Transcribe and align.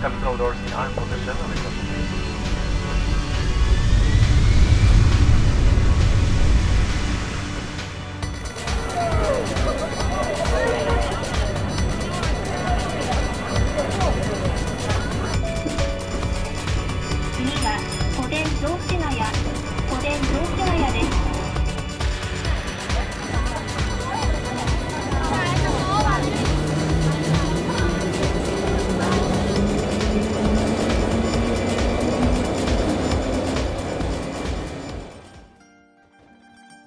Capital 0.00 0.36
doors 0.36 0.56
in 0.66 0.72
arm 0.74 0.92
position 0.92 1.85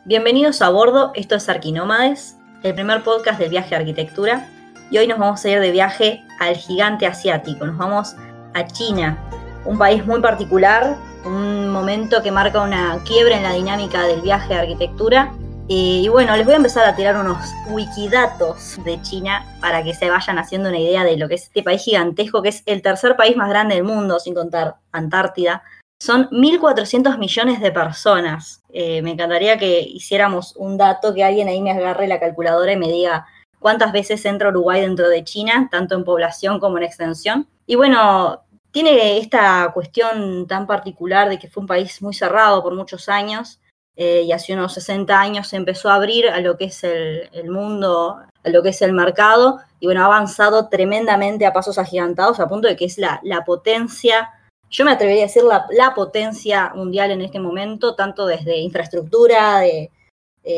Bienvenidos 0.10 0.64
a 0.64 0.70
bordo, 0.70 1.12
esto 1.14 1.36
es 1.36 1.48
Arquinómades, 1.50 2.36
el 2.64 2.74
primer 2.74 3.04
podcast 3.04 3.38
del 3.38 3.52
viaje 3.52 3.76
a 3.76 3.78
arquitectura. 3.78 4.50
Y 4.90 4.98
hoy 4.98 5.06
nos 5.06 5.20
vamos 5.20 5.46
a 5.46 5.50
ir 5.50 5.60
de 5.60 5.70
viaje 5.70 6.24
al 6.40 6.56
gigante 6.56 7.06
asiático, 7.06 7.68
nos 7.68 7.78
vamos 7.78 8.16
a 8.56 8.66
China, 8.66 9.20
un 9.66 9.78
país 9.78 10.04
muy 10.08 10.20
particular, 10.20 10.98
un 11.26 11.70
momento 11.70 12.24
que 12.24 12.32
marca 12.32 12.60
una 12.60 12.98
quiebra 13.06 13.38
en 13.38 13.44
la 13.44 13.54
dinámica 13.54 14.08
del 14.08 14.22
viaje 14.22 14.56
a 14.56 14.62
arquitectura. 14.62 15.32
Y, 15.68 16.08
bueno, 16.10 16.36
les 16.36 16.44
voy 16.44 16.56
a 16.56 16.58
empezar 16.58 16.88
a 16.88 16.96
tirar 16.96 17.16
unos 17.16 17.38
wikidatos 17.70 18.84
de 18.84 19.00
China 19.04 19.46
para 19.62 19.84
que 19.84 19.94
se 19.94 20.10
vayan 20.10 20.40
haciendo 20.40 20.70
una 20.70 20.80
idea 20.80 21.04
de 21.04 21.18
lo 21.18 21.28
que 21.28 21.36
es 21.36 21.44
este 21.44 21.62
país 21.62 21.84
gigantesco, 21.84 22.42
que 22.42 22.50
es 22.50 22.64
el 22.66 22.82
tercer 22.82 23.16
país 23.16 23.38
más 23.38 23.50
grande 23.50 23.76
del 23.76 23.84
mundo, 23.84 24.20
sin 24.20 24.34
contar 24.34 24.78
Antártida. 24.92 25.62
Son 26.02 26.30
1.400 26.30 27.18
millones 27.18 27.60
de 27.60 27.72
personas. 27.74 28.64
Eh, 28.70 29.02
me 29.02 29.12
encantaría 29.12 29.58
que 29.58 29.82
hiciéramos 29.82 30.56
un 30.56 30.78
dato, 30.78 31.14
que 31.14 31.26
alguien 31.26 31.50
ahí 31.50 31.62
me 31.62 31.72
agarre 31.72 32.08
la 32.08 32.22
calculadora 32.22 32.72
y 32.72 32.78
me 32.78 32.88
diga 32.88 33.26
cuántas 33.60 33.92
veces 33.92 34.24
entra 34.24 34.48
Uruguay 34.48 34.80
dentro 34.80 35.10
de 35.10 35.26
China, 35.26 35.68
tanto 35.70 35.96
en 35.96 36.06
población 36.06 36.60
como 36.60 36.78
en 36.78 36.84
extensión. 36.84 37.50
Y 37.66 37.76
bueno, 37.76 38.44
tiene 38.72 39.18
esta 39.18 39.72
cuestión 39.74 40.48
tan 40.48 40.68
particular 40.68 41.28
de 41.28 41.38
que 41.38 41.50
fue 41.50 41.62
un 41.62 41.68
país 41.68 42.02
muy 42.02 42.14
cerrado 42.14 42.64
por 42.64 42.76
muchos 42.76 43.10
años 43.10 43.60
eh, 43.98 44.22
y 44.22 44.32
hace 44.32 44.54
unos 44.54 44.74
60 44.76 45.20
años 45.20 45.48
se 45.48 45.58
empezó 45.58 45.90
a 45.90 45.96
abrir 45.96 46.30
a 46.30 46.40
lo 46.40 46.58
que 46.58 46.66
es 46.66 46.82
el, 46.86 47.50
mundo, 47.50 48.20
a 48.44 48.50
lo 48.50 48.64
que 48.64 48.70
es 48.70 48.82
el 48.82 48.94
mercado 48.94 49.60
y 49.82 49.88
bueno, 49.88 50.04
ha 50.04 50.06
avanzado 50.06 50.70
tremendamente 50.70 51.46
a 51.46 51.52
pasos 51.52 51.78
agigantados 51.78 52.40
a 52.40 52.48
punto 52.48 52.70
de 52.70 52.78
que 52.78 52.86
es 52.86 52.98
la, 52.98 53.20
la 53.24 53.44
potencia 53.44 54.30
yo 54.70 54.86
me 54.86 54.92
atrevería 54.92 55.24
a 55.24 55.28
decir 55.28 55.44
la, 55.44 55.94
potencia 55.94 56.72
mundial 56.76 57.12
en 57.12 57.22
este 57.22 57.40
momento, 57.40 57.96
tanto 57.96 58.26
desde 58.26 58.58
infraestructura, 58.58 59.60
de 59.60 59.90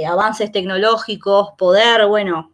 avances 0.06 0.52
tecnológicos, 0.52 1.50
poder, 1.58 2.06
bueno. 2.08 2.54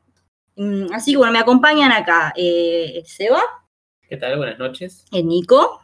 Mm, 0.56 0.94
así 0.94 1.12
que 1.12 1.18
bueno, 1.18 1.34
me 1.34 1.40
acompañan 1.40 1.92
acá 1.92 2.34
eh, 2.36 3.04
Seba. 3.06 3.42
¿Qué 4.10 4.18
tal? 4.18 4.38
Buenas 4.38 4.58
noches. 4.58 5.06
El 5.12 5.28
Nico. 5.28 5.82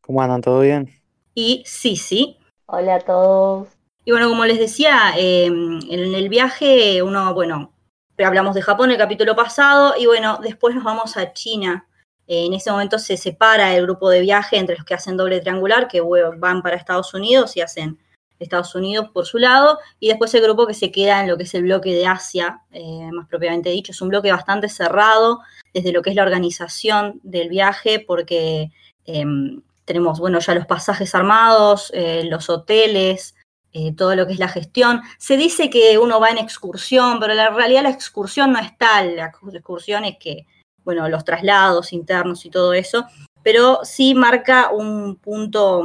¿Cómo 0.00 0.22
andan? 0.22 0.40
¿Todo 0.40 0.60
bien? 0.60 0.88
Y 1.34 1.62
Sisi. 1.66 2.38
Hola 2.66 2.96
a 2.96 3.00
todos. 3.00 3.68
Y 4.04 4.12
bueno, 4.12 4.28
como 4.28 4.46
les 4.46 4.58
decía, 4.58 5.12
em, 5.16 5.80
en 5.90 6.14
el 6.14 6.28
viaje 6.28 7.02
uno, 7.02 7.34
bueno, 7.34 7.72
hablamos 8.16 8.54
de 8.54 8.62
Japón 8.62 8.90
el 8.90 8.96
capítulo 8.96 9.36
pasado 9.36 9.94
y 9.98 10.06
bueno, 10.06 10.38
después 10.42 10.74
nos 10.74 10.84
vamos 10.84 11.16
a 11.16 11.32
China 11.32 11.87
en 12.28 12.52
ese 12.52 12.70
momento 12.70 12.98
se 12.98 13.16
separa 13.16 13.74
el 13.74 13.84
grupo 13.84 14.10
de 14.10 14.20
viaje 14.20 14.58
entre 14.58 14.76
los 14.76 14.84
que 14.84 14.94
hacen 14.94 15.16
doble 15.16 15.40
triangular, 15.40 15.88
que 15.88 16.02
van 16.36 16.62
para 16.62 16.76
Estados 16.76 17.14
Unidos 17.14 17.56
y 17.56 17.62
hacen 17.62 17.98
Estados 18.38 18.74
Unidos 18.74 19.08
por 19.12 19.26
su 19.26 19.38
lado, 19.38 19.78
y 19.98 20.08
después 20.08 20.32
el 20.34 20.42
grupo 20.42 20.66
que 20.66 20.74
se 20.74 20.92
queda 20.92 21.20
en 21.20 21.28
lo 21.28 21.36
que 21.36 21.44
es 21.44 21.54
el 21.54 21.64
bloque 21.64 21.94
de 21.94 22.06
Asia, 22.06 22.62
eh, 22.70 23.10
más 23.12 23.26
propiamente 23.28 23.70
dicho. 23.70 23.92
Es 23.92 24.00
un 24.02 24.10
bloque 24.10 24.30
bastante 24.30 24.68
cerrado 24.68 25.40
desde 25.74 25.90
lo 25.90 26.02
que 26.02 26.10
es 26.10 26.16
la 26.16 26.22
organización 26.22 27.18
del 27.22 27.48
viaje, 27.48 28.04
porque 28.06 28.70
em, 29.06 29.62
tenemos, 29.84 30.20
bueno, 30.20 30.38
ya 30.38 30.54
los 30.54 30.66
pasajes 30.66 31.14
armados, 31.14 31.90
eh, 31.94 32.24
los 32.30 32.50
hoteles, 32.50 33.34
eh, 33.72 33.94
todo 33.96 34.14
lo 34.14 34.26
que 34.26 34.34
es 34.34 34.38
la 34.38 34.48
gestión. 34.48 35.00
Se 35.18 35.36
dice 35.36 35.70
que 35.70 35.98
uno 35.98 36.20
va 36.20 36.30
en 36.30 36.38
excursión, 36.38 37.18
pero 37.20 37.32
en 37.32 37.54
realidad 37.54 37.82
la 37.84 37.90
excursión 37.90 38.52
no 38.52 38.58
es 38.58 38.76
tal. 38.76 39.16
La 39.16 39.32
excursión 39.54 40.04
es 40.04 40.16
que 40.18 40.46
bueno, 40.88 41.06
los 41.10 41.22
traslados 41.22 41.92
internos 41.92 42.46
y 42.46 42.50
todo 42.50 42.72
eso, 42.72 43.04
pero 43.42 43.80
sí 43.82 44.14
marca 44.14 44.70
un 44.70 45.16
punto 45.16 45.82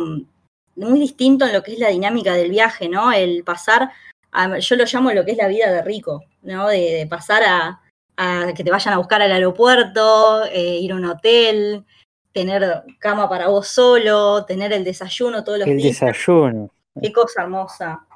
muy 0.78 0.98
distinto 0.98 1.46
en 1.46 1.52
lo 1.52 1.62
que 1.62 1.74
es 1.74 1.80
la 1.80 1.90
dinámica 1.90 2.36
del 2.36 2.50
viaje, 2.50 2.88
¿no? 2.88 3.12
El 3.12 3.44
pasar, 3.44 3.92
a, 4.32 4.60
yo 4.60 4.78
lo 4.78 4.86
llamo 4.86 5.12
lo 5.12 5.26
que 5.26 5.32
es 5.32 5.38
la 5.38 5.50
vida 5.50 5.70
de 5.74 5.82
rico, 5.82 6.24
¿no? 6.44 6.70
De, 6.70 7.06
pasar 7.10 7.44
a, 8.16 8.54
que 8.56 8.64
te 8.64 8.72
vayan 8.72 8.94
a 8.94 8.98
buscar 8.98 9.22
al 9.22 9.34
aeropuerto, 9.34 10.46
eh, 10.46 10.78
ir 10.80 10.94
a 10.94 10.96
un 10.96 11.04
hotel, 11.04 11.84
tener 12.32 12.84
cama 13.00 13.28
para 13.28 13.50
vos 13.50 13.68
solo, 13.68 14.46
tener 14.46 14.72
el 14.72 14.86
desayuno 14.86 15.44
todos 15.44 15.60
los 15.60 15.68
días. 15.68 15.80
El 15.80 15.84
desayuno. 15.84 16.70
Qué 17.02 17.12
cosa 17.12 17.42
hermosa. 17.42 18.08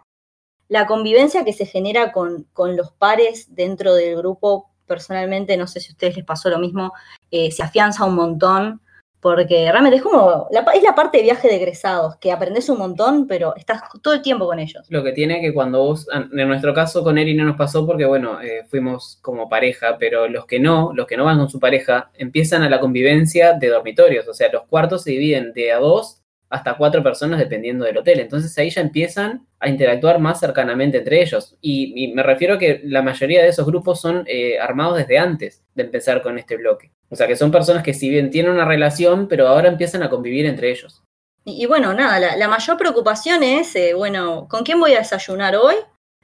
La 0.70 0.88
convivencia 0.88 1.44
que 1.44 1.52
se 1.52 1.66
genera 1.66 2.14
con, 2.14 2.48
con 2.54 2.78
los 2.78 2.94
pares 2.94 3.54
dentro 3.54 3.94
del 3.94 4.16
grupo 4.16 4.70
personalmente, 4.88 5.58
no 5.58 5.68
sé 5.68 5.80
si 5.80 5.90
a 5.90 5.94
ustedes 5.94 6.16
les 6.16 6.26
pasó 6.26 6.50
lo 6.50 6.60
mismo, 6.60 6.94
eh, 7.32 7.52
se 7.52 7.64
afianza 7.64 8.06
un 8.06 8.16
montón, 8.16 8.82
porque 9.20 9.70
realmente 9.72 9.98
es 9.98 10.04
como, 10.04 10.48
la, 10.52 10.62
es 10.74 10.84
la 10.84 10.96
parte 10.96 11.18
de 11.18 11.24
viaje 11.24 11.48
de 11.48 11.56
egresados, 11.56 12.16
que 12.18 12.32
aprendes 12.32 12.70
un 12.70 12.78
montón, 12.78 13.28
pero 13.28 13.56
estás 13.56 13.82
todo 14.02 14.14
el 14.14 14.22
tiempo 14.22 14.46
con 14.46 14.60
ellos. 14.60 14.86
Lo 14.90 15.04
que 15.04 15.12
tiene 15.12 15.42
que 15.42 15.54
cuando 15.54 15.84
vos, 15.84 16.08
en 16.14 16.48
nuestro 16.48 16.74
caso 16.74 17.04
con 17.04 17.18
Eri 17.18 17.34
no 17.34 17.44
nos 17.44 17.58
pasó 17.58 17.86
porque, 17.86 18.06
bueno, 18.06 18.42
eh, 18.42 18.64
fuimos 18.70 19.20
como 19.22 19.50
pareja, 19.50 19.98
pero 20.00 20.28
los 20.28 20.46
que 20.46 20.60
no, 20.60 20.92
los 20.94 21.08
que 21.08 21.18
no 21.18 21.26
van 21.26 21.40
con 21.40 21.50
su 21.50 21.60
pareja, 21.60 22.12
empiezan 22.14 22.64
a 22.64 22.70
la 22.70 22.80
convivencia 22.80 23.54
de 23.54 23.68
dormitorios, 23.68 24.28
o 24.28 24.34
sea, 24.34 24.52
los 24.52 24.64
cuartos 24.64 25.04
se 25.04 25.12
dividen 25.12 25.52
de 25.54 25.72
a 25.72 25.80
dos 25.80 26.22
hasta 26.50 26.76
cuatro 26.78 27.04
personas 27.04 27.40
dependiendo 27.40 27.86
del 27.86 27.98
hotel. 27.98 28.20
Entonces 28.20 28.58
ahí 28.58 28.70
ya 28.70 28.82
empiezan 28.82 29.46
a 29.60 29.70
interactuar 29.70 30.20
más 30.20 30.40
cercanamente 30.40 31.00
entre 31.00 31.22
ellos. 31.22 31.58
Y, 31.62 32.14
me 32.14 32.24
refiero 32.24 32.56
a 32.56 32.60
que 32.60 32.82
la 32.84 33.02
mayoría 33.02 33.42
de 33.42 33.50
esos 33.50 33.66
grupos 33.66 34.00
son 34.00 34.24
eh, 34.28 34.60
armados 34.60 34.98
desde 34.98 35.18
antes 35.18 35.64
de 35.76 35.84
empezar 35.84 36.22
con 36.22 36.38
este 36.38 36.58
bloque. 36.58 36.92
O 37.10 37.16
sea 37.16 37.28
que 37.28 37.36
son 37.36 37.52
personas 37.52 37.84
que 37.84 37.94
si 37.94 38.10
bien 38.10 38.30
tienen 38.30 38.52
una 38.52 38.66
relación, 38.66 39.28
pero 39.28 39.48
ahora 39.48 39.68
empiezan 39.68 40.04
a 40.04 40.10
convivir 40.10 40.46
entre 40.46 40.72
ellos. 40.72 41.04
Y, 41.50 41.66
bueno, 41.66 41.94
nada, 41.94 42.36
la, 42.36 42.48
mayor 42.50 42.76
preocupación 42.76 43.42
es, 43.42 43.74
eh, 43.78 43.94
bueno, 43.94 44.48
¿con 44.50 44.66
quién 44.66 44.82
voy 44.82 44.94
a 44.94 45.00
desayunar 45.00 45.56
hoy? 45.56 45.76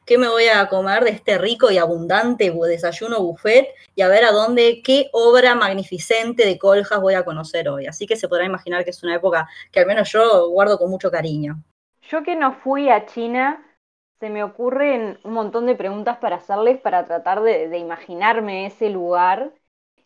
Qué 0.05 0.17
me 0.17 0.27
voy 0.27 0.45
a 0.45 0.67
comer 0.67 1.03
de 1.03 1.11
este 1.11 1.37
rico 1.37 1.71
y 1.71 1.77
abundante 1.77 2.51
desayuno 2.51 3.21
buffet 3.21 3.69
y 3.95 4.01
a 4.01 4.07
ver 4.07 4.25
a 4.25 4.31
dónde, 4.31 4.81
qué 4.83 5.09
obra 5.11 5.55
magnificente 5.55 6.45
de 6.45 6.57
coljas 6.57 7.01
voy 7.01 7.13
a 7.13 7.23
conocer 7.23 7.69
hoy. 7.69 7.87
Así 7.87 8.05
que 8.05 8.15
se 8.15 8.27
podrá 8.27 8.45
imaginar 8.45 8.83
que 8.83 8.89
es 8.89 9.03
una 9.03 9.15
época 9.15 9.47
que 9.71 9.79
al 9.79 9.85
menos 9.85 10.11
yo 10.11 10.49
guardo 10.49 10.77
con 10.77 10.89
mucho 10.89 11.11
cariño. 11.11 11.61
Yo 12.09 12.23
que 12.23 12.35
no 12.35 12.53
fui 12.53 12.89
a 12.89 13.05
China, 13.05 13.65
se 14.19 14.29
me 14.29 14.43
ocurren 14.43 15.19
un 15.23 15.33
montón 15.33 15.65
de 15.65 15.75
preguntas 15.75 16.17
para 16.17 16.37
hacerles 16.37 16.79
para 16.79 17.05
tratar 17.05 17.41
de, 17.41 17.77
imaginarme 17.77 18.65
ese 18.65 18.89
lugar. 18.89 19.53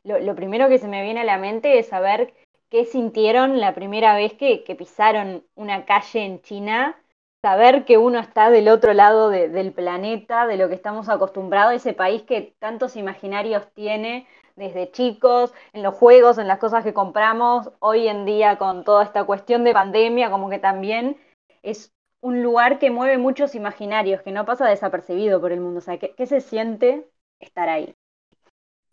Lo, 0.04 0.36
primero 0.36 0.70
que 0.70 0.78
se 0.78 0.88
me 0.88 1.04
viene 1.04 1.22
a 1.22 1.26
la 1.26 1.38
mente 1.38 1.80
es 1.80 1.88
saber 1.88 2.34
qué 2.70 2.86
sintieron 2.86 3.60
la 3.60 3.74
primera 3.74 4.16
vez 4.16 4.34
que 4.34 4.76
pisaron 4.78 5.44
una 5.56 5.86
calle 5.86 6.24
en 6.24 6.42
China 6.42 6.96
saber 7.42 7.86
que 7.86 7.98
uno 7.98 8.20
está 8.20 8.50
del 8.50 8.68
otro 8.70 8.94
lado 8.94 9.30
del 9.30 9.72
planeta, 9.72 10.48
de 10.48 10.58
lo 10.58 10.70
que 10.70 10.76
estamos 10.76 11.10
acostumbrados, 11.10 11.74
ese 11.74 11.94
país 11.94 12.24
que 12.24 12.56
tantos 12.60 12.96
imaginarios 12.96 13.68
tiene 13.74 14.28
desde 14.56 14.92
chicos, 14.92 15.54
en 15.74 15.84
los 15.84 15.94
juegos, 15.94 16.40
en 16.40 16.48
las 16.48 16.58
cosas 16.58 16.84
que 16.84 16.94
compramos, 16.94 17.72
hoy 17.80 18.08
en 18.08 18.26
día 18.26 18.58
con 18.58 18.84
toda 18.84 19.04
esta 19.04 19.24
cuestión 19.24 19.64
de 19.64 19.74
pandemia, 19.74 20.32
como 20.32 20.50
que 20.50 20.58
también 20.58 21.18
es 21.62 21.94
un 22.22 22.42
lugar 22.42 22.80
que 22.80 22.90
mueve 22.90 23.18
muchos 23.20 23.54
imaginarios, 23.54 24.22
que 24.24 24.32
no 24.32 24.46
pasa 24.46 24.68
desapercibido 24.68 25.40
por 25.40 25.52
el 25.52 25.62
mundo. 25.62 25.78
O 25.78 25.82
sea, 25.82 25.98
¿qué, 26.00 26.26
se 26.26 26.42
siente 26.42 27.06
estar 27.40 27.70
ahí? 27.70 27.94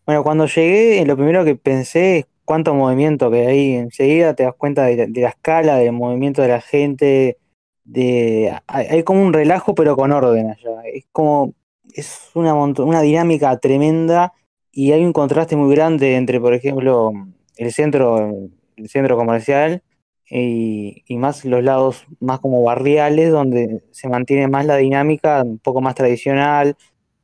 Bueno, 0.05 0.23
cuando 0.23 0.47
llegué, 0.47 1.03
lo 1.07 1.17
primero 1.17 1.45
que 1.47 1.57
pensé 1.57 2.19
es 2.19 2.27
cuánto 2.45 2.75
movimiento 2.75 3.31
que 3.31 3.47
hay. 3.47 3.73
Enseguida 3.77 4.35
te 4.35 4.43
das 4.43 4.55
cuenta 4.55 4.85
de 4.85 5.09
la 5.09 5.31
escala 5.31 5.77
del 5.77 5.93
movimiento 5.93 6.43
de 6.43 6.49
la 6.49 6.61
gente, 6.61 7.39
de 7.85 8.57
hay, 8.67 9.03
como 9.05 9.23
un 9.23 9.33
relajo 9.33 9.75
pero 9.75 9.97
con 9.97 10.13
orden 10.13 10.51
allá. 10.51 10.83
Es 10.93 11.05
como 11.13 11.55
es 11.95 12.31
una 12.35 12.55
una 12.55 13.03
dinámica 13.03 13.57
tremenda 13.59 14.33
y 14.73 14.93
hay 14.93 15.05
un 15.05 15.13
contraste 15.13 15.57
muy 15.57 15.75
grande 15.75 16.17
entre, 16.17 16.41
por 16.41 16.55
ejemplo, 16.55 17.13
el 17.57 17.73
centro 17.73 18.33
el 18.77 18.89
centro 18.89 19.17
comercial 19.17 19.83
y, 20.31 21.05
más 21.17 21.45
los 21.45 21.63
lados 21.63 22.07
más 22.21 22.41
como 22.41 22.63
barriales 22.63 23.31
donde 23.31 23.83
se 23.93 24.09
mantiene 24.09 24.49
más 24.49 24.67
la 24.67 24.77
dinámica 24.77 25.43
un 25.43 25.59
poco 25.59 25.81
más 25.81 25.95
tradicional, 25.95 26.77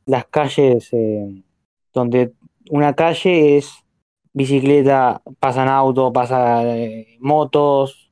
las 0.06 0.26
calles 0.26 0.88
eh, 0.92 1.42
donde 1.92 2.32
una 2.70 2.94
calle 2.94 3.58
es 3.58 3.72
bicicleta, 4.32 5.22
pasan 5.40 5.68
autos, 5.68 6.12
pasan 6.12 6.66
eh, 6.68 7.16
motos, 7.20 8.09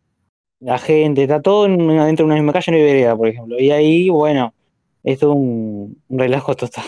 la 0.61 0.79
gente, 0.79 1.23
está 1.23 1.41
todo 1.43 1.67
en 1.67 1.79
dentro 1.89 2.25
de 2.25 2.33
una 2.33 2.35
misma 2.35 2.53
calle, 2.53 2.73
no 2.73 2.79
hay 2.79 2.85
vereda, 2.85 3.17
por 3.17 3.29
ejemplo. 3.29 3.59
Y 3.59 3.71
ahí, 3.71 4.09
bueno, 4.11 4.55
es 5.03 5.19
todo 5.19 5.33
un, 5.35 6.03
un 6.09 6.19
relajo 6.19 6.55
total. 6.57 6.85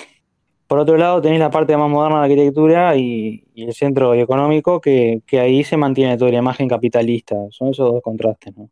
Por 0.71 0.79
otro 0.79 0.97
lado, 0.97 1.21
tenés 1.21 1.41
la 1.41 1.51
parte 1.51 1.77
más 1.77 1.91
moderna 1.91 2.23
de 2.23 2.29
la 2.29 2.33
arquitectura 2.33 2.97
y, 2.97 3.45
el 3.57 3.75
centro 3.75 4.15
económico, 4.15 4.81
que, 4.81 5.21
ahí 5.33 5.65
se 5.65 5.77
mantiene 5.77 6.17
toda 6.17 6.31
la 6.31 6.39
imagen 6.39 6.69
capitalista. 6.69 7.35
Son 7.51 7.71
esos 7.71 7.93
dos 7.93 8.01
contrastes, 8.01 8.57
¿no? 8.57 8.71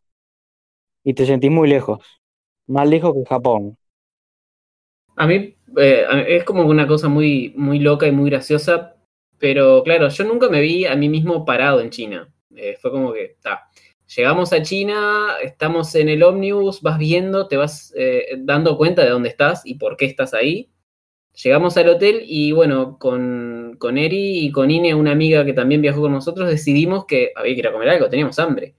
Y 1.03 1.13
te 1.13 1.25
sentís 1.25 1.51
muy 1.51 1.67
lejos, 1.67 1.99
más 2.67 2.87
lejos 2.87 3.13
que 3.13 3.25
Japón. 3.27 3.77
A 5.17 5.27
mí 5.27 5.57
eh, 5.75 6.05
es 6.29 6.45
como 6.45 6.63
una 6.63 6.87
cosa 6.87 7.09
muy, 7.09 7.53
muy 7.57 7.79
loca 7.79 8.07
y 8.07 8.13
muy 8.13 8.29
graciosa, 8.29 8.95
pero 9.37 9.83
claro, 9.83 10.07
yo 10.07 10.23
nunca 10.23 10.47
me 10.47 10.61
vi 10.61 10.85
a 10.85 10.95
mí 10.95 11.09
mismo 11.09 11.43
parado 11.43 11.81
en 11.81 11.89
China. 11.89 12.33
Eh, 12.55 12.77
fue 12.81 12.91
como 12.91 13.11
que, 13.11 13.35
ta, 13.41 13.68
llegamos 14.15 14.53
a 14.53 14.61
China, 14.61 15.27
estamos 15.43 15.93
en 15.95 16.09
el 16.09 16.23
ómnibus, 16.23 16.81
vas 16.81 16.97
viendo, 16.97 17.47
te 17.47 17.57
vas 17.57 17.93
eh, 17.97 18.25
dando 18.39 18.77
cuenta 18.77 19.03
de 19.03 19.09
dónde 19.09 19.29
estás 19.29 19.61
y 19.65 19.75
por 19.75 19.97
qué 19.97 20.05
estás 20.05 20.33
ahí. 20.33 20.69
Llegamos 21.43 21.77
al 21.77 21.89
hotel 21.89 22.23
y 22.25 22.51
bueno, 22.51 22.97
con, 22.99 23.75
con 23.79 23.97
Eri 23.97 24.39
y 24.45 24.51
con 24.51 24.71
Ine, 24.71 24.93
una 24.95 25.11
amiga 25.11 25.45
que 25.45 25.53
también 25.53 25.81
viajó 25.81 26.01
con 26.01 26.11
nosotros, 26.11 26.49
decidimos 26.49 27.05
que 27.05 27.31
había 27.35 27.53
que 27.53 27.59
ir 27.59 27.67
a 27.67 27.71
comer 27.71 27.89
algo, 27.89 28.09
teníamos 28.09 28.39
hambre. 28.39 28.75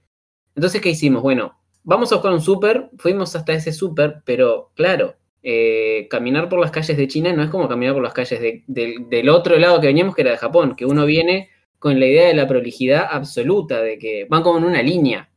Entonces, 0.55 0.81
¿qué 0.81 0.89
hicimos? 0.89 1.23
Bueno, 1.23 1.57
vamos 1.83 2.11
a 2.11 2.15
buscar 2.15 2.33
un 2.33 2.41
súper, 2.41 2.89
fuimos 2.97 3.35
hasta 3.35 3.53
ese 3.53 3.71
súper, 3.73 4.21
pero 4.25 4.71
claro, 4.75 5.15
eh, 5.43 6.07
caminar 6.09 6.49
por 6.49 6.59
las 6.59 6.71
calles 6.71 6.97
de 6.97 7.07
China 7.07 7.33
no 7.33 7.41
es 7.43 7.49
como 7.49 7.67
caminar 7.67 7.93
por 7.95 8.03
las 8.03 8.13
calles 8.13 8.39
de- 8.39 8.63
del- 8.67 9.09
del 9.09 9.29
otro 9.29 9.57
lado 9.57 9.81
que 9.81 9.87
veníamos, 9.87 10.13
que 10.15 10.21
era 10.21 10.31
de 10.31 10.37
Japón, 10.37 10.75
que 10.75 10.85
uno 10.85 11.05
viene 11.05 11.49
con 11.81 11.99
la 11.99 12.05
idea 12.05 12.27
de 12.27 12.35
la 12.35 12.47
prolijidad 12.47 13.07
absoluta, 13.09 13.81
de 13.81 13.97
que 13.97 14.27
van 14.29 14.43
como 14.43 14.59
en 14.59 14.65
una 14.65 14.83
línea. 14.83 15.31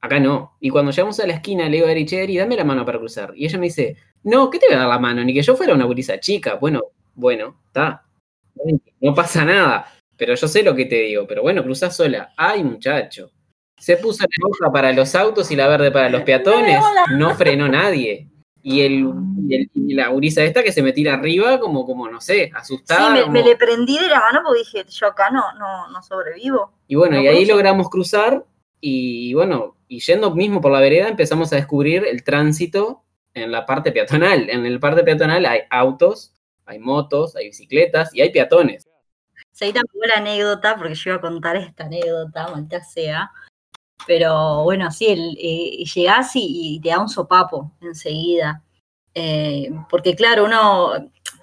Acá 0.00 0.18
no. 0.18 0.56
Y 0.58 0.68
cuando 0.68 0.90
llegamos 0.90 1.20
a 1.20 1.26
la 1.28 1.34
esquina, 1.34 1.68
le 1.68 1.76
digo 1.76 1.86
a 1.86 1.92
Eri, 1.92 2.04
che, 2.04 2.20
Eri, 2.20 2.36
dame 2.36 2.56
la 2.56 2.64
mano 2.64 2.84
para 2.84 2.98
cruzar. 2.98 3.32
Y 3.36 3.44
ella 3.46 3.60
me 3.60 3.66
dice, 3.66 3.96
no, 4.24 4.50
¿qué 4.50 4.58
te 4.58 4.66
voy 4.66 4.74
a 4.74 4.80
dar 4.80 4.88
la 4.88 4.98
mano? 4.98 5.22
Ni 5.22 5.32
que 5.32 5.40
yo 5.40 5.54
fuera 5.54 5.72
una 5.72 5.84
gurisa 5.84 6.18
chica. 6.18 6.56
Bueno, 6.56 6.82
bueno, 7.14 7.60
está. 7.68 8.04
No 9.00 9.14
pasa 9.14 9.44
nada. 9.44 9.86
Pero 10.16 10.34
yo 10.34 10.48
sé 10.48 10.64
lo 10.64 10.74
que 10.74 10.86
te 10.86 10.96
digo. 10.96 11.28
Pero 11.28 11.42
bueno, 11.42 11.62
cruzás 11.62 11.94
sola. 11.94 12.32
Ay, 12.36 12.64
muchacho. 12.64 13.30
Se 13.78 13.96
puso 13.96 14.24
la 14.24 14.48
roja 14.48 14.72
para 14.72 14.92
los 14.92 15.14
autos 15.14 15.48
y 15.52 15.54
la 15.54 15.68
verde 15.68 15.92
para 15.92 16.10
los 16.10 16.22
peatones. 16.22 16.80
No 17.12 17.36
frenó 17.36 17.68
nadie. 17.68 18.28
Y, 18.66 18.80
el, 18.80 19.04
y, 19.46 19.54
el- 19.56 19.70
y 19.74 19.92
la 19.92 20.08
gurisa 20.08 20.42
esta 20.42 20.62
que 20.62 20.72
se 20.72 20.82
me 20.82 20.92
tira 20.94 21.12
arriba 21.14 21.60
como, 21.60 21.84
como 21.84 22.08
no 22.08 22.18
sé, 22.20 22.46
Sí, 22.46 22.52
asustada. 22.54 23.10
me, 23.10 23.20
como- 23.20 23.32
me 23.34 23.42
le 23.42 23.56
prendí 23.56 23.98
de 23.98 24.08
la 24.08 24.20
mano 24.20 24.40
porque 24.42 24.60
dije, 24.60 24.84
yo 24.88 25.06
acá 25.08 25.28
no, 25.30 25.52
no, 25.58 25.88
no 25.90 26.02
sobrevivo. 26.02 26.72
Y 26.88 26.94
bueno, 26.94 27.16
No 27.16 27.22
y 27.22 27.28
ahí 27.28 27.36
cruzo. 27.40 27.52
logramos 27.52 27.90
cruzar 27.90 28.46
y 28.80 29.34
bueno, 29.34 29.76
y 29.86 30.00
yendo 30.00 30.34
mismo 30.34 30.62
por 30.62 30.72
la 30.72 30.80
vereda 30.80 31.08
empezamos 31.08 31.52
a 31.52 31.56
descubrir 31.56 32.04
el 32.06 32.24
tránsito 32.24 33.02
en 33.34 33.52
la 33.52 33.66
parte 33.66 33.92
peatonal. 33.92 34.48
En 34.48 34.64
el 34.64 34.80
parte 34.80 35.02
peatonal 35.04 35.44
hay 35.44 35.60
autos, 35.68 36.32
hay 36.64 36.78
motos, 36.78 37.36
hay 37.36 37.48
bicicletas 37.48 38.14
y 38.14 38.22
hay 38.22 38.30
peatones. 38.32 38.88
Seguí 39.52 39.74
tampoco 39.74 40.06
la 40.06 40.20
anécdota, 40.20 40.74
porque 40.76 40.94
yo 40.94 41.10
iba 41.10 41.18
a 41.18 41.20
contar 41.20 41.56
esta 41.56 41.84
anécdota, 41.84 42.48
maldita 42.48 42.82
sea. 42.82 43.30
Pero 44.06 44.62
bueno, 44.64 44.90
sí, 44.90 45.06
el, 45.06 45.36
eh, 45.40 45.84
llegás 45.94 46.32
y, 46.34 46.80
te 46.82 46.90
da 46.90 47.00
un 47.00 47.08
sopapo 47.08 47.72
enseguida. 47.80 48.62
Eh, 49.14 49.70
porque 49.90 50.14
claro, 50.16 50.44
uno, 50.44 50.92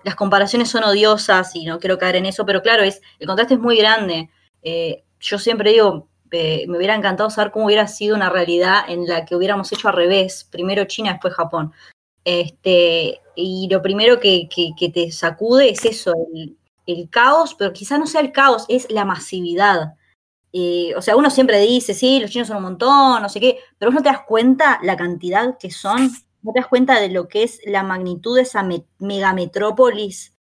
las 0.04 0.16
comparaciones 0.16 0.70
son 0.70 0.84
odiosas 0.84 1.56
y 1.56 1.66
no 1.66 1.80
quiero 1.80 1.98
caer 1.98 2.18
en 2.18 2.26
eso, 2.28 2.46
pero 2.46 2.62
claro, 2.62 2.84
es, 2.84 3.02
el 3.20 3.28
contraste 3.28 3.56
es 3.56 3.60
muy 3.60 3.78
grande. 3.78 4.30
Eh, 4.62 5.04
yo 5.20 5.40
siempre 5.40 5.72
digo, 5.72 6.08
eh, 6.32 6.66
me 6.68 6.78
hubiera 6.78 6.96
encantado 6.96 7.30
saber 7.30 7.52
cómo 7.52 7.66
hubiera 7.66 7.88
sido 7.88 8.16
una 8.16 8.30
realidad 8.30 8.84
en 8.90 9.08
la 9.08 9.26
que 9.26 9.36
hubiéramos 9.36 9.72
hecho 9.72 9.88
al 9.90 9.96
revés, 9.96 10.48
primero 10.52 10.86
China, 10.86 11.14
después 11.14 11.34
Japón. 11.34 11.74
Este, 12.26 13.20
y 13.36 13.68
lo 13.72 13.82
primero 13.82 14.20
que, 14.20 14.48
que- 14.50 14.72
que 14.78 14.90
te 14.90 15.12
sacude 15.12 15.70
es 15.72 15.86
eso, 15.86 16.14
el, 16.36 16.58
el 16.86 17.10
caos, 17.10 17.56
pero 17.56 17.74
quizá 17.74 17.98
no 17.98 18.08
sea 18.08 18.22
el 18.22 18.32
caos, 18.32 18.66
es 18.70 18.90
la 18.92 19.06
masividad. 19.06 19.96
Eh, 20.54 20.94
o 20.98 21.02
sea, 21.02 21.16
uno 21.16 21.30
siempre 21.30 21.60
dice, 21.60 21.94
sí, 21.94 22.20
los 22.20 22.30
chinos 22.32 22.48
son 22.50 22.58
un 22.58 22.64
montón, 22.64 23.22
no 23.22 23.30
sé 23.30 23.40
qué, 23.40 23.60
pero 23.78 23.90
vos 23.90 23.96
no 23.96 24.04
te 24.04 24.10
das 24.10 24.24
cuenta 24.28 24.80
la 24.84 24.98
cantidad 24.98 25.58
que 25.58 25.72
son, 25.72 26.12
no 26.42 26.52
te 26.52 26.60
das 26.60 26.68
cuenta 26.68 27.00
de 27.00 27.10
lo 27.10 27.28
que 27.28 27.44
es 27.44 27.60
la 27.66 27.84
magnitud 27.84 28.36
de 28.36 28.42
esa 28.42 28.62
me- 28.64 28.86
megametrópolis. 29.00 30.36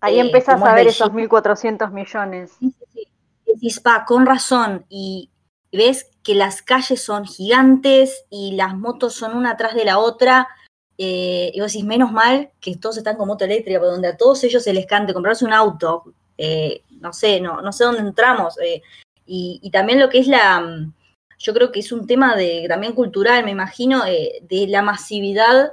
Ahí 0.00 0.16
eh, 0.18 0.20
empezás 0.22 0.62
a 0.62 0.74
ver 0.74 0.86
esos 0.86 1.12
1.400 1.12 1.92
millones. 1.92 2.52
Sí, 2.58 2.74
sí, 2.78 2.84
sí. 2.92 3.08
Decís, 3.46 3.80
pa, 3.80 4.04
con 4.06 4.24
razón, 4.26 4.86
y 4.88 5.30
ves 5.72 6.10
que 6.22 6.34
las 6.34 6.62
calles 6.62 7.02
son 7.02 7.24
gigantes 7.26 8.24
y 8.30 8.52
las 8.52 8.74
motos 8.76 9.14
son 9.14 9.36
una 9.36 9.52
atrás 9.52 9.74
de 9.74 9.84
la 9.84 9.98
otra, 9.98 10.48
eh, 10.96 11.50
y 11.54 11.60
vos 11.60 11.72
decís, 11.72 11.86
menos 11.86 12.12
mal 12.12 12.50
que 12.60 12.76
todos 12.76 12.96
están 12.98 13.16
con 13.16 13.28
moto 13.28 13.44
eléctrica, 13.44 13.78
por 13.78 13.90
donde 13.90 14.08
a 14.08 14.16
todos 14.16 14.42
ellos 14.44 14.62
se 14.62 14.72
les 14.72 14.86
cante 14.86 15.12
comprarse 15.14 15.44
un 15.44 15.52
auto, 15.52 16.04
eh, 16.38 16.82
no 17.00 17.12
sé, 17.12 17.40
no, 17.40 17.60
no 17.60 17.72
sé 17.72 17.84
dónde 17.84 18.00
entramos, 18.00 18.58
eh, 18.60 18.82
y, 19.32 19.70
también 19.70 20.00
lo 20.00 20.08
que 20.08 20.18
es 20.18 20.26
la, 20.26 20.60
mm, 20.60 20.92
yo 21.38 21.54
creo 21.54 21.70
que 21.72 21.80
es 21.80 21.92
un 21.92 22.06
tema 22.06 22.34
de, 22.36 22.66
también 22.68 22.94
cultural, 22.94 23.44
me 23.44 23.52
imagino, 23.52 24.04
eh, 24.06 24.40
de 24.42 24.66
la 24.66 24.82
masividad 24.82 25.72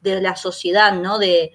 de 0.00 0.20
la 0.20 0.36
sociedad, 0.36 0.94
¿no? 0.94 1.18
De, 1.18 1.52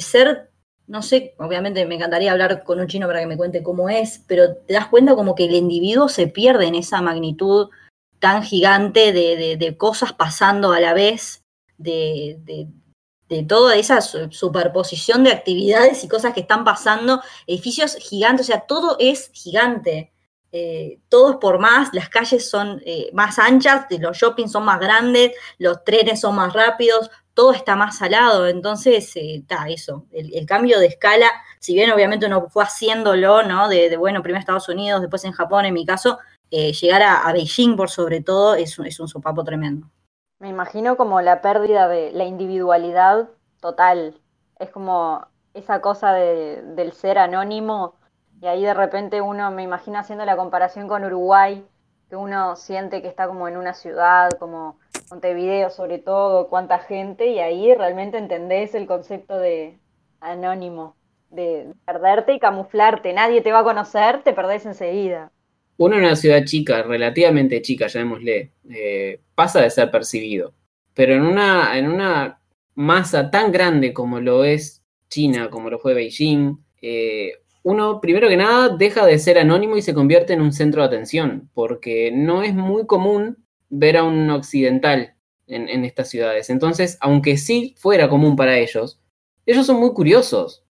ser, 0.00 0.50
no 0.86 1.02
sé, 1.02 1.34
obviamente 1.38 1.84
me 1.86 1.96
encantaría 1.96 2.32
hablar 2.32 2.62
con 2.64 2.80
un 2.80 2.86
chino 2.86 3.06
para 3.06 3.20
que 3.20 3.26
me 3.26 3.36
cuente 3.36 3.62
cómo 3.62 3.88
es, 3.88 4.22
pero 4.26 4.56
te 4.56 4.72
das 4.74 4.86
cuenta 4.88 5.14
como 5.14 5.34
que 5.34 5.44
el 5.44 5.54
individuo 5.54 6.08
se 6.08 6.26
pierde 6.28 6.66
en 6.66 6.74
esa 6.76 7.00
magnitud 7.00 7.68
tan 8.18 8.42
gigante 8.42 9.12
de, 9.12 9.56
de- 9.56 9.76
cosas 9.76 10.12
pasando 10.12 10.72
a 10.72 10.80
la 10.80 10.92
vez, 10.94 11.42
de, 11.78 12.38
de- 12.44 12.68
toda 13.44 13.76
esa 13.76 14.00
su- 14.00 14.30
superposición 14.32 15.22
de 15.24 15.30
actividades 15.32 16.02
y 16.04 16.08
cosas 16.08 16.34
que 16.34 16.40
están 16.40 16.64
pasando, 16.64 17.20
edificios 17.46 17.96
gigantes, 17.96 18.46
o 18.46 18.52
sea, 18.52 18.60
todo 18.62 18.96
es 18.98 19.30
gigante. 19.32 20.12
Eh, 20.52 20.98
todo 21.08 21.32
es 21.32 21.36
por 21.36 21.58
más, 21.60 21.94
las 21.94 22.08
calles 22.08 22.50
son 22.50 22.82
eh, 22.84 23.10
más 23.12 23.38
anchas, 23.38 23.86
los 24.00 24.16
shoppings 24.16 24.50
son 24.50 24.64
más 24.64 24.80
grandes, 24.80 25.32
los 25.58 25.84
trenes 25.84 26.20
son 26.20 26.34
más 26.34 26.52
rápidos, 26.52 27.10
todo 27.34 27.52
está 27.52 27.76
más 27.76 27.98
salado. 27.98 28.48
Entonces, 28.48 29.12
está 29.14 29.68
eso, 29.68 30.06
el, 30.10 30.46
cambio 30.46 30.80
de 30.80 30.86
escala, 30.86 31.30
si 31.60 31.74
bien 31.74 31.90
obviamente 31.92 32.26
uno 32.26 32.48
fue 32.48 32.64
haciéndolo, 32.64 33.42
¿no? 33.44 33.68
De, 33.68 33.96
bueno, 33.96 34.22
primero 34.22 34.40
Estados 34.40 34.68
Unidos, 34.68 35.00
después 35.00 35.24
en 35.24 35.32
Japón, 35.32 35.64
en 35.64 35.74
mi 35.74 35.86
caso, 35.86 36.18
eh, 36.50 36.72
llegar 36.72 37.02
a, 37.02 37.32
Beijing 37.32 37.76
por 37.76 37.90
sobre 37.90 38.20
todo 38.20 38.54
es 38.56 38.78
un, 38.78 38.86
es 38.86 38.98
un 38.98 39.06
sopapo 39.06 39.44
tremendo. 39.44 39.86
Me 40.40 40.48
imagino 40.48 40.96
como 40.96 41.20
la 41.20 41.42
pérdida 41.42 41.86
de 41.86 42.10
la 42.12 42.24
individualidad 42.24 43.28
total. 43.60 44.18
Es 44.58 44.70
como 44.70 45.26
esa 45.54 45.80
cosa 45.80 46.12
de, 46.12 46.62
del 46.62 46.92
ser 46.92 47.18
anónimo 47.18 47.99
y 48.40 48.46
ahí 48.46 48.62
de 48.62 48.74
repente 48.74 49.20
uno 49.20 49.50
me 49.50 49.62
imagina 49.62 50.00
haciendo 50.00 50.24
la 50.24 50.36
comparación 50.36 50.88
con 50.88 51.04
Uruguay, 51.04 51.64
que 52.08 52.16
uno 52.16 52.56
siente 52.56 53.02
que 53.02 53.08
está 53.08 53.26
como 53.28 53.46
en 53.48 53.56
una 53.56 53.74
ciudad, 53.74 54.30
como 54.38 54.78
Montevideo 55.10 55.70
sobre 55.70 55.98
todo, 55.98 56.48
cuánta 56.48 56.78
gente, 56.78 57.26
y 57.26 57.38
ahí 57.38 57.74
realmente 57.74 58.18
entendés 58.18 58.74
el 58.74 58.86
concepto 58.86 59.38
de 59.38 59.78
anónimo, 60.20 60.96
de 61.30 61.72
perderte 61.84 62.34
y 62.34 62.40
camuflarte. 62.40 63.12
Nadie 63.12 63.42
te 63.42 63.52
va 63.52 63.60
a 63.60 63.64
conocer, 63.64 64.22
te 64.22 64.32
perdés 64.32 64.66
enseguida. 64.66 65.30
Uno 65.76 65.96
en 65.96 66.04
una 66.04 66.16
ciudad 66.16 66.44
chica, 66.44 66.82
relativamente 66.82 67.62
chica, 67.62 67.86
llamémosle, 67.86 68.52
eh, 68.70 69.20
pasa 69.34 69.60
de 69.60 69.70
ser 69.70 69.90
percibido. 69.90 70.52
Pero 70.94 71.14
en 71.14 71.22
una, 71.22 71.78
en 71.78 71.90
una 71.90 72.40
masa 72.74 73.30
tan 73.30 73.52
grande 73.52 73.92
como 73.92 74.20
lo 74.20 74.44
es 74.44 74.82
China, 75.08 75.50
como 75.50 75.70
lo 75.70 75.78
fue 75.78 75.94
Beijing, 75.94 76.56
eh, 76.82 77.32
uno, 77.62 78.00
primero 78.00 78.28
que 78.28 78.36
nada, 78.36 78.70
deja 78.76 79.04
de 79.04 79.18
ser 79.18 79.38
anónimo 79.38 79.76
y 79.76 79.82
se 79.82 79.94
convierte 79.94 80.32
en 80.32 80.40
un 80.40 80.52
centro 80.52 80.82
de 80.82 80.88
atención, 80.88 81.50
porque 81.54 82.10
no 82.12 82.42
es 82.42 82.54
muy 82.54 82.86
común 82.86 83.44
ver 83.68 83.96
a 83.96 84.04
un 84.04 84.30
occidental 84.30 85.14
en, 85.46 85.84
estas 85.84 86.08
ciudades. 86.08 86.48
Entonces, 86.48 86.96
aunque 87.00 87.36
sí 87.36 87.74
fuera 87.76 88.08
común 88.08 88.36
para 88.36 88.58
ellos, 88.58 89.00
ellos 89.46 89.66
son 89.66 89.80
muy 89.80 89.92
curiosos. 89.92 90.64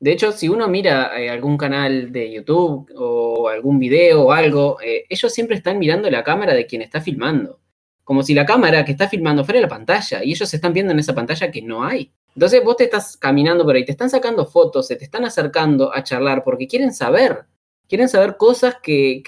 De 0.00 0.10
hecho, 0.10 0.32
si 0.32 0.48
uno 0.48 0.68
mira 0.68 1.20
eh, 1.20 1.30
algún 1.30 1.56
canal 1.56 2.10
de 2.10 2.32
YouTube 2.32 2.90
o 2.96 3.48
algún 3.48 3.78
video 3.78 4.22
o 4.22 4.32
algo, 4.32 4.78
eh, 4.80 5.04
ellos 5.08 5.32
siempre 5.32 5.56
están 5.56 5.78
mirando 5.78 6.10
la 6.10 6.24
cámara 6.24 6.54
de 6.54 6.66
quien 6.66 6.82
está 6.82 7.00
filmando. 7.00 7.60
Como 8.02 8.22
si 8.22 8.34
la 8.34 8.46
cámara 8.46 8.84
que 8.84 8.92
está 8.92 9.08
filmando 9.08 9.44
fuera 9.44 9.60
la 9.60 9.68
pantalla 9.68 10.24
y 10.24 10.32
ellos 10.32 10.52
están 10.52 10.72
viendo 10.72 10.92
en 10.92 10.98
esa 10.98 11.14
pantalla 11.14 11.50
que 11.50 11.62
no 11.62 11.84
hay. 11.84 12.10
Entonces 12.34 12.64
vos 12.64 12.76
te 12.76 12.84
estás 12.84 13.16
caminando 13.16 13.64
por 13.64 13.74
ahí, 13.74 13.84
te 13.84 13.92
están 13.92 14.10
sacando 14.10 14.46
fotos, 14.46 14.86
se 14.86 14.96
te 14.96 15.04
están 15.04 15.24
acercando 15.24 15.94
a 15.94 16.02
charlar 16.02 16.42
porque 16.44 16.66
quieren 16.66 16.92
saber. 16.92 17.44
Quieren 17.88 18.08
saber 18.08 18.36
cosas 18.36 18.76
que, 18.82 19.22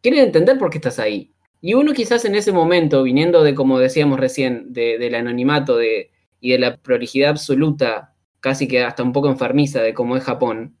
quieren 0.00 0.24
entender 0.24 0.58
por 0.58 0.70
qué 0.70 0.78
estás 0.78 0.98
ahí. 0.98 1.32
Y 1.60 1.74
uno 1.74 1.92
quizás 1.92 2.24
en 2.24 2.34
ese 2.34 2.52
momento, 2.52 3.02
viniendo 3.02 3.42
de, 3.42 3.54
como 3.54 3.78
decíamos 3.78 4.18
recién, 4.18 4.72
de, 4.72 4.96
del 4.98 5.14
anonimato 5.14 5.78
y 5.82 6.50
de 6.50 6.58
la 6.58 6.76
prolijidad 6.76 7.30
absoluta 7.30 8.14
casi 8.40 8.68
que 8.68 8.82
hasta 8.82 9.02
un 9.02 9.12
poco 9.12 9.28
enfermiza 9.28 9.82
de 9.82 9.92
cómo 9.92 10.16
es 10.16 10.24
Japón, 10.24 10.76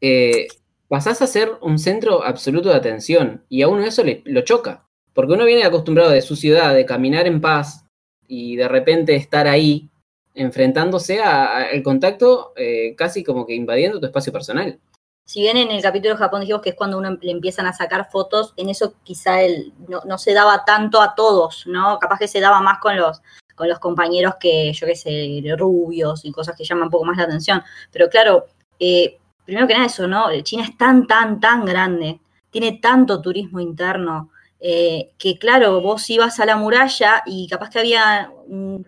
eh, 0.00 0.48
pasás 0.88 1.22
a 1.22 1.26
ser 1.26 1.52
un 1.60 1.78
centro 1.78 2.24
absoluto 2.24 2.70
de 2.70 2.76
atención 2.76 3.44
y 3.48 3.62
a 3.62 3.68
uno 3.68 3.84
eso 3.84 4.02
le, 4.02 4.22
lo 4.24 4.42
choca. 4.42 4.88
Porque 5.12 5.34
uno 5.34 5.44
viene 5.44 5.64
acostumbrado 5.64 6.10
de 6.10 6.22
su 6.22 6.34
ciudad, 6.34 6.74
de 6.74 6.86
caminar 6.86 7.26
en 7.26 7.40
paz 7.40 7.86
y 8.26 8.56
de 8.56 8.66
repente 8.66 9.14
estar 9.14 9.46
ahí 9.46 9.90
enfrentándose 10.34 11.20
al 11.20 11.82
contacto 11.82 12.52
eh, 12.56 12.94
casi 12.96 13.22
como 13.22 13.46
que 13.46 13.54
invadiendo 13.54 14.00
tu 14.00 14.06
espacio 14.06 14.32
personal. 14.32 14.78
Si 15.26 15.40
bien 15.40 15.56
en 15.56 15.70
el 15.70 15.80
capítulo 15.80 16.14
de 16.14 16.18
Japón 16.18 16.40
dijimos 16.40 16.60
que 16.60 16.70
es 16.70 16.76
cuando 16.76 16.98
uno 16.98 17.16
le 17.22 17.30
empiezan 17.30 17.66
a 17.66 17.72
sacar 17.72 18.10
fotos, 18.10 18.52
en 18.56 18.68
eso 18.68 18.94
quizá 19.04 19.40
él 19.40 19.72
no, 19.88 20.18
se 20.18 20.34
daba 20.34 20.64
tanto 20.66 21.00
a 21.00 21.14
todos, 21.14 21.66
¿no? 21.66 21.98
Capaz 21.98 22.18
que 22.18 22.28
se 22.28 22.40
daba 22.40 22.60
más 22.60 22.78
con 22.78 22.96
los, 22.96 23.22
con 23.54 23.68
los 23.68 23.78
compañeros 23.78 24.34
que, 24.38 24.72
yo 24.74 24.86
qué 24.86 24.94
sé, 24.94 25.42
rubios 25.56 26.26
y 26.26 26.32
cosas 26.32 26.54
que 26.56 26.64
llaman 26.64 26.84
un 26.84 26.90
poco 26.90 27.06
más 27.06 27.16
la 27.16 27.24
atención. 27.24 27.62
Pero 27.90 28.10
claro, 28.10 28.46
eh, 28.78 29.18
primero 29.46 29.66
que 29.66 29.72
nada 29.72 29.86
eso, 29.86 30.06
¿no? 30.06 30.26
China 30.42 30.64
es 30.64 30.76
tan, 30.76 31.06
tan, 31.06 31.40
tan 31.40 31.64
grande, 31.64 32.20
tiene 32.50 32.78
tanto 32.82 33.22
turismo 33.22 33.60
interno, 33.60 34.30
eh, 34.60 35.12
que 35.16 35.38
claro, 35.38 35.80
vos 35.80 36.08
ibas 36.10 36.38
a 36.38 36.46
la 36.46 36.56
muralla 36.56 37.22
y 37.24 37.48
capaz 37.48 37.70
que 37.70 37.78
había, 37.78 38.30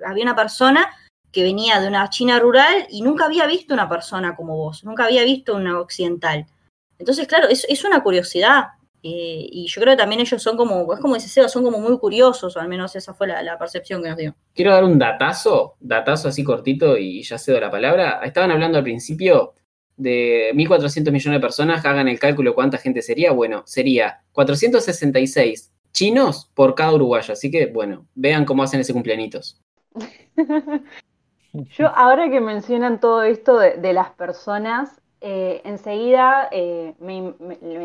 había 0.07 0.25
una 0.25 0.37
persona 0.37 0.91
que 1.37 1.43
venía 1.43 1.79
de 1.81 1.89
una 1.89 2.09
China 2.09 2.39
rural 2.39 2.87
y 2.89 3.03
nunca 3.03 3.27
había 3.27 3.47
visto 3.47 3.75
una 3.75 3.91
persona 3.91 4.35
como 4.35 4.57
vos, 4.57 4.83
nunca 4.85 5.05
había 5.05 5.23
visto 5.23 5.55
una 5.55 5.79
occidental. 5.79 6.47
Entonces, 6.99 7.29
claro, 7.29 7.47
es, 7.51 7.85
una 7.85 8.03
curiosidad. 8.03 8.69
Eh, 9.03 9.47
y 9.53 9.67
yo 9.69 9.83
creo 9.83 9.93
que 9.93 9.99
también 9.99 10.23
ellos 10.23 10.43
son 10.43 10.57
como, 10.57 10.95
es 10.95 10.99
como 10.99 11.15
dice 11.15 11.29
Seba, 11.29 11.51
son 11.51 11.63
como 11.63 11.79
muy 11.79 11.99
curiosos, 11.99 12.57
o 12.57 12.59
al 12.59 12.69
menos 12.69 12.97
esa 12.97 13.13
fue 13.13 13.27
la, 13.27 13.59
percepción 13.59 14.03
que 14.03 14.09
nos 14.09 14.17
dio. 14.17 14.35
Quiero 14.55 14.73
dar 14.73 14.85
un 14.85 14.99
datazo, 14.99 15.77
datazo 15.79 16.29
así 16.29 16.43
cortito 16.43 16.97
y 16.97 17.23
ya 17.23 17.37
cedo 17.37 17.61
la 17.61 17.71
palabra. 17.71 18.21
Estaban 18.25 18.51
hablando 18.51 18.79
al 18.79 18.85
principio 18.85 19.53
de 19.99 20.53
1.400 20.55 21.13
millones 21.13 21.39
de 21.39 21.41
personas, 21.47 21.85
hagan 21.85 22.09
el 22.09 22.19
cálculo 22.19 22.55
cuánta 22.55 22.79
gente 22.79 23.03
sería. 23.03 23.33
Bueno, 23.33 23.63
sería 23.67 24.23
466 24.33 25.71
chinos 25.93 26.51
por 26.55 26.75
cada 26.75 26.95
uruguayo. 26.95 27.35
Así 27.35 27.51
que, 27.51 27.67
bueno, 27.67 28.07
vean 28.15 28.47
cómo 28.47 28.63
hacen 28.63 28.81
ese 28.81 28.95
cumpleañitos. 28.95 29.61
Yo 31.65 31.89
ahora 31.95 32.31
que 32.31 32.41
mencionan 32.41 33.01
todo 33.01 33.23
esto 33.23 33.59
de, 33.59 33.93
las 33.93 34.11
personas, 34.11 35.01
eh, 35.21 35.63
enseguida 35.65 36.49
eh, 36.51 36.95
me, 36.99 37.35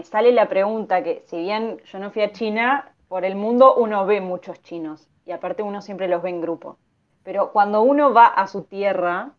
sale 0.04 0.32
la 0.32 0.50
pregunta 0.50 1.04
que 1.04 1.24
si 1.28 1.38
bien 1.38 1.80
yo 1.86 2.00
no 2.00 2.12
fui 2.12 2.22
a 2.22 2.32
China, 2.32 2.94
por 3.08 3.26
el 3.26 3.36
mundo 3.36 3.76
uno 3.76 4.06
ve 4.06 4.22
muchos 4.22 4.62
chinos 4.64 5.10
y 5.26 5.32
aparte 5.32 5.64
uno 5.64 5.82
siempre 5.82 6.08
los 6.08 6.22
ve 6.22 6.30
en 6.30 6.42
grupo. 6.42 6.78
Pero 7.24 7.52
cuando 7.52 7.82
uno 7.82 8.14
va 8.14 8.26
a 8.26 8.48
su 8.48 8.64
tierra, 8.64 9.34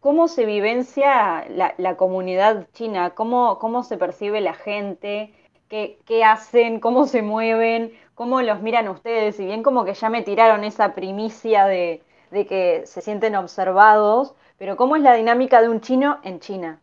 ¿cómo 0.00 0.28
se 0.28 0.44
vivencia 0.44 1.46
la, 1.48 1.96
comunidad 1.96 2.66
china? 2.72 3.10
¿Cómo, 3.10 3.58
¿Cómo, 3.58 3.82
se 3.82 3.96
percibe 3.96 4.40
la 4.42 4.52
gente? 4.52 5.32
¿Qué, 5.68 5.98
¿Qué 6.04 6.24
hacen? 6.24 6.80
¿Cómo 6.80 7.06
se 7.06 7.22
mueven? 7.22 7.92
¿Cómo 8.14 8.42
los 8.42 8.60
miran 8.60 8.88
ustedes? 8.88 9.36
Si 9.36 9.46
bien 9.46 9.62
como 9.62 9.84
que 9.84 9.94
ya 9.94 10.10
me 10.10 10.22
tiraron 10.22 10.64
esa 10.64 10.94
primicia 10.94 11.64
de, 11.64 12.02
de 12.30 12.46
que 12.46 12.82
se 12.84 13.00
sienten 13.00 13.36
observados, 13.36 14.34
pero 14.58 14.76
¿cómo 14.76 14.96
es 14.96 15.02
la 15.02 15.14
dinámica 15.14 15.60
de 15.60 15.68
un 15.68 15.80
chino 15.80 16.18
en 16.24 16.40
China? 16.40 16.80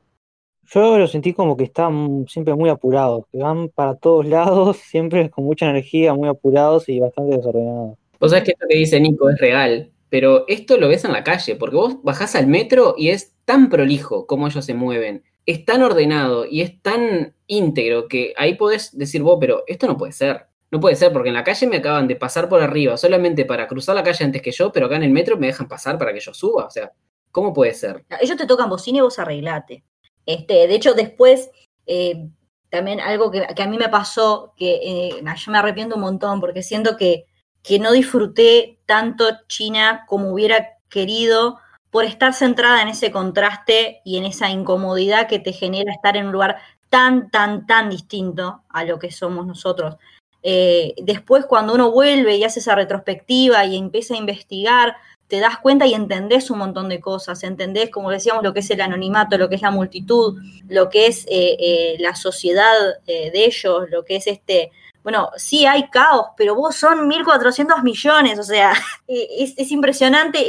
Yo 0.66 0.98
lo 0.98 1.08
sentí 1.08 1.34
como 1.34 1.58
que 1.58 1.66
están 1.66 2.26
siempre 2.28 2.56
muy 2.56 2.70
apurados, 2.70 3.26
que 3.32 3.40
van 3.40 3.70
para 3.70 3.96
todos 3.96 4.26
lados, 4.26 4.78
siempre 4.90 5.30
con 5.30 5.44
mucha 5.44 5.70
energía, 5.70 6.14
muy 6.14 6.30
apurados 6.30 6.88
y 6.90 7.00
bastante 7.00 7.38
desordenados. 7.38 7.98
Vos 8.20 8.32
sabés 8.32 8.46
que 8.46 8.52
esto 8.52 8.66
que 8.70 8.78
dice 8.78 9.00
Nico 9.00 9.30
es 9.30 9.38
real, 9.40 9.92
pero 10.10 10.46
esto 10.48 10.78
lo 10.78 10.88
ves 10.88 11.04
en 11.06 11.12
la 11.12 11.24
calle, 11.24 11.56
porque 11.56 11.76
vos 11.76 12.02
bajás 12.04 12.36
al 12.36 12.48
metro 12.48 12.96
y 12.98 13.10
es 13.10 13.34
tan 13.46 13.70
prolijo 13.70 14.26
como 14.26 14.48
ellos 14.48 14.66
se 14.66 14.74
mueven, 14.74 15.24
es 15.46 15.66
tan 15.66 15.84
ordenado 15.84 16.46
y 16.46 16.62
es 16.62 16.82
tan 16.82 17.34
íntegro 17.48 18.08
que 18.08 18.34
ahí 18.38 18.56
podés 18.56 18.98
decir 18.98 19.22
vos, 19.24 19.38
pero 19.40 19.64
esto 19.68 19.88
no 19.88 19.98
puede 19.98 20.14
ser. 20.14 20.46
No 20.74 20.80
puede 20.80 20.96
ser, 20.96 21.13
porque 21.13 21.30
en 21.30 21.36
la 21.36 21.44
calle 21.44 21.68
me 21.68 21.77
acaban 21.77 22.08
de 22.08 22.15
pasar 22.15 22.50
por 22.50 22.60
arriba 22.60 22.98
solamente 22.98 23.46
para 23.46 23.68
cruzar 23.68 23.94
la 23.94 24.01
calle 24.01 24.25
antes 24.25 24.42
que 24.42 24.51
yo, 24.51 24.72
pero 24.72 24.88
acá 24.88 24.96
en 24.96 25.03
el 25.03 25.12
metro 25.12 25.38
me 25.38 25.46
dejan 25.46 25.68
pasar 25.68 26.00
para 26.00 26.12
que 26.12 26.20
yo 26.20 26.34
suba. 26.34 26.65
O 26.65 26.72
sea, 26.72 26.92
¿cómo 27.32 27.53
puede 27.53 27.75
ser? 27.75 28.03
Ellos 28.20 28.38
te 28.38 28.48
tocan 28.48 28.72
bocina 28.72 28.98
y 28.98 29.01
vos 29.01 29.20
arreglate. 29.20 29.84
Este, 30.25 30.65
de 30.65 30.74
hecho, 30.74 30.96
después, 30.96 31.51
eh, 31.86 32.27
también 32.72 33.00
algo 33.01 33.30
que, 33.30 33.46
a 33.56 33.68
mí 33.68 33.77
me 33.77 33.88
pasó, 33.89 34.56
que 34.58 34.80
eh, 34.82 35.24
yo 35.24 35.51
me 35.51 35.60
arrepiento 35.60 35.94
un 35.94 36.01
montón, 36.01 36.42
porque 36.42 36.63
siento 36.63 36.98
que, 36.98 37.27
que 37.62 37.77
no 37.77 37.92
disfruté 37.92 38.80
tanto 38.88 39.25
China 39.48 40.06
como 40.08 40.34
hubiera 40.34 40.80
querido 40.89 41.60
por 41.92 42.03
estar 42.03 42.34
centrada 42.34 42.82
en 42.82 42.88
ese 42.88 43.12
contraste 43.12 44.01
y 44.03 44.18
en 44.18 44.25
esa 44.25 44.50
incomodidad 44.50 45.27
que 45.27 45.38
te 45.38 45.53
genera 45.53 45.94
estar 45.94 46.18
en 46.18 46.25
un 46.25 46.32
lugar 46.32 46.58
tan, 46.89 47.30
tan, 47.30 47.68
tan 47.68 47.92
distinto 47.92 48.63
a 48.70 48.84
lo 48.84 48.98
que 48.98 49.12
somos 49.12 49.46
nosotros. 49.46 49.98
Eh, 50.44 50.94
después 51.02 51.46
cuando 51.46 51.74
uno 51.74 51.92
vuelve 51.92 52.36
y 52.36 52.44
hace 52.44 52.60
esa 52.60 52.76
retrospectiva 52.76 53.66
y 53.66 53.78
empieza 53.78 54.14
a 54.14 54.18
investigar, 54.18 54.98
te 55.28 55.40
das 55.40 55.58
cuenta 55.58 55.88
y 55.88 55.94
entendés 55.94 56.52
un 56.52 56.60
montón 56.60 56.90
de 56.90 57.00
cosas, 57.00 57.44
entendés, 57.44 57.90
como 57.90 58.12
decíamos, 58.12 58.44
lo 58.44 58.54
que 58.54 58.60
es 58.60 58.70
el 58.70 58.82
anonimato, 58.82 59.38
lo 59.38 59.50
que 59.50 59.56
es 59.56 59.62
la 59.62 59.72
multitud, 59.72 60.38
lo 60.68 60.90
que 60.90 61.08
es 61.08 61.26
eh, 61.28 61.56
eh, 61.60 61.96
la 62.00 62.16
sociedad 62.16 62.74
de 63.06 63.46
ellos, 63.46 63.90
lo 63.90 64.04
que 64.04 64.18
es 64.18 64.28
este, 64.28 64.72
bueno, 65.04 65.32
sí 65.36 65.66
hay 65.66 65.90
caos, 65.90 66.28
pero 66.38 66.56
vos 66.56 66.76
son 66.76 67.10
1.400 67.10 67.84
millones, 67.84 68.40
o 68.40 68.44
sea, 68.44 68.74
es, 69.08 69.72
impresionante 69.72 70.40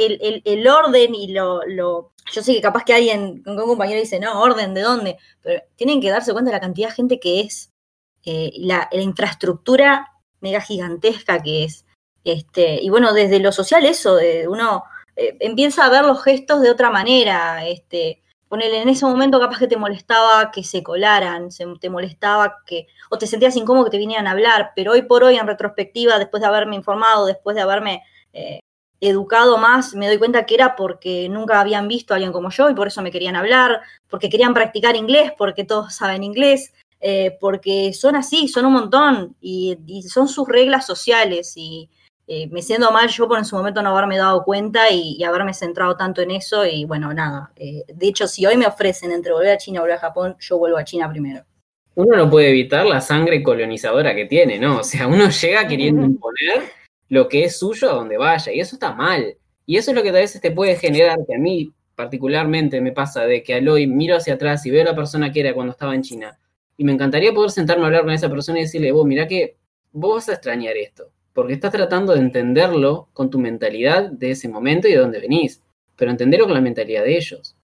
el, 0.43 0.67
orden 0.67 1.13
y 1.13 1.31
lo, 1.31 1.65
lo, 1.65 2.11
Yo 2.31 2.41
sé 2.41 2.53
que 2.53 2.61
capaz 2.61 2.85
que 2.85 2.93
alguien, 2.93 3.43
un 3.45 3.57
compañero 3.57 3.99
dice, 3.99 4.19
no, 4.19 4.41
orden, 4.41 4.73
¿de 4.73 4.81
dónde? 4.81 5.17
Pero 5.41 5.61
tienen 5.75 6.01
que 6.01 6.09
darse 6.09 6.31
cuenta 6.31 6.51
de 6.51 6.57
la 6.57 6.61
cantidad 6.61 6.89
de 6.89 6.95
gente 6.95 7.19
que 7.19 7.41
es, 7.41 7.71
eh, 8.25 8.51
la, 8.57 8.89
infraestructura 8.91 10.11
mega 10.41 10.61
gigantesca 10.61 11.41
que 11.41 11.65
es. 11.65 11.85
Este, 12.23 12.81
y 12.81 12.89
bueno, 12.89 13.13
desde 13.13 13.39
lo 13.39 13.51
social 13.51 13.85
eso, 13.85 14.17
uno 14.47 14.83
eh, 15.15 15.37
empieza 15.39 15.85
a 15.85 15.89
ver 15.89 16.03
los 16.03 16.23
gestos 16.23 16.61
de 16.61 16.71
otra 16.71 16.89
manera. 16.89 17.65
Este, 17.67 18.23
ponele, 18.47 18.81
en 18.81 18.89
ese 18.89 19.05
momento 19.05 19.39
capaz 19.39 19.59
que 19.59 19.67
te 19.67 19.77
molestaba 19.77 20.51
que 20.51 20.63
se 20.63 20.83
colaran, 20.83 21.51
se, 21.51 21.65
te 21.79 21.89
molestaba 21.89 22.63
que, 22.65 22.87
o 23.09 23.17
te 23.17 23.27
sentías 23.27 23.55
incómodo 23.55 23.85
que 23.85 23.91
te 23.91 23.97
vinieran 23.97 24.27
a 24.27 24.31
hablar, 24.31 24.71
pero 24.75 24.93
hoy 24.93 25.03
por 25.03 25.23
hoy 25.23 25.35
en 25.37 25.47
retrospectiva, 25.47 26.19
después 26.19 26.41
de 26.41 26.47
haberme 26.47 26.75
informado, 26.75 27.25
después 27.25 27.55
de 27.55 27.61
haberme 27.61 28.03
eh, 28.33 28.59
educado 29.01 29.57
más, 29.57 29.93
me 29.95 30.07
doy 30.07 30.17
cuenta 30.17 30.45
que 30.45 30.55
era 30.55 30.75
porque 30.75 31.27
nunca 31.29 31.59
habían 31.59 31.87
visto 31.87 32.13
a 32.13 32.15
alguien 32.15 32.33
como 32.33 32.49
yo 32.49 32.69
y 32.69 32.75
por 32.75 32.87
eso 32.87 33.01
me 33.01 33.11
querían 33.11 33.35
hablar, 33.35 33.81
porque 34.09 34.29
querían 34.29 34.53
practicar 34.53 34.95
inglés, 34.95 35.31
porque 35.37 35.63
todos 35.63 35.93
saben 35.93 36.23
inglés, 36.23 36.73
eh, 37.07 37.37
porque 37.39 37.93
son 37.93 38.15
así, 38.15 38.47
son 38.47 38.65
un 38.65 38.73
montón 38.73 39.35
y, 39.39 39.77
son 40.09 40.27
sus 40.27 40.47
reglas 40.47 40.87
sociales 40.87 41.53
y 41.55 41.87
eh, 42.25 42.47
me 42.47 42.63
siento 42.63 42.91
mal 42.91 43.09
yo 43.09 43.27
por 43.27 43.37
en 43.37 43.45
su 43.45 43.55
momento 43.55 43.83
no 43.83 43.91
haberme 43.91 44.17
dado 44.17 44.43
cuenta 44.43 44.89
y, 44.89 45.23
haberme 45.23 45.53
centrado 45.53 45.95
tanto 45.95 46.23
en 46.23 46.31
eso 46.31 46.65
y 46.65 46.83
bueno, 46.85 47.13
nada, 47.13 47.51
eh, 47.57 47.83
de 47.93 48.07
hecho 48.07 48.27
si 48.27 48.47
hoy 48.47 48.57
me 48.57 48.65
ofrecen 48.65 49.11
entre 49.11 49.33
volver 49.33 49.51
a 49.51 49.57
China 49.59 49.81
o 49.81 49.83
volver 49.83 49.97
a 49.97 49.99
Japón, 49.99 50.35
yo 50.39 50.57
vuelvo 50.57 50.79
a 50.79 50.83
China 50.83 51.07
primero. 51.07 51.43
Uno 51.93 52.17
no 52.17 52.27
puede 52.27 52.49
evitar 52.49 52.87
la 52.87 53.01
sangre 53.01 53.43
colonizadora 53.43 54.15
que 54.15 54.25
tiene, 54.25 54.57
¿no? 54.57 54.79
O 54.79 54.83
sea, 54.83 55.05
uno 55.05 55.29
llega 55.29 55.67
queriendo 55.67 56.03
imponer 56.03 56.71
lo 57.09 57.27
que 57.27 57.43
es 57.43 57.59
suyo 57.59 57.91
a 57.91 57.93
donde 57.93 58.17
vaya 58.17 58.51
y 58.51 58.59
eso 58.59 58.77
está 58.77 58.95
mal. 58.95 59.37
Y 59.67 59.77
eso 59.77 59.91
es 59.91 59.95
lo 59.95 60.01
que 60.01 60.09
a 60.09 60.13
veces 60.13 60.41
te 60.41 60.49
puede 60.49 60.75
generar, 60.75 61.19
que 61.27 61.35
a 61.35 61.39
mí 61.39 61.71
particularmente 61.93 62.81
me 62.81 62.93
pasa, 62.93 63.27
de 63.27 63.43
que 63.43 63.53
al 63.53 63.69
hoy 63.69 63.85
miro 63.85 64.17
hacia 64.17 64.33
atrás 64.33 64.65
y 64.65 64.71
veo 64.71 64.81
a 64.81 64.85
la 64.85 64.95
persona 64.95 65.31
que 65.31 65.41
era 65.41 65.53
cuando 65.53 65.71
estaba 65.71 65.93
en 65.93 66.01
China 66.01 66.39
y 66.77 66.83
me 66.83 66.91
encantaría 66.91 67.33
poder 67.33 67.51
sentarme 67.51 67.83
a 67.83 67.87
hablar 67.87 68.03
con 68.03 68.11
esa 68.11 68.29
persona 68.29 68.59
y 68.59 68.63
decirle, 68.63 68.91
vos, 68.91 69.05
mira 69.05 69.27
que 69.27 69.57
vos 69.91 70.15
vas 70.15 70.29
a 70.29 70.33
extrañar 70.33 70.75
esto, 70.75 71.11
porque 71.33 71.53
estás 71.53 71.71
tratando 71.71 72.13
de 72.13 72.19
entenderlo 72.19 73.09
con 73.13 73.29
tu 73.29 73.39
mentalidad 73.39 74.09
de 74.09 74.31
ese 74.31 74.49
momento 74.49 74.87
y 74.87 74.91
de 74.91 74.97
dónde 74.97 75.19
venís, 75.19 75.61
pero 75.95 76.11
entenderlo 76.11 76.45
con 76.45 76.55
la 76.55 76.61
mentalidad 76.61 77.03
de 77.03 77.17
ellos. 77.17 77.55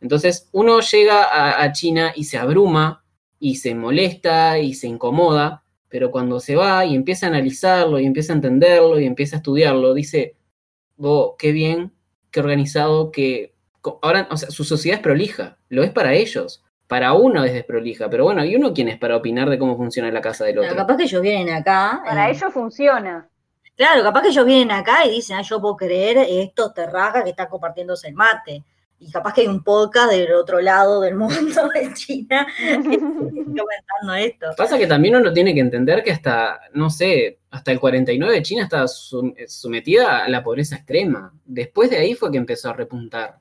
Entonces 0.00 0.48
uno 0.52 0.80
llega 0.80 1.62
a, 1.62 1.72
China 1.72 2.12
y 2.14 2.24
se 2.24 2.38
abruma 2.38 3.04
y 3.38 3.56
se 3.56 3.74
molesta 3.74 4.58
y 4.58 4.74
se 4.74 4.86
incomoda, 4.86 5.62
pero 5.88 6.10
cuando 6.10 6.40
se 6.40 6.56
va 6.56 6.84
y 6.84 6.94
empieza 6.94 7.26
a 7.26 7.30
analizarlo 7.30 7.98
y 7.98 8.06
empieza 8.06 8.32
a 8.32 8.36
entenderlo 8.36 8.98
y 8.98 9.06
empieza 9.06 9.36
a 9.36 9.38
estudiarlo, 9.38 9.92
dice, 9.94 10.36
vos, 10.96 11.32
qué 11.38 11.52
bien, 11.52 11.92
qué 12.30 12.40
organizado, 12.40 13.10
que 13.10 13.54
ahora, 14.02 14.28
o 14.30 14.36
sea, 14.36 14.50
su 14.50 14.64
sociedad 14.64 14.98
es 14.98 15.02
prolija, 15.02 15.58
lo 15.68 15.82
es 15.82 15.90
para 15.90 16.14
ellos 16.14 16.62
para 16.90 17.12
uno 17.12 17.44
es 17.44 17.52
desprolija, 17.52 18.10
pero 18.10 18.24
bueno, 18.24 18.44
¿y 18.44 18.56
uno 18.56 18.74
quién 18.74 18.88
es 18.88 18.98
para 18.98 19.14
opinar 19.14 19.48
de 19.48 19.60
cómo 19.60 19.76
funciona 19.76 20.10
la 20.10 20.20
casa 20.20 20.44
del 20.44 20.58
otro? 20.58 20.74
capaz 20.74 20.96
que 20.96 21.04
ellos 21.04 21.22
vienen 21.22 21.54
acá. 21.54 22.02
Para 22.04 22.28
ellos 22.28 22.52
funciona. 22.52 23.28
Claro, 23.76 24.02
capaz 24.02 24.22
que 24.22 24.28
ellos 24.30 24.44
vienen 24.44 24.72
acá 24.72 25.06
y 25.06 25.10
dicen, 25.12 25.36
ah, 25.36 25.42
yo 25.42 25.60
puedo 25.60 25.76
creer 25.76 26.18
esto 26.28 26.72
terraja 26.72 27.22
que 27.22 27.30
está 27.30 27.48
compartiéndose 27.48 28.08
el 28.08 28.14
mate. 28.14 28.64
Y 28.98 29.08
capaz 29.08 29.32
que 29.32 29.42
hay 29.42 29.46
un 29.46 29.62
podcast 29.62 30.10
del 30.10 30.32
otro 30.32 30.60
lado 30.60 31.00
del 31.00 31.14
mundo 31.14 31.68
de 31.74 31.94
China 31.94 32.44
comentando 32.68 34.14
esto. 34.18 34.46
Pasa 34.56 34.76
que 34.76 34.88
también 34.88 35.14
uno 35.14 35.32
tiene 35.32 35.54
que 35.54 35.60
entender 35.60 36.02
que 36.02 36.10
hasta, 36.10 36.60
no 36.74 36.90
sé, 36.90 37.38
hasta 37.52 37.70
el 37.70 37.78
49 37.78 38.42
China 38.42 38.64
estaba 38.64 38.88
sometida 38.88 40.24
a 40.24 40.28
la 40.28 40.42
pobreza 40.42 40.74
extrema. 40.74 41.32
Después 41.44 41.88
de 41.88 41.98
ahí 41.98 42.14
fue 42.14 42.32
que 42.32 42.38
empezó 42.38 42.70
a 42.70 42.72
repuntar. 42.72 43.38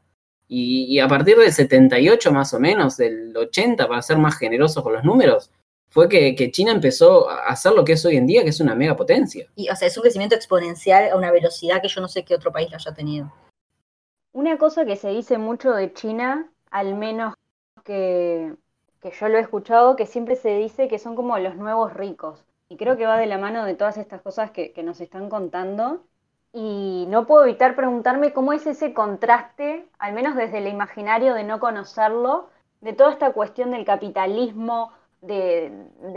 Y, 0.52 0.86
y, 0.90 1.00
a 1.00 1.08
partir 1.08 1.38
del 1.38 1.54
78 1.54 2.32
más 2.32 2.54
o 2.56 2.60
menos, 2.60 2.98
del 2.98 3.38
80, 3.38 3.88
para 3.88 4.02
ser 4.02 4.18
más 4.18 4.36
generosos 4.36 4.84
con 4.84 4.94
los 4.94 5.04
números, 5.04 5.52
fue 5.90 6.10
que, 6.10 6.36
que, 6.36 6.50
China 6.50 6.72
empezó 6.72 7.30
a 7.30 7.48
hacer 7.48 7.74
lo 7.74 7.86
que 7.86 7.94
es 7.94 8.04
hoy 8.04 8.18
en 8.18 8.26
día, 8.26 8.44
que 8.44 8.50
es 8.50 8.60
una 8.60 8.74
mega 8.74 8.96
potencia. 8.96 9.48
Y, 9.56 9.70
o 9.70 9.76
sea, 9.76 9.88
es 9.88 9.96
un 9.96 10.02
crecimiento 10.02 10.36
exponencial 10.36 11.12
a 11.12 11.16
una 11.16 11.32
velocidad 11.32 11.82
que 11.84 11.88
yo 11.88 12.02
no 12.02 12.08
sé 12.08 12.26
qué 12.26 12.34
otro 12.34 12.52
país 12.52 12.70
lo 12.72 12.78
haya 12.78 12.94
tenido. 12.96 13.32
Una 14.32 14.58
cosa 14.58 14.86
que 14.86 14.96
se 14.96 15.10
dice 15.10 15.38
mucho 15.38 15.72
de 15.72 15.94
China, 15.94 16.52
al 16.72 16.96
menos 16.96 17.36
que, 17.84 18.56
que 19.02 19.12
yo 19.12 19.30
lo 19.30 19.38
he 19.38 19.42
escuchado, 19.42 19.96
que 19.96 20.08
siempre 20.08 20.36
se 20.36 20.56
dice 20.58 20.88
que 20.88 20.98
son 20.98 21.16
como 21.16 21.38
los 21.38 21.56
nuevos 21.56 21.94
ricos. 21.94 22.44
Y 22.70 22.78
creo 22.78 22.98
que 22.98 23.06
va 23.06 23.18
de 23.18 23.28
la 23.28 23.38
mano 23.38 23.66
de 23.66 23.76
todas 23.76 23.98
estas 23.98 24.22
cosas 24.22 24.52
que, 24.52 24.72
que 24.74 24.84
nos 24.84 25.00
están 25.00 25.30
contando. 25.30 26.04
Y 26.52 27.06
no 27.10 27.28
puedo 27.28 27.44
evitar 27.44 27.76
preguntarme 27.76 28.34
cómo 28.34 28.54
es 28.54 28.66
ese 28.66 28.94
contraste, 28.94 29.88
al 30.00 30.14
menos 30.14 30.36
desde 30.36 30.58
el 30.58 30.68
imaginario 30.68 31.34
de 31.36 31.44
no 31.44 31.60
conocerlo, 31.60 32.50
de 32.82 32.94
toda 32.94 33.12
esta 33.12 33.34
cuestión 33.34 33.72
del 33.72 33.86
capitalismo, 33.86 34.92
de, 35.22 35.72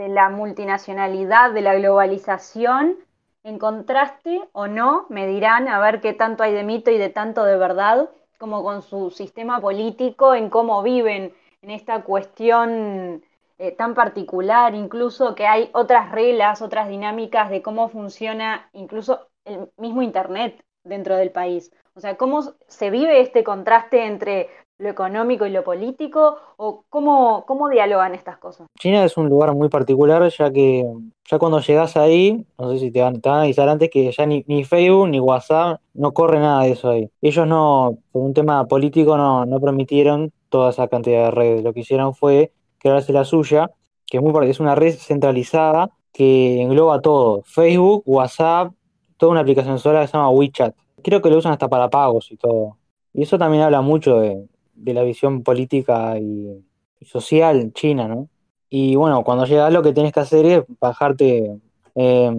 la 0.09 0.29
multinacionalidad, 0.29 1.51
de 1.51 1.61
la 1.61 1.75
globalización, 1.75 2.97
en 3.43 3.59
contraste 3.59 4.41
o 4.53 4.67
no, 4.67 5.05
me 5.09 5.27
dirán 5.27 5.67
a 5.67 5.79
ver 5.79 5.99
qué 5.99 6.13
tanto 6.13 6.43
hay 6.43 6.53
de 6.53 6.63
mito 6.63 6.89
y 6.89 6.97
de 6.97 7.09
tanto 7.09 7.43
de 7.43 7.57
verdad, 7.57 8.09
como 8.37 8.63
con 8.63 8.81
su 8.81 9.11
sistema 9.11 9.59
político, 9.59 10.33
en 10.33 10.49
cómo 10.49 10.81
viven 10.81 11.33
en 11.61 11.69
esta 11.69 12.03
cuestión 12.03 13.23
eh, 13.57 13.71
tan 13.71 13.93
particular, 13.93 14.73
incluso 14.73 15.35
que 15.35 15.45
hay 15.45 15.69
otras 15.73 16.11
reglas, 16.11 16.61
otras 16.61 16.87
dinámicas 16.87 17.49
de 17.49 17.61
cómo 17.61 17.89
funciona 17.89 18.69
incluso 18.73 19.27
el 19.45 19.69
mismo 19.77 20.01
Internet 20.01 20.63
dentro 20.83 21.15
del 21.15 21.31
país. 21.31 21.71
O 21.95 21.99
sea, 21.99 22.17
cómo 22.17 22.41
se 22.67 22.89
vive 22.89 23.21
este 23.21 23.43
contraste 23.43 24.05
entre 24.05 24.49
lo 24.79 24.89
económico 24.89 25.45
y 25.45 25.51
lo 25.51 25.63
político, 25.63 26.37
o 26.57 26.83
cómo, 26.89 27.45
cómo 27.45 27.69
dialogan 27.69 28.15
estas 28.15 28.37
cosas. 28.37 28.67
China 28.79 29.05
es 29.05 29.17
un 29.17 29.29
lugar 29.29 29.53
muy 29.53 29.69
particular, 29.69 30.27
ya 30.29 30.51
que 30.51 30.85
ya 31.29 31.39
cuando 31.39 31.59
llegas 31.59 31.95
ahí, 31.95 32.45
no 32.57 32.71
sé 32.71 32.79
si 32.79 32.91
te 32.91 33.01
van, 33.01 33.21
te 33.21 33.29
a 33.29 33.41
avisar 33.41 33.69
antes 33.69 33.89
que 33.89 34.11
ya 34.11 34.25
ni, 34.25 34.43
ni, 34.47 34.63
Facebook 34.63 35.07
ni 35.09 35.19
WhatsApp 35.19 35.79
no 35.93 36.11
corre 36.13 36.39
nada 36.39 36.63
de 36.63 36.71
eso 36.71 36.89
ahí. 36.89 37.09
Ellos 37.21 37.47
no, 37.47 37.97
por 38.11 38.23
un 38.23 38.33
tema 38.33 38.65
político, 38.67 39.15
no, 39.15 39.45
no 39.45 39.59
permitieron 39.59 40.31
toda 40.49 40.71
esa 40.71 40.87
cantidad 40.87 41.25
de 41.25 41.31
redes. 41.31 41.63
Lo 41.63 41.73
que 41.73 41.81
hicieron 41.81 42.13
fue 42.13 42.51
crearse 42.79 43.13
la 43.13 43.25
suya, 43.25 43.71
que 44.05 44.17
es, 44.17 44.23
muy, 44.23 44.49
es 44.49 44.59
una 44.59 44.75
red 44.75 44.95
centralizada 44.95 45.91
que 46.11 46.61
engloba 46.61 47.01
todo, 47.01 47.41
Facebook, 47.45 48.03
WhatsApp, 48.05 48.73
toda 49.17 49.31
una 49.31 49.41
aplicación 49.41 49.79
sola 49.79 50.01
que 50.01 50.07
se 50.07 50.13
llama 50.13 50.29
WeChat. 50.29 50.75
Creo 51.03 51.21
que 51.21 51.29
lo 51.29 51.37
usan 51.37 51.53
hasta 51.53 51.67
para 51.67 51.89
pagos 51.89 52.31
y 52.31 52.37
todo. 52.37 52.77
Y 53.13 53.23
eso 53.23 53.37
también 53.37 53.63
habla 53.63 53.81
mucho 53.81 54.19
de, 54.19 54.47
de 54.75 54.93
la 54.93 55.03
visión 55.03 55.43
política 55.43 56.17
y, 56.19 56.63
social 57.05 57.73
china, 57.73 58.07
¿no? 58.07 58.29
Y 58.69 58.95
bueno, 58.95 59.23
cuando 59.25 59.45
llegas 59.45 59.73
lo 59.73 59.83
que 59.83 59.91
tienes 59.91 60.13
que 60.13 60.21
hacer 60.21 60.45
es 60.45 60.63
bajarte... 60.79 61.59
Eh, 61.95 62.31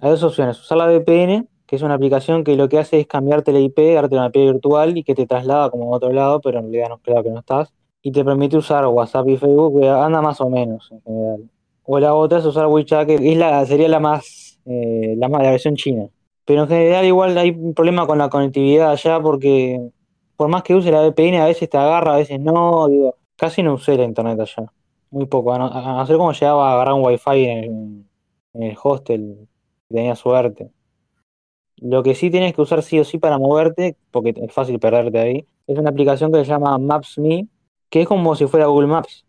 hay 0.00 0.10
dos 0.10 0.22
opciones, 0.22 0.60
usar 0.60 0.78
la 0.78 0.86
VPN, 0.86 1.48
que 1.66 1.76
es 1.76 1.82
una 1.82 1.94
aplicación 1.94 2.44
que 2.44 2.56
lo 2.56 2.68
que 2.68 2.78
hace 2.78 3.00
es 3.00 3.06
cambiarte 3.06 3.52
la 3.52 3.58
IP, 3.58 3.94
darte 3.94 4.14
una 4.14 4.26
IP 4.26 4.34
virtual 4.34 4.96
y 4.96 5.02
que 5.02 5.14
te 5.14 5.26
traslada 5.26 5.70
como 5.70 5.92
a 5.92 5.96
otro 5.96 6.12
lado, 6.12 6.40
pero 6.40 6.58
en 6.58 6.66
realidad 6.66 6.90
no, 6.90 6.98
claro 6.98 7.22
que 7.22 7.30
no 7.30 7.40
estás. 7.40 7.72
Y 8.02 8.12
te 8.12 8.24
permite 8.24 8.56
usar 8.56 8.86
WhatsApp 8.86 9.28
y 9.28 9.36
Facebook, 9.36 9.84
anda 9.84 10.20
más 10.20 10.40
o 10.40 10.48
menos 10.48 10.90
en 10.92 11.00
general. 11.02 11.50
O 11.84 11.98
la 11.98 12.14
otra 12.14 12.38
es 12.38 12.44
usar 12.44 12.66
WeChat, 12.66 13.06
que 13.06 13.14
es 13.14 13.36
la, 13.36 13.64
sería 13.66 13.88
la 13.88 14.00
más, 14.00 14.43
eh, 14.66 15.14
la 15.16 15.28
la 15.28 15.50
versión 15.50 15.76
china. 15.76 16.08
Pero 16.44 16.62
en 16.62 16.68
general 16.68 17.04
igual 17.06 17.38
hay 17.38 17.50
un 17.50 17.74
problema 17.74 18.06
con 18.06 18.18
la 18.18 18.28
conectividad 18.28 18.90
allá 18.92 19.20
porque 19.20 19.80
por 20.36 20.48
más 20.48 20.62
que 20.62 20.74
use 20.74 20.90
la 20.90 21.00
VPN, 21.02 21.40
a 21.40 21.46
veces 21.46 21.68
te 21.68 21.76
agarra, 21.78 22.14
a 22.14 22.18
veces 22.18 22.40
no. 22.40 22.88
Digo, 22.88 23.16
casi 23.36 23.62
no 23.62 23.74
usé 23.74 23.96
la 23.96 24.04
internet 24.04 24.38
allá. 24.40 24.70
Muy 25.10 25.26
poco. 25.26 25.52
A 25.52 25.58
no, 25.58 25.66
a 25.66 25.96
no 25.96 26.06
ser 26.06 26.16
como 26.16 26.32
llegaba 26.32 26.70
a 26.70 26.74
agarrar 26.74 26.94
un 26.94 27.04
wifi 27.04 27.44
en 27.44 27.58
el, 27.64 28.04
en 28.54 28.62
el 28.62 28.76
hostel. 28.82 29.48
Tenía 29.88 30.16
suerte. 30.16 30.70
Lo 31.76 32.02
que 32.02 32.14
sí 32.14 32.30
tienes 32.30 32.54
que 32.54 32.62
usar 32.62 32.82
sí 32.82 32.98
o 32.98 33.04
sí 33.04 33.18
para 33.18 33.38
moverte, 33.38 33.96
porque 34.10 34.34
es 34.36 34.52
fácil 34.52 34.78
perderte 34.78 35.18
ahí, 35.18 35.46
es 35.66 35.78
una 35.78 35.90
aplicación 35.90 36.32
que 36.32 36.38
se 36.38 36.46
llama 36.46 36.78
Maps.me, 36.78 37.48
que 37.90 38.02
es 38.02 38.08
como 38.08 38.34
si 38.36 38.46
fuera 38.46 38.66
Google 38.66 38.88
Maps. 38.88 39.26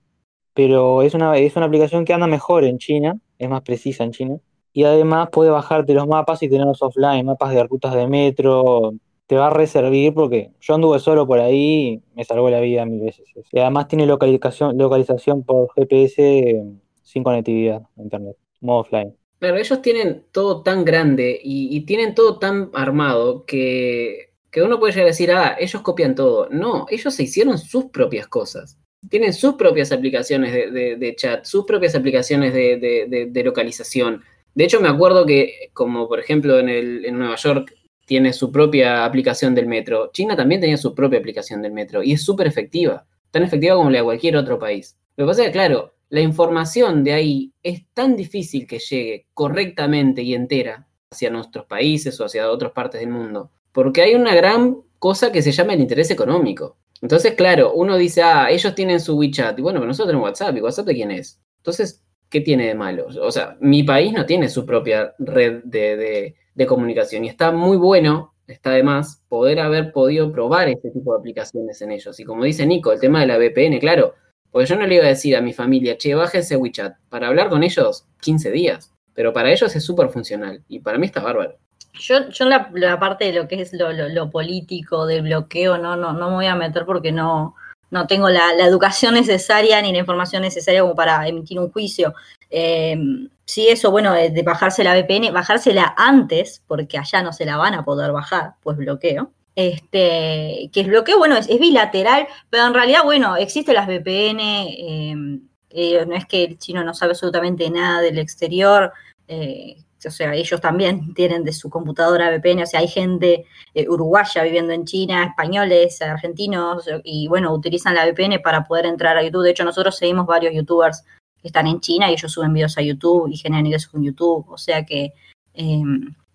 Pero 0.53 1.01
es 1.01 1.13
una, 1.13 1.38
es 1.38 1.55
una 1.55 1.65
aplicación 1.65 2.05
que 2.05 2.13
anda 2.13 2.27
mejor 2.27 2.63
en 2.63 2.77
China, 2.77 3.19
es 3.39 3.49
más 3.49 3.62
precisa 3.62 4.03
en 4.03 4.12
China. 4.12 4.38
Y 4.75 4.83
además 4.83 5.29
puede 5.31 5.51
bajarte 5.51 5.93
los 5.93 6.05
mapas 6.05 6.43
y 6.43 6.49
tenerlos 6.49 6.81
offline, 6.81 7.25
mapas 7.25 7.55
de 7.55 7.63
rutas 7.63 7.95
de 7.95 8.07
metro, 8.07 8.93
te 9.25 9.38
va 9.38 9.47
a 9.47 9.49
reservir 9.49 10.13
porque 10.13 10.51
yo 10.59 10.75
anduve 10.75 10.99
solo 10.99 11.25
por 11.25 11.39
ahí 11.39 11.88
y 11.88 12.01
me 12.13 12.25
salvó 12.25 12.49
la 12.49 12.59
vida 12.59 12.85
mil 12.85 12.99
veces. 12.99 13.25
Y 13.53 13.59
además 13.59 13.88
tiene 13.88 14.05
localización, 14.05 14.77
localización 14.77 15.43
por 15.43 15.69
GPS 15.75 16.61
sin 17.03 17.23
conectividad 17.23 17.83
a 17.97 18.01
internet, 18.01 18.35
modo 18.59 18.79
offline. 18.79 19.15
Claro, 19.39 19.55
ellos 19.55 19.81
tienen 19.81 20.25
todo 20.33 20.61
tan 20.61 20.83
grande 20.83 21.39
y, 21.41 21.79
tienen 21.85 22.13
todo 22.13 22.38
tan 22.38 22.69
armado 22.73 23.45
que, 23.45 24.33
que, 24.51 24.61
uno 24.61 24.77
puede 24.77 24.91
llegar 24.91 25.05
a 25.05 25.11
decir, 25.11 25.31
ah, 25.31 25.55
ellos 25.57 25.81
copian 25.83 26.15
todo. 26.15 26.49
No, 26.49 26.85
ellos 26.89 27.15
se 27.15 27.23
hicieron 27.23 27.57
sus 27.57 27.85
propias 27.85 28.27
cosas. 28.27 28.77
Tienen 29.09 29.31
sus 29.31 29.53
propias 29.53 29.93
aplicaciones 29.93 30.51
de, 30.51 30.69
de, 30.69 30.95
de 30.97 31.15
chat, 31.15 31.45
sus 31.45 31.63
propias 31.63 31.95
aplicaciones 31.95 32.53
de, 32.53 33.29
de, 33.31 33.43
localización. 33.43 34.21
De 34.55 34.63
hecho, 34.63 34.81
me 34.81 34.87
acuerdo 34.87 35.25
que, 35.25 35.69
como 35.73 36.07
por 36.07 36.19
ejemplo 36.19 36.59
en, 36.59 36.69
el, 36.69 37.05
en 37.05 37.19
Nueva 37.19 37.35
York, 37.35 37.73
tiene 38.05 38.33
su 38.33 38.51
propia 38.51 39.03
aplicación 39.03 39.53
del 39.53 39.67
metro. 39.67 40.11
China 40.13 40.35
también 40.35 40.61
tenía 40.61 40.77
su 40.77 40.95
propia 40.95 41.19
aplicación 41.19 41.61
del 41.61 41.73
metro 41.73 42.01
y 42.01 42.13
es 42.13 42.23
súper 42.23 42.47
efectiva, 42.47 43.05
tan 43.31 43.43
efectiva 43.43 43.75
como 43.75 43.89
la 43.89 43.99
de 43.99 44.03
cualquier 44.03 44.37
otro 44.37 44.57
país. 44.57 44.97
Lo 45.17 45.25
que 45.25 45.29
pasa 45.29 45.41
es 45.41 45.47
que, 45.47 45.53
claro, 45.53 45.93
la 46.09 46.21
información 46.21 47.03
de 47.03 47.13
ahí 47.13 47.51
es 47.63 47.83
tan 47.93 48.15
difícil 48.15 48.67
que 48.67 48.79
llegue 48.79 49.27
correctamente 49.33 50.21
y 50.21 50.35
entera 50.35 50.87
hacia 51.09 51.29
nuestros 51.29 51.65
países 51.65 52.19
o 52.19 52.25
hacia 52.25 52.49
otras 52.49 52.71
partes 52.71 53.01
del 53.01 53.09
mundo, 53.09 53.51
porque 53.71 54.01
hay 54.01 54.15
una 54.15 54.35
gran 54.35 54.77
cosa 54.99 55.31
que 55.31 55.41
se 55.41 55.51
llama 55.51 55.73
el 55.73 55.81
interés 55.81 56.11
económico. 56.11 56.77
Entonces, 57.01 57.33
claro, 57.33 57.73
uno 57.73 57.97
dice, 57.97 58.21
ah, 58.21 58.49
ellos 58.49 58.73
tienen 58.75 58.99
su 58.99 59.17
WeChat, 59.17 59.57
y 59.59 59.61
bueno, 59.61 59.79
pero 59.79 59.87
nosotros 59.87 60.07
tenemos 60.07 60.29
WhatsApp, 60.29 60.55
¿y 60.57 60.61
WhatsApp 60.61 60.87
de 60.87 60.93
quién 60.93 61.11
es? 61.11 61.41
Entonces, 61.57 62.04
¿qué 62.29 62.41
tiene 62.41 62.67
de 62.67 62.75
malo? 62.75 63.07
O 63.21 63.31
sea, 63.31 63.57
mi 63.59 63.83
país 63.83 64.13
no 64.13 64.25
tiene 64.25 64.49
su 64.49 64.65
propia 64.65 65.13
red 65.19 65.63
de, 65.63 66.35
de, 66.53 66.65
comunicación 66.65 67.25
y 67.25 67.29
está 67.29 67.51
muy 67.51 67.77
bueno, 67.77 68.33
está 68.47 68.71
de 68.71 68.83
más, 68.83 69.21
poder 69.27 69.59
haber 69.59 69.91
podido 69.91 70.31
probar 70.31 70.67
este 70.69 70.91
tipo 70.91 71.13
de 71.13 71.19
aplicaciones 71.19 71.81
en 71.81 71.91
ellos. 71.91 72.19
Y 72.19 72.23
como 72.23 72.43
dice 72.43 72.65
Nico, 72.65 72.91
el 72.91 72.99
tema 72.99 73.21
de 73.21 73.27
la 73.27 73.38
VPN, 73.38 73.79
claro, 73.79 74.13
porque 74.51 74.67
yo 74.67 74.77
no 74.77 74.88
le 74.88 74.95
iba 74.95 75.05
a 75.05 75.09
decir 75.09 75.35
a 75.35 75.41
mi 75.41 75.53
familia, 75.53 75.97
che, 75.97 76.15
bájense 76.15 76.55
WeChat. 76.55 76.95
Para 77.09 77.27
hablar 77.27 77.49
con 77.49 77.63
ellos, 77.63 78.07
15 78.21 78.51
días. 78.51 78.91
Pero 79.13 79.33
para 79.33 79.51
ellos 79.51 79.75
es 79.75 79.83
súper 79.83 80.09
funcional. 80.09 80.63
Y 80.67 80.79
para 80.79 80.97
mí 80.97 81.05
está 81.05 81.21
bárbaro. 81.21 81.57
Yo, 81.93 82.29
yo 82.29 82.45
la, 82.45 82.99
parte 82.99 83.25
de 83.25 83.33
lo 83.33 83.47
que 83.47 83.61
es 83.61 83.73
lo, 83.73 83.91
lo, 83.91 84.07
lo, 84.07 84.29
político, 84.29 85.05
del 85.07 85.23
bloqueo, 85.23 85.77
no, 85.77 85.95
no, 85.95 86.13
no 86.13 86.29
me 86.29 86.35
voy 86.35 86.45
a 86.45 86.55
meter 86.55 86.85
porque 86.85 87.11
no, 87.11 87.55
no 87.91 88.08
tengo 88.08 88.30
la, 88.30 88.54
la, 88.54 88.65
educación 88.65 89.13
necesaria 89.13 89.82
ni 89.82 89.91
la 89.91 90.00
información 90.00 90.41
necesaria 90.41 90.82
como 90.82 90.95
para 90.95 91.28
emitir 91.28 91.60
un 91.60 91.71
juicio. 91.71 92.13
Eh, 92.50 92.98
sí, 93.45 93.67
eso, 93.67 93.91
bueno, 93.91 94.13
de, 94.13 94.30
de, 94.30 94.43
bajarse 94.43 94.84
la 94.84 94.93
VPN, 94.93 95.34
bajársela 95.34 95.93
antes, 95.98 96.62
porque 96.67 96.98
allá 96.98 97.21
no 97.21 97.34
se 97.34 97.45
la 97.45 97.58
van 97.58 97.74
a 97.74 97.86
poder 97.86 98.12
bajar, 98.12 98.56
pues 98.62 98.78
bloqueo. 98.78 99.32
Este, 99.56 100.69
que 100.74 100.82
el 100.82 100.88
bloqueo, 100.88 101.17
bueno, 101.17 101.38
es, 101.38 101.48
es 101.50 101.60
bilateral, 101.60 102.28
pero 102.50 102.65
en 102.65 102.74
realidad, 102.74 103.04
bueno, 103.06 103.38
existen 103.38 103.76
las 103.76 103.88
VPN, 103.88 104.39
eh, 104.39 105.39
eh, 105.69 106.06
no 106.06 106.15
es 106.15 106.26
que 106.26 106.43
el 106.43 106.58
chino 106.58 106.84
no 106.84 106.93
sabe 106.93 107.12
absolutamente 107.12 107.69
nada 107.69 108.02
del 108.02 108.19
exterior, 108.19 108.91
eh, 109.28 109.78
o 110.07 110.11
sea, 110.11 110.33
ellos 110.33 110.61
también 110.61 111.13
tienen 111.15 111.43
de 111.43 111.53
su 111.53 111.69
computadora 111.69 112.29
VPN, 112.29 112.63
o 112.63 112.65
sea, 112.65 112.79
hay 112.79 112.87
gente 112.87 113.45
eh, 113.73 113.89
uruguaya 113.89 114.43
viviendo 114.43 114.73
en 114.73 114.85
China, 114.85 115.25
españoles, 115.25 116.01
argentinos, 116.01 116.89
y 117.03 117.27
bueno, 117.27 117.53
utilizan 117.53 117.95
la 117.95 118.05
VPN 118.05 118.41
para 118.43 118.63
poder 118.63 118.85
entrar 118.85 119.17
a 119.17 119.23
YouTube. 119.23 119.43
De 119.43 119.51
hecho, 119.51 119.63
nosotros 119.63 119.97
seguimos 119.97 120.25
varios 120.25 120.53
youtubers 120.53 121.03
que 121.41 121.47
están 121.47 121.67
en 121.67 121.79
China 121.79 122.09
y 122.09 122.13
ellos 122.13 122.31
suben 122.31 122.53
videos 122.53 122.77
a 122.77 122.81
YouTube 122.81 123.29
y 123.29 123.37
generan 123.37 123.65
ingresos 123.65 123.91
con 123.91 124.03
YouTube, 124.03 124.45
o 124.49 124.57
sea 124.57 124.85
que 124.85 125.13
eh, 125.53 125.81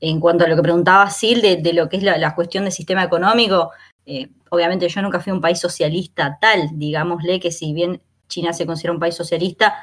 en 0.01 0.21
cuanto 0.21 0.45
a 0.45 0.49
lo 0.49 0.57
que 0.57 0.63
preguntaba 0.63 1.11
Sil 1.13 1.43
de, 1.43 1.73
lo 1.75 1.89
que 1.89 1.99
es 1.99 2.03
la, 2.03 2.17
la, 2.17 2.35
cuestión 2.35 2.65
del 2.65 2.73
sistema 2.73 3.05
económico, 3.05 3.71
eh, 4.07 4.29
obviamente 4.49 4.89
yo 4.89 5.03
nunca 5.03 5.21
fui 5.21 5.33
un 5.33 5.41
país 5.41 5.61
socialista 5.61 6.39
tal, 6.41 6.71
digámosle 6.73 7.39
que 7.39 7.53
si 7.53 7.73
bien 7.73 8.01
China 8.29 8.53
se 8.53 8.65
considera 8.67 8.95
un 8.95 9.01
país 9.01 9.15
socialista, 9.15 9.75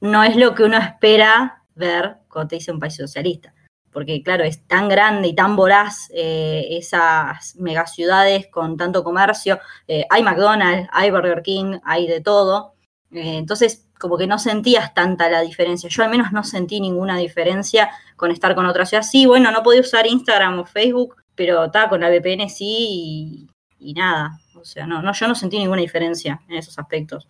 no 0.00 0.22
es 0.22 0.36
lo 0.36 0.54
que 0.54 0.64
uno 0.64 0.78
espera 0.78 1.63
ver 1.74 2.16
cuando 2.28 2.48
te 2.48 2.56
dice 2.56 2.72
un 2.72 2.80
país 2.80 2.96
socialista. 2.96 3.54
Porque 3.92 4.22
claro, 4.22 4.42
es 4.42 4.66
tan 4.66 4.88
grande 4.88 5.28
y 5.28 5.34
tan 5.34 5.54
voraz 5.54 6.10
eh, 6.12 6.66
esas 6.70 7.54
megaciudades 7.56 8.48
con 8.48 8.76
tanto 8.76 9.04
comercio. 9.04 9.60
Eh, 9.86 10.04
hay 10.10 10.22
McDonald's, 10.22 10.88
hay 10.92 11.10
Burger 11.10 11.42
King, 11.42 11.78
hay 11.84 12.08
de 12.08 12.20
todo. 12.20 12.74
Eh, 13.12 13.36
entonces, 13.36 13.88
como 13.98 14.18
que 14.18 14.26
no 14.26 14.38
sentías 14.38 14.94
tanta 14.94 15.30
la 15.30 15.42
diferencia. 15.42 15.88
Yo 15.88 16.02
al 16.02 16.10
menos 16.10 16.32
no 16.32 16.42
sentí 16.42 16.80
ninguna 16.80 17.16
diferencia 17.16 17.90
con 18.16 18.32
estar 18.32 18.56
con 18.56 18.66
otra 18.66 18.84
ciudad. 18.84 19.04
Sí, 19.04 19.26
bueno, 19.26 19.52
no 19.52 19.62
podía 19.62 19.80
usar 19.80 20.06
Instagram 20.06 20.58
o 20.58 20.64
Facebook, 20.64 21.16
pero 21.36 21.64
estaba 21.66 21.88
con 21.88 22.00
la 22.00 22.10
VPN 22.10 22.50
sí 22.50 23.46
y, 23.78 23.90
y 23.90 23.94
nada. 23.94 24.40
O 24.56 24.64
sea, 24.64 24.86
no, 24.86 25.02
no, 25.02 25.12
yo 25.12 25.28
no 25.28 25.36
sentí 25.36 25.58
ninguna 25.58 25.82
diferencia 25.82 26.40
en 26.48 26.56
esos 26.56 26.78
aspectos. 26.78 27.28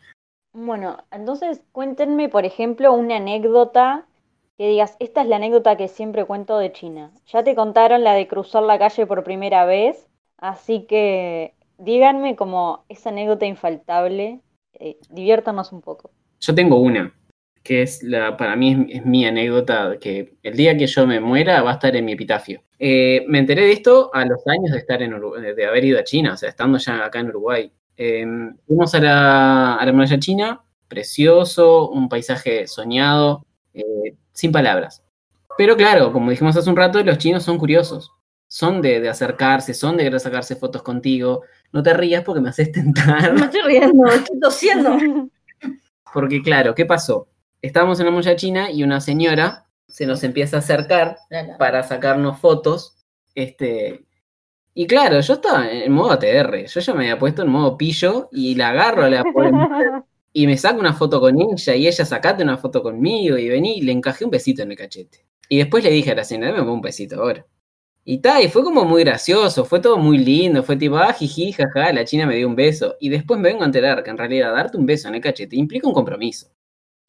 Bueno, 0.55 1.05
entonces 1.11 1.63
cuéntenme, 1.73 2.29
por 2.29 2.45
ejemplo, 2.45 2.93
una 2.93 3.17
anécdota 3.17 4.07
que 4.57 4.69
digas, 4.69 4.97
esta 5.01 5.23
es 5.23 5.29
la 5.29 5.37
anécdota 5.37 5.77
que 5.77 5.89
siempre 5.89 6.25
cuento 6.25 6.59
de 6.59 6.73
China. 6.73 7.11
Ya 7.27 7.43
te 7.43 7.55
contaron 7.55 8.05
la 8.05 8.15
de 8.15 8.29
cruzar 8.29 8.63
la 8.63 8.79
calle 8.79 9.07
por 9.07 9.25
primera 9.25 9.65
vez, 9.65 10.09
así 10.39 10.87
que 10.87 11.55
díganme 11.79 12.37
como 12.37 12.85
esa 12.89 13.11
anécdota 13.11 13.47
infaltable, 13.47 14.41
eh, 14.75 14.97
diviértanos 15.11 15.73
un 15.73 15.81
poco. 15.81 16.11
Yo 16.41 16.55
tengo 16.55 16.77
una, 16.77 17.13
que 17.63 17.83
es 17.83 18.03
la, 18.03 18.37
para 18.37 18.55
mí 18.55 18.87
es, 18.91 19.05
mi 19.05 19.25
anécdota, 19.27 19.99
que 19.99 20.35
el 20.43 20.57
día 20.57 20.77
que 20.77 20.87
yo 20.87 21.07
me 21.07 21.19
muera 21.19 21.63
va 21.63 21.71
a 21.71 21.75
estar 21.75 21.97
en 21.97 22.05
mi 22.05 22.13
epitafio. 22.13 22.63
Eh, 22.79 23.25
me 23.27 23.39
enteré 23.39 23.63
de 23.63 23.73
esto 23.73 24.11
a 24.13 24.25
los 24.25 24.47
años 24.47 24.71
de 24.71 24.79
estar 24.79 25.03
en 25.03 25.15
de 25.57 25.67
haber 25.67 25.85
ido 25.85 25.99
a 25.99 26.05
China, 26.05 26.35
o 26.35 26.37
sea, 26.37 26.49
estando 26.49 26.79
ya 26.79 27.05
acá 27.05 27.21
en 27.21 27.29
Uruguay. 27.29 27.73
Eh, 27.97 28.27
fuimos 28.67 28.95
a 28.95 29.01
la, 29.01 29.75
a 29.77 29.87
la 29.87 29.93
muralla 29.93 30.19
china, 30.19 30.65
precioso, 30.89 31.89
un 31.89 32.09
paisaje 32.09 32.67
soñado, 32.67 33.47
eh, 33.73 34.15
sin 34.35 34.53
palabras. 34.53 35.03
Pero 35.57 35.77
claro, 35.77 36.13
como 36.13 36.31
dijimos 36.31 36.57
hace 36.57 36.69
un 36.69 36.77
rato, 36.77 37.03
los 37.03 37.17
chinos 37.17 37.43
son 37.43 37.57
curiosos. 37.57 38.13
Son 38.47 38.83
de, 38.83 39.01
de 39.01 39.09
acercarse, 39.09 39.73
son 39.73 39.97
de 39.97 40.05
querer 40.05 40.21
sacarse 40.21 40.57
fotos 40.57 40.83
contigo. 40.83 41.43
No 41.73 41.83
te 41.83 41.95
rías 41.95 42.23
porque 42.23 42.41
me 42.41 42.51
haces 42.51 42.71
tentar. 42.71 43.33
No 43.33 43.41
me 43.41 43.47
estoy 43.47 43.63
riendo, 43.63 44.07
estoy 44.07 44.39
tosiendo. 44.39 44.97
Porque 46.13 46.43
claro, 46.43 46.77
¿qué 46.77 46.87
pasó? 46.87 47.27
Estábamos 47.61 47.99
en 47.99 48.07
la 48.07 48.13
muralla 48.13 48.37
china 48.37 48.71
y 48.71 48.85
una 48.85 49.01
señora 49.01 49.67
se 49.89 50.07
nos 50.07 50.23
empieza 50.23 50.57
a 50.57 50.61
acercar 50.61 51.19
para 51.59 51.83
sacarnos 51.83 52.39
fotos. 52.39 52.95
Este, 53.35 54.05
y 54.75 54.87
claro, 54.87 55.21
yo 55.21 55.35
estaba 55.35 55.69
en 55.69 55.93
modo 55.93 56.13
ATR, 56.13 56.67
yo 56.67 56.81
ya 56.81 56.95
me 56.95 57.05
había 57.05 57.19
puesto 57.19 57.43
en 57.43 57.49
modo 57.49 57.77
pillo 57.77 58.29
y 58.31 58.55
la 58.55 58.71
agarro 58.71 59.05
a 59.05 59.11
la 59.11 59.25
y 60.35 60.47
me 60.47 60.59
saco 60.59 60.81
una 60.81 60.93
foto 60.93 61.21
con 61.21 61.41
ella 61.41 61.75
y 61.77 61.87
ella 61.87 62.05
sacate 62.05 62.43
una 62.43 62.59
foto 62.59 62.83
conmigo 62.83 63.39
y 63.39 63.49
vení 63.49 63.79
y 63.79 63.83
le 63.83 63.93
encajé 63.93 64.25
un 64.27 64.31
besito 64.33 64.63
en 64.63 64.73
el 64.73 64.77
cachete. 64.77 65.25
Y 65.49 65.59
después 65.59 65.83
le 65.85 65.91
dije 65.91 66.11
a 66.11 66.15
la 66.17 66.25
señora, 66.25 66.53
me 66.53 66.59
pongo 66.59 66.75
un 66.75 66.81
besito 66.83 67.21
ahora. 67.23 67.47
Y 68.05 68.19
tal, 68.19 68.43
y 68.45 68.49
fue 68.49 68.63
como 68.65 68.85
muy 68.85 69.03
gracioso, 69.05 69.65
fue 69.65 69.81
todo 69.81 69.97
muy 69.97 70.19
lindo, 70.19 70.63
fue 70.63 70.77
tipo, 70.77 70.97
ah, 70.97 71.13
jiji, 71.13 71.53
jaja, 71.53 71.93
la 71.93 72.05
china 72.05 72.27
me 72.27 72.37
dio 72.37 72.49
un 72.49 72.57
beso. 72.57 72.97
Y 73.01 73.09
después 73.09 73.41
me 73.41 73.49
vengo 73.49 73.63
a 73.63 73.67
enterar 73.67 74.03
que 74.03 74.11
en 74.11 74.19
realidad 74.19 74.53
darte 74.53 74.77
un 74.77 74.85
beso 74.87 75.09
en 75.09 75.15
el 75.15 75.21
cachete 75.23 75.57
implica 75.57 75.87
un 75.89 75.95
compromiso. 75.95 76.49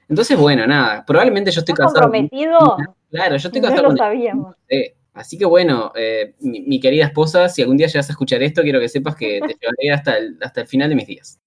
Entonces, 0.08 0.38
bueno, 0.38 0.68
nada, 0.68 1.04
probablemente 1.06 1.50
yo 1.52 1.60
estoy 1.62 1.74
¿Estás 1.74 1.88
casado. 1.94 2.12
con- 2.12 2.22
comprometido? 2.30 2.78
Claro, 3.10 3.38
yo 3.38 3.48
estoy 3.48 3.60
No 3.62 3.68
casado 3.68 3.82
lo 3.84 3.88
con 3.90 3.98
sabíamos. 3.98 4.56
Sí, 4.70 4.84
Así 5.14 5.38
que 5.38 5.46
bueno, 5.46 5.92
eh, 5.96 6.36
mi, 6.42 6.62
mi 6.62 6.80
querida 6.80 7.06
esposa, 7.06 7.48
si 7.50 7.62
algún 7.62 7.78
día 7.78 7.88
llegas 7.88 8.10
a 8.10 8.12
escuchar 8.12 8.44
esto, 8.44 8.62
quiero 8.62 8.80
que 8.82 8.90
sepas 8.90 9.16
que 9.16 9.40
te 9.40 9.56
llevaré 9.62 9.92
hasta 9.94 10.18
el, 10.18 10.38
hasta 10.42 10.62
el 10.62 10.68
final 10.68 10.90
de 10.90 10.96
mis 10.96 11.08
días. 11.08 11.40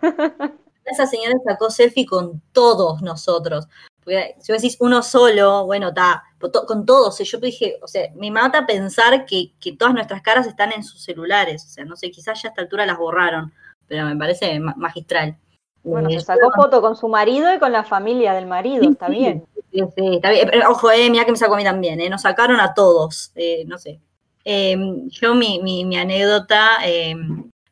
Esa 0.86 1.06
señora 1.06 1.34
sacó 1.44 1.70
selfie 1.70 2.06
con 2.06 2.40
todos 2.52 3.02
nosotros. 3.02 3.66
Porque 4.04 4.36
si 4.40 4.52
vos 4.52 4.62
decís 4.62 4.76
uno 4.80 5.02
solo, 5.02 5.66
bueno, 5.66 5.88
está, 5.88 6.22
con 6.66 6.86
todos. 6.86 7.18
Yo 7.18 7.38
dije, 7.38 7.78
o 7.82 7.88
sea, 7.88 8.08
me 8.14 8.30
mata 8.30 8.64
pensar 8.64 9.26
que, 9.26 9.52
que 9.60 9.72
todas 9.76 9.94
nuestras 9.94 10.22
caras 10.22 10.46
están 10.46 10.72
en 10.72 10.84
sus 10.84 11.02
celulares. 11.02 11.64
O 11.64 11.68
sea, 11.68 11.84
no 11.84 11.96
sé, 11.96 12.10
quizás 12.12 12.40
ya 12.40 12.48
a 12.48 12.50
esta 12.50 12.62
altura 12.62 12.86
las 12.86 12.98
borraron, 12.98 13.52
pero 13.88 14.04
me 14.06 14.16
parece 14.16 14.60
ma- 14.60 14.74
magistral. 14.76 15.36
Bueno, 15.82 16.08
se 16.10 16.20
sacó 16.20 16.50
foto 16.54 16.80
con 16.80 16.96
su 16.96 17.08
marido 17.08 17.52
y 17.54 17.58
con 17.58 17.72
la 17.72 17.84
familia 17.84 18.32
del 18.32 18.46
marido, 18.46 18.82
Sí, 18.84 18.88
está 18.92 19.08
bien. 19.08 19.44
Sí, 19.72 19.80
sí, 19.96 20.14
está 20.16 20.30
bien. 20.30 20.48
Pero, 20.50 20.70
ojo, 20.70 20.90
eh, 20.90 21.10
mira 21.10 21.24
que 21.24 21.32
me 21.32 21.38
sacó 21.38 21.54
a 21.54 21.56
mí 21.58 21.64
también, 21.64 22.00
eh, 22.00 22.08
nos 22.08 22.22
sacaron 22.22 22.60
a 22.60 22.74
todos, 22.74 23.32
eh, 23.34 23.64
no 23.66 23.78
sé. 23.78 24.00
Eh, 24.44 24.76
yo 25.08 25.34
mi, 25.34 25.60
mi, 25.62 25.84
mi 25.84 25.96
anécdota, 25.96 26.78
eh, 26.84 27.14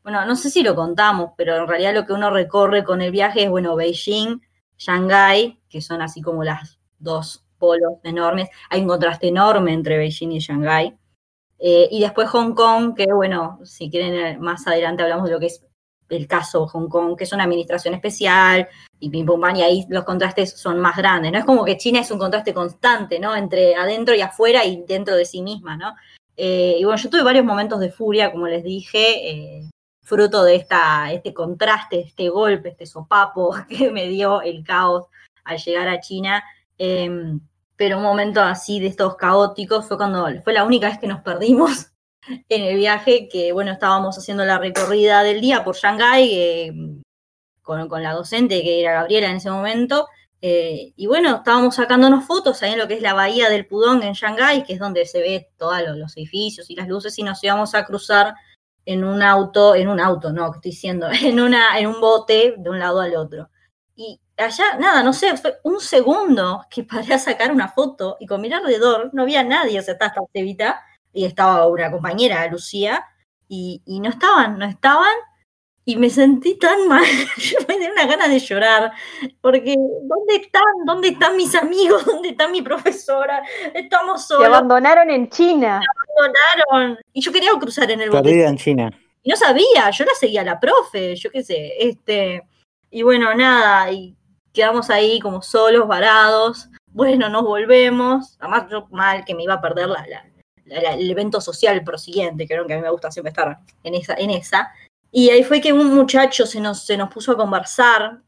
bueno, 0.05 0.27
no 0.27 0.37
sé 0.37 0.51
si 0.51 0.63
lo 0.63 0.75
contamos, 0.75 1.31
pero 1.35 1.57
en 1.57 1.67
realidad 1.67 1.95
lo 1.95 2.05
que 2.05 2.13
uno 2.13 2.29
recorre 2.29 2.85
con 2.85 3.01
el 3.01 3.11
viaje 3.11 3.45
es, 3.45 3.51
bueno, 3.51 3.75
Beijing, 3.75 4.39
Shanghái, 4.77 5.63
que 5.71 5.81
son 5.81 6.03
así 6.03 6.21
como 6.21 6.45
las 6.45 6.79
dos 6.99 7.43
polos 7.59 7.95
enormes. 8.05 8.51
Hay 8.69 8.83
un 8.83 8.89
contraste 8.89 9.29
enorme 9.29 9.73
entre 9.73 9.97
Beijing 9.97 10.33
y 10.33 10.41
Shanghái. 10.41 10.95
Eh, 11.59 11.89
y 11.91 12.01
después 12.01 12.29
Hong 12.29 12.53
Kong, 12.53 12.95
que 12.95 13.07
bueno, 13.15 13.61
si 13.65 13.91
quieren 13.91 14.15
eh, 14.15 14.39
más 14.39 14.67
adelante 14.67 15.03
hablamos 15.03 15.25
de 15.25 15.33
lo 15.33 15.41
que 15.41 15.47
es 15.47 15.65
el 16.11 16.27
caso 16.27 16.67
Hong 16.67 16.89
Kong, 16.89 17.17
que 17.17 17.25
es 17.25 17.33
una 17.33 17.45
administración 17.45 17.95
especial, 17.95 18.69
y 19.01 19.09
pim 19.09 19.25
pum 19.25 19.41
pam, 19.41 19.57
y 19.57 19.63
ahí 19.63 19.87
los 19.89 20.05
contrastes 20.05 20.53
son 20.61 20.81
más 20.81 20.99
grandes, 20.99 21.33
¿no? 21.33 21.39
Es 21.39 21.47
como 21.47 21.65
que 21.65 21.79
China 21.79 22.01
es 22.01 22.11
un 22.11 22.19
contraste 22.19 22.53
constante, 22.53 23.19
¿no? 23.19 23.35
Entre 23.35 23.75
adentro 23.75 24.15
y 24.15 24.21
afuera 24.21 24.67
y 24.67 24.85
dentro 24.87 25.17
de 25.17 25.25
sí 25.25 25.41
misma, 25.41 25.79
¿no? 25.79 25.95
Eh, 26.37 26.77
y 26.79 26.85
bueno, 26.85 26.99
yo 26.99 27.09
tuve 27.09 27.23
varios 27.23 27.47
momentos 27.47 27.81
de 27.81 27.91
furia, 27.91 28.31
como 28.31 28.47
les 28.49 28.63
dije, 28.63 29.71
fruto 30.05 30.45
de 30.45 30.57
esta, 30.57 31.13
este 31.13 31.35
contraste, 31.35 32.01
este 32.01 32.29
golpe, 32.29 32.69
este 32.69 32.87
sopapo 32.87 33.55
que 33.69 33.91
me 33.91 34.07
dio 34.07 34.43
el 34.43 34.63
caos 34.63 35.07
al 35.45 35.59
llegar 35.59 35.89
a 35.89 36.01
China. 36.01 36.45
Eh, 36.79 37.11
pero 37.77 37.97
un 37.97 38.05
momento 38.05 38.41
así 38.41 38.79
de 38.79 38.87
estos 38.87 39.17
caóticos 39.17 39.87
fue 39.87 39.97
cuando 39.97 40.27
fue 40.43 40.53
la 40.53 40.65
única 40.65 40.89
vez 40.89 40.99
que 40.99 41.09
nos 41.09 41.23
perdimos 41.23 41.89
en 42.49 42.63
el 42.63 42.77
viaje, 42.77 43.29
que 43.29 43.53
bueno, 43.53 43.73
estábamos 43.73 44.17
haciendo 44.17 44.45
la 44.45 44.59
recorrida 44.59 45.23
del 45.23 45.41
día 45.41 45.65
por 45.65 45.77
Shanghái 45.77 47.03
con, 47.63 47.89
con, 47.89 48.03
la 48.03 48.13
docente 48.13 48.63
que 48.63 48.81
era 48.81 48.93
Gabriela 48.93 49.31
en 49.31 49.37
ese 49.37 49.51
momento. 49.51 50.07
Eh, 50.47 50.93
y 50.97 51.07
bueno, 51.07 51.37
estábamos 51.37 51.77
sacándonos 51.77 52.27
fotos 52.27 52.63
ahí 52.63 52.75
en 52.75 52.79
lo 52.79 52.87
que 52.87 52.95
es 52.95 53.01
la 53.01 53.15
bahía 53.15 53.49
del 53.49 53.67
Pudong 53.67 54.03
en 54.03 54.13
Shanghái, 54.13 54.63
que 54.65 54.75
es 54.75 54.79
donde 54.79 55.07
se 55.07 55.21
ve 55.21 55.49
todos 55.57 55.81
los 55.97 56.15
edificios 56.19 56.69
y 56.69 56.77
las 56.77 56.87
luces, 56.87 57.19
y 57.19 57.23
nos 57.23 57.43
íbamos 57.43 57.75
a 57.75 57.87
cruzar 57.87 58.35
en 58.87 59.05
un 59.05 59.23
auto, 59.23 59.75
en 59.75 59.89
un 59.89 60.01
auto, 60.01 60.33
no, 60.33 60.51
que 60.51 60.59
estoy 60.59 60.71
diciendo, 60.73 61.09
en, 61.23 61.41
una, 61.41 61.79
en 61.79 61.87
un 61.87 62.01
bote 62.01 62.55
de 62.59 62.71
un 62.71 62.79
lado 62.79 63.01
al 63.01 63.17
otro. 63.17 63.51
Y 63.97 64.21
allá, 64.37 64.77
nada, 64.79 65.03
no 65.03 65.13
sé, 65.13 65.37
fue 65.37 65.59
un 65.65 65.81
segundo 65.81 66.65
que 66.71 66.85
paré 66.85 67.15
a 67.15 67.19
sacar 67.19 67.53
una 67.53 67.69
foto 67.69 68.17
y 68.21 68.27
con 68.27 68.41
mi 68.41 68.53
alrededor 68.53 69.11
no 69.13 69.23
había 69.23 69.45
nadie, 69.45 69.79
o 69.79 69.83
sea, 69.83 69.93
estaba 69.95 70.09
esta 70.09 70.23
Cevita 70.33 70.83
y 71.13 71.25
estaba 71.25 71.67
una 71.69 71.91
compañera, 71.91 72.47
Lucía, 72.49 73.05
y, 73.49 73.83
y, 73.87 74.01
no 74.01 74.09
estaban, 74.09 74.59
no 74.59 74.65
estaban, 74.65 75.15
y 75.87 75.97
me 75.97 76.09
sentí 76.09 76.59
tan 76.59 76.89
mal, 76.89 77.05
yo 77.37 77.59
me 77.69 77.79
dio 77.79 77.93
una 77.93 78.07
gana 78.07 78.29
de 78.29 78.39
llorar, 78.39 78.93
porque 79.41 79.75
¿dónde 79.77 80.37
están? 80.37 80.63
¿Dónde 80.87 81.09
están 81.09 81.37
mis 81.37 81.55
amigos? 81.55 82.05
¿Dónde 82.07 82.31
está 82.31 82.49
mi 82.49 82.63
profesora? 82.63 83.43
Estamos 83.75 84.27
solos. 84.27 84.45
Te 84.45 84.49
abandonaron 84.49 85.11
en 85.11 85.29
China. 85.29 85.81
Me 85.81 86.23
abandonaron. 86.23 86.99
Y 87.13 87.21
yo 87.21 87.33
quería 87.33 87.51
cruzar 87.61 87.91
en 87.91 88.01
el 88.01 88.11
bote. 88.11 88.23
Perdida 88.23 88.49
en 88.49 88.57
China. 88.57 88.91
Y 89.23 89.31
no 89.31 89.37
sabía, 89.37 89.91
yo 89.91 90.05
la 90.05 90.15
seguía 90.19 90.43
a 90.43 90.45
la 90.45 90.61
profe, 90.61 91.17
yo 91.17 91.31
qué 91.31 91.43
sé, 91.43 91.73
este, 91.79 92.43
y 92.91 93.03
bueno, 93.03 93.35
nada, 93.35 93.91
y 93.91 94.15
quedamos 94.53 94.91
ahí 94.91 95.19
como 95.19 95.41
solos, 95.41 95.89
varados, 95.89 96.69
bueno, 96.89 97.31
nos 97.31 97.43
volvemos, 97.43 98.37
además 98.39 98.67
yo 98.71 98.87
mal 98.91 99.25
que 99.25 99.35
me 99.35 99.45
iba 99.45 99.55
a 99.55 99.63
perder 99.63 99.89
la, 99.89 100.07
la, 100.07 100.27
la, 100.67 100.93
el 100.93 101.11
evento 101.11 101.41
social 101.41 101.83
prosiguiente, 101.83 102.47
creo 102.47 102.67
que 102.67 102.75
a 102.75 102.77
mí 102.77 102.83
me 102.83 102.91
gusta 102.91 103.11
siempre 103.11 103.31
estar 103.31 103.61
en 103.83 103.95
esa, 103.95 104.15
en 104.15 104.29
esa, 104.29 104.71
y 105.17 105.31
ahí 105.31 105.45
fue 105.45 105.61
que 105.61 105.73
un 105.73 105.95
muchacho 105.95 106.45
se 106.45 106.59
nos, 106.59 106.85
se 106.85 106.97
nos 106.97 107.09
puso 107.09 107.31
a 107.31 107.37
conversar, 107.37 108.21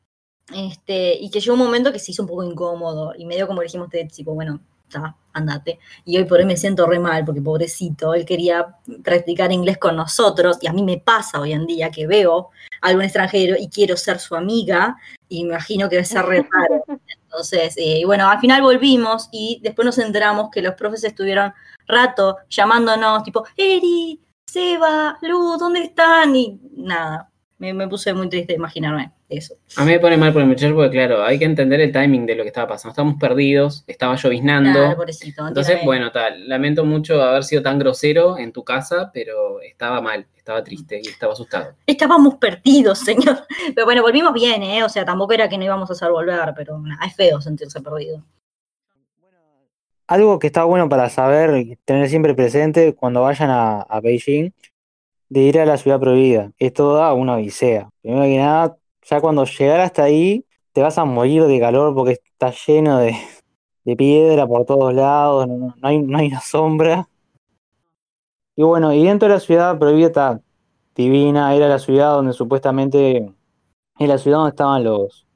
este, 0.55 1.19
y 1.21 1.29
que 1.31 1.41
llegó 1.41 1.55
un 1.55 1.59
momento 1.59 1.91
que 1.91 1.99
se 1.99 2.13
hizo 2.13 2.23
un 2.23 2.29
poco 2.29 2.45
incómodo, 2.45 3.13
y 3.19 3.27
medio 3.27 3.49
como 3.49 3.61
dijimos, 3.61 3.89
tipo, 4.15 4.35
bueno, 4.35 4.61
está, 4.87 5.17
andate. 5.33 5.81
Y 6.05 6.17
hoy 6.17 6.27
por 6.27 6.39
hoy 6.39 6.45
me 6.45 6.57
siento 6.57 6.87
re 6.87 7.01
mal, 7.01 7.25
porque 7.25 7.43
pobrecito, 7.43 8.15
él 8.15 8.25
quería 8.25 8.77
practicar 9.03 9.51
inglés 9.51 9.79
con 9.79 9.97
nosotros, 9.97 10.59
y 10.61 10.69
a 10.69 10.73
mí 10.73 10.85
me 10.85 10.99
pasa 10.99 11.41
hoy 11.41 11.55
en 11.55 11.67
día 11.67 11.91
que 11.91 12.07
veo 12.07 12.51
a 12.81 12.87
algún 12.87 13.03
extranjero 13.03 13.57
y 13.59 13.69
quiero 13.69 13.97
ser 13.97 14.21
su 14.21 14.37
amiga, 14.37 14.97
y 15.29 15.43
me 15.43 15.55
imagino 15.55 15.89
que 15.89 15.97
va 15.97 16.03
a 16.03 16.05
ser 16.05 16.25
re 16.25 16.49
raro. 16.49 16.85
Entonces, 17.25 17.75
eh, 17.79 18.03
bueno, 18.07 18.31
al 18.31 18.39
final 18.39 18.63
volvimos 18.63 19.29
y 19.33 19.59
después 19.61 19.85
nos 19.85 19.99
enteramos 19.99 20.51
que 20.53 20.63
los 20.63 20.75
profes 20.75 21.03
estuvieron 21.03 21.53
rato 21.89 22.37
llamándonos, 22.49 23.25
tipo, 23.25 23.45
Eri, 23.57 24.21
Seba, 24.47 25.19
Lu, 25.23 25.57
¿dónde 25.59 25.83
están? 25.83 26.37
Y 26.37 26.61
nada, 26.77 27.31
me, 27.59 27.75
me, 27.75 27.89
puse 27.89 28.15
muy 28.15 28.29
triste 28.29 28.53
de 28.53 28.59
imaginarme 28.59 29.13
eso. 29.29 29.57
A 29.77 29.85
mí 29.85 29.91
me 29.91 29.99
pone 29.99 30.17
mal 30.17 30.33
por 30.33 30.43
el 30.43 30.49
muchacho 30.49 30.75
porque, 30.75 30.91
claro, 30.91 31.25
hay 31.25 31.39
que 31.39 31.45
entender 31.45 31.81
el 31.81 31.93
timing 31.93 32.27
de 32.27 32.37
lo 32.37 32.43
que 32.45 32.49
estaba 32.49 32.69
pasando. 32.69 32.93
Estábamos 32.93 33.19
perdidos, 33.19 33.83
estaba 33.89 34.15
lloviznando. 34.15 34.73
Claro, 34.73 34.97
pobrecito, 34.97 35.49
Entonces, 35.49 35.81
bueno, 35.85 36.13
tal, 36.13 36.49
lamento 36.49 36.85
mucho 36.85 37.21
haber 37.23 37.43
sido 37.43 37.61
tan 37.63 37.79
grosero 37.79 38.39
en 38.39 38.53
tu 38.53 38.63
casa, 38.63 39.11
pero 39.13 39.61
estaba 39.61 40.01
mal, 40.01 40.27
estaba 40.37 40.63
triste 40.63 41.01
y 41.03 41.09
estaba 41.09 41.33
asustado. 41.33 41.75
Estábamos 41.85 42.37
perdidos, 42.37 42.99
señor. 43.05 43.47
Pero 43.75 43.85
bueno, 43.85 44.03
volvimos 44.03 44.33
bien, 44.33 44.63
¿eh? 44.63 44.85
O 44.85 44.89
sea, 44.89 45.05
tampoco 45.05 45.33
era 45.33 45.49
que 45.49 45.59
no 45.59 45.65
íbamos 45.65 45.91
a 45.91 45.95
hacer 45.95 46.11
volver, 46.11 46.53
pero 46.55 46.79
nah, 46.79 47.05
es 47.05 47.17
feo 47.17 47.41
sentirse 47.41 47.81
perdido. 47.81 48.23
Algo 50.07 50.39
que 50.39 50.47
está 50.47 50.65
bueno 50.65 50.89
para 50.89 51.09
saber 51.11 51.57
y 51.59 51.77
tener 51.85 52.09
siempre 52.09 52.35
presente 52.35 52.95
cuando 52.95 53.23
vayan 53.23 53.51
a, 53.51 54.01
Beijing 54.03 54.53
de 55.29 55.41
ir 55.41 55.59
a 55.59 55.67
la 55.67 55.77
ciudad 55.77 55.99
prohibida. 55.99 56.53
Es 56.59 56.73
toda 56.73 57.13
una 57.15 57.35
odisea. 57.35 57.91
Primero 58.03 58.25
que 58.25 58.39
nada, 58.39 58.77
ya 59.03 59.21
cuando 59.21 59.45
llegar 59.45 59.81
hasta 59.81 60.05
ahí, 60.05 60.45
te 60.73 60.83
vas 60.83 60.99
a 60.99 61.05
morir 61.05 61.45
de 61.45 61.59
calor 61.59 61.95
porque 61.95 62.13
está 62.13 62.53
lleno 62.67 62.99
de, 62.99 63.17
de 63.85 63.97
piedra 63.97 64.47
por 64.47 64.65
todos 64.65 64.95
lados, 64.95 65.49
no, 65.49 65.75
hay, 65.83 65.99
no 65.99 66.19
hay 66.19 66.29
una 66.29 66.41
sombra. 66.41 67.09
Y 68.55 68.63
bueno, 68.63 68.93
y 68.93 69.05
dentro 69.05 69.29
de 69.29 69.35
la 69.35 69.41
ciudad 69.41 69.79
prohibida 69.79 70.07
está 70.07 70.41
divina, 70.95 71.55
era 71.55 71.69
la 71.69 71.79
ciudad 71.79 72.13
donde 72.13 72.33
supuestamente, 72.33 73.35
es 73.99 74.09
la 74.09 74.19
ciudad 74.19 74.39
donde 74.39 74.51
estaban 74.51 74.83
los, 74.85 75.27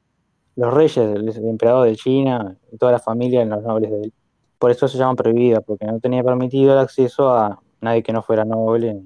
los 0.57 0.75
reyes, 0.75 0.97
el, 0.97 1.29
emperador 1.29 1.87
de 1.87 1.97
China 1.97 2.57
y 2.73 2.79
toda 2.79 2.93
la 2.93 2.99
familia, 2.99 3.45
los 3.45 3.63
nobles 3.63 3.91
de. 3.91 4.13
Por 4.61 4.71
eso 4.71 4.89
se 4.89 4.99
llama 4.99 5.17
prohibida, 5.17 5.63
porque 5.63 5.87
no 5.87 5.99
tenía 6.01 6.23
permitido 6.23 6.75
el 6.75 6.81
acceso 6.81 7.35
a 7.35 7.63
nadie 7.81 8.03
que 8.03 8.13
no 8.13 8.23
fuera 8.23 8.45
noble. 8.45 9.03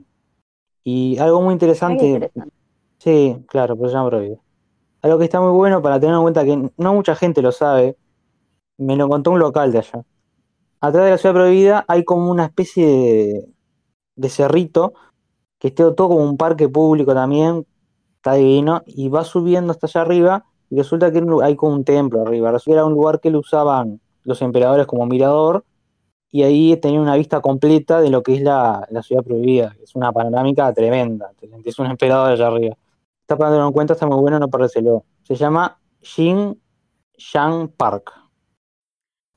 Y 0.83 1.17
algo 1.19 1.41
muy 1.41 1.53
interesante, 1.53 2.07
interesante. 2.07 2.53
sí, 2.99 3.37
claro, 3.47 3.77
por 3.77 3.87
eso 3.87 3.93
se 3.93 3.99
llama 3.99 4.11
prohibida. 4.11 4.39
Algo 5.01 5.19
que 5.19 5.25
está 5.27 5.41
muy 5.41 5.53
bueno 5.53 5.81
para 5.81 6.01
tener 6.01 6.17
en 6.17 6.23
cuenta 6.23 6.45
que 6.45 6.71
no 6.77 6.95
mucha 6.95 7.15
gente 7.15 7.41
lo 7.41 7.53
sabe, 7.53 7.97
me 8.79 8.97
lo 8.97 9.09
contó 9.09 9.31
un 9.31 9.39
local 9.39 9.71
de 9.71 9.79
allá. 9.79 10.05
Atrás 10.81 11.05
de 11.05 11.11
la 11.13 11.19
ciudad 11.19 11.35
prohibida 11.37 11.85
hay 11.87 12.03
como 12.03 12.33
una 12.33 12.47
especie 12.47 12.85
de, 12.87 13.49
de 14.17 14.29
cerrito 14.29 14.93
que 15.61 15.69
esté 15.69 15.85
todo 15.93 16.09
como 16.09 16.25
un 16.25 16.37
parque 16.37 16.69
público 16.69 17.15
también, 17.15 17.65
está 18.17 18.33
divino, 18.35 18.83
y 18.87 19.09
va 19.09 19.23
subiendo 19.23 19.71
hasta 19.71 19.87
allá 19.87 20.01
arriba, 20.01 20.45
y 20.69 20.77
resulta 20.77 21.13
que 21.13 21.25
hay 21.45 21.55
como 21.55 21.75
un 21.75 21.85
templo 21.85 22.23
arriba, 22.23 22.51
resulta 22.51 22.71
que 22.71 22.73
era 22.73 22.85
un 22.85 22.95
lugar 22.95 23.21
que 23.21 23.31
lo 23.31 23.39
usaban 23.39 24.01
los 24.25 24.43
emperadores 24.43 24.87
como 24.87 25.07
mirador, 25.07 25.65
y 26.31 26.43
ahí 26.43 26.77
tenía 26.79 27.01
una 27.01 27.15
vista 27.15 27.41
completa 27.41 28.01
de 28.01 28.11
lo 28.11 28.23
que 28.23 28.35
es 28.35 28.43
la, 28.43 28.87
la 28.91 29.03
ciudad 29.03 29.23
prohibida, 29.23 29.77
es 29.83 29.95
una 29.95 30.13
panorámica 30.13 30.73
tremenda, 30.73 31.31
sentís 31.39 31.79
un 31.79 31.87
emperador 31.87 32.33
allá 32.33 32.49
arriba. 32.49 32.77
Está 33.21 33.39
para 33.39 33.65
en 33.65 33.73
cuenta, 33.73 33.95
está 33.95 34.07
muy 34.07 34.19
bueno, 34.19 34.39
no 34.39 34.51
perdéselo. 34.51 35.05
Se 35.23 35.35
llama 35.35 35.79
Jin 36.01 36.61
Shang 37.17 37.69
Park. 37.69 38.13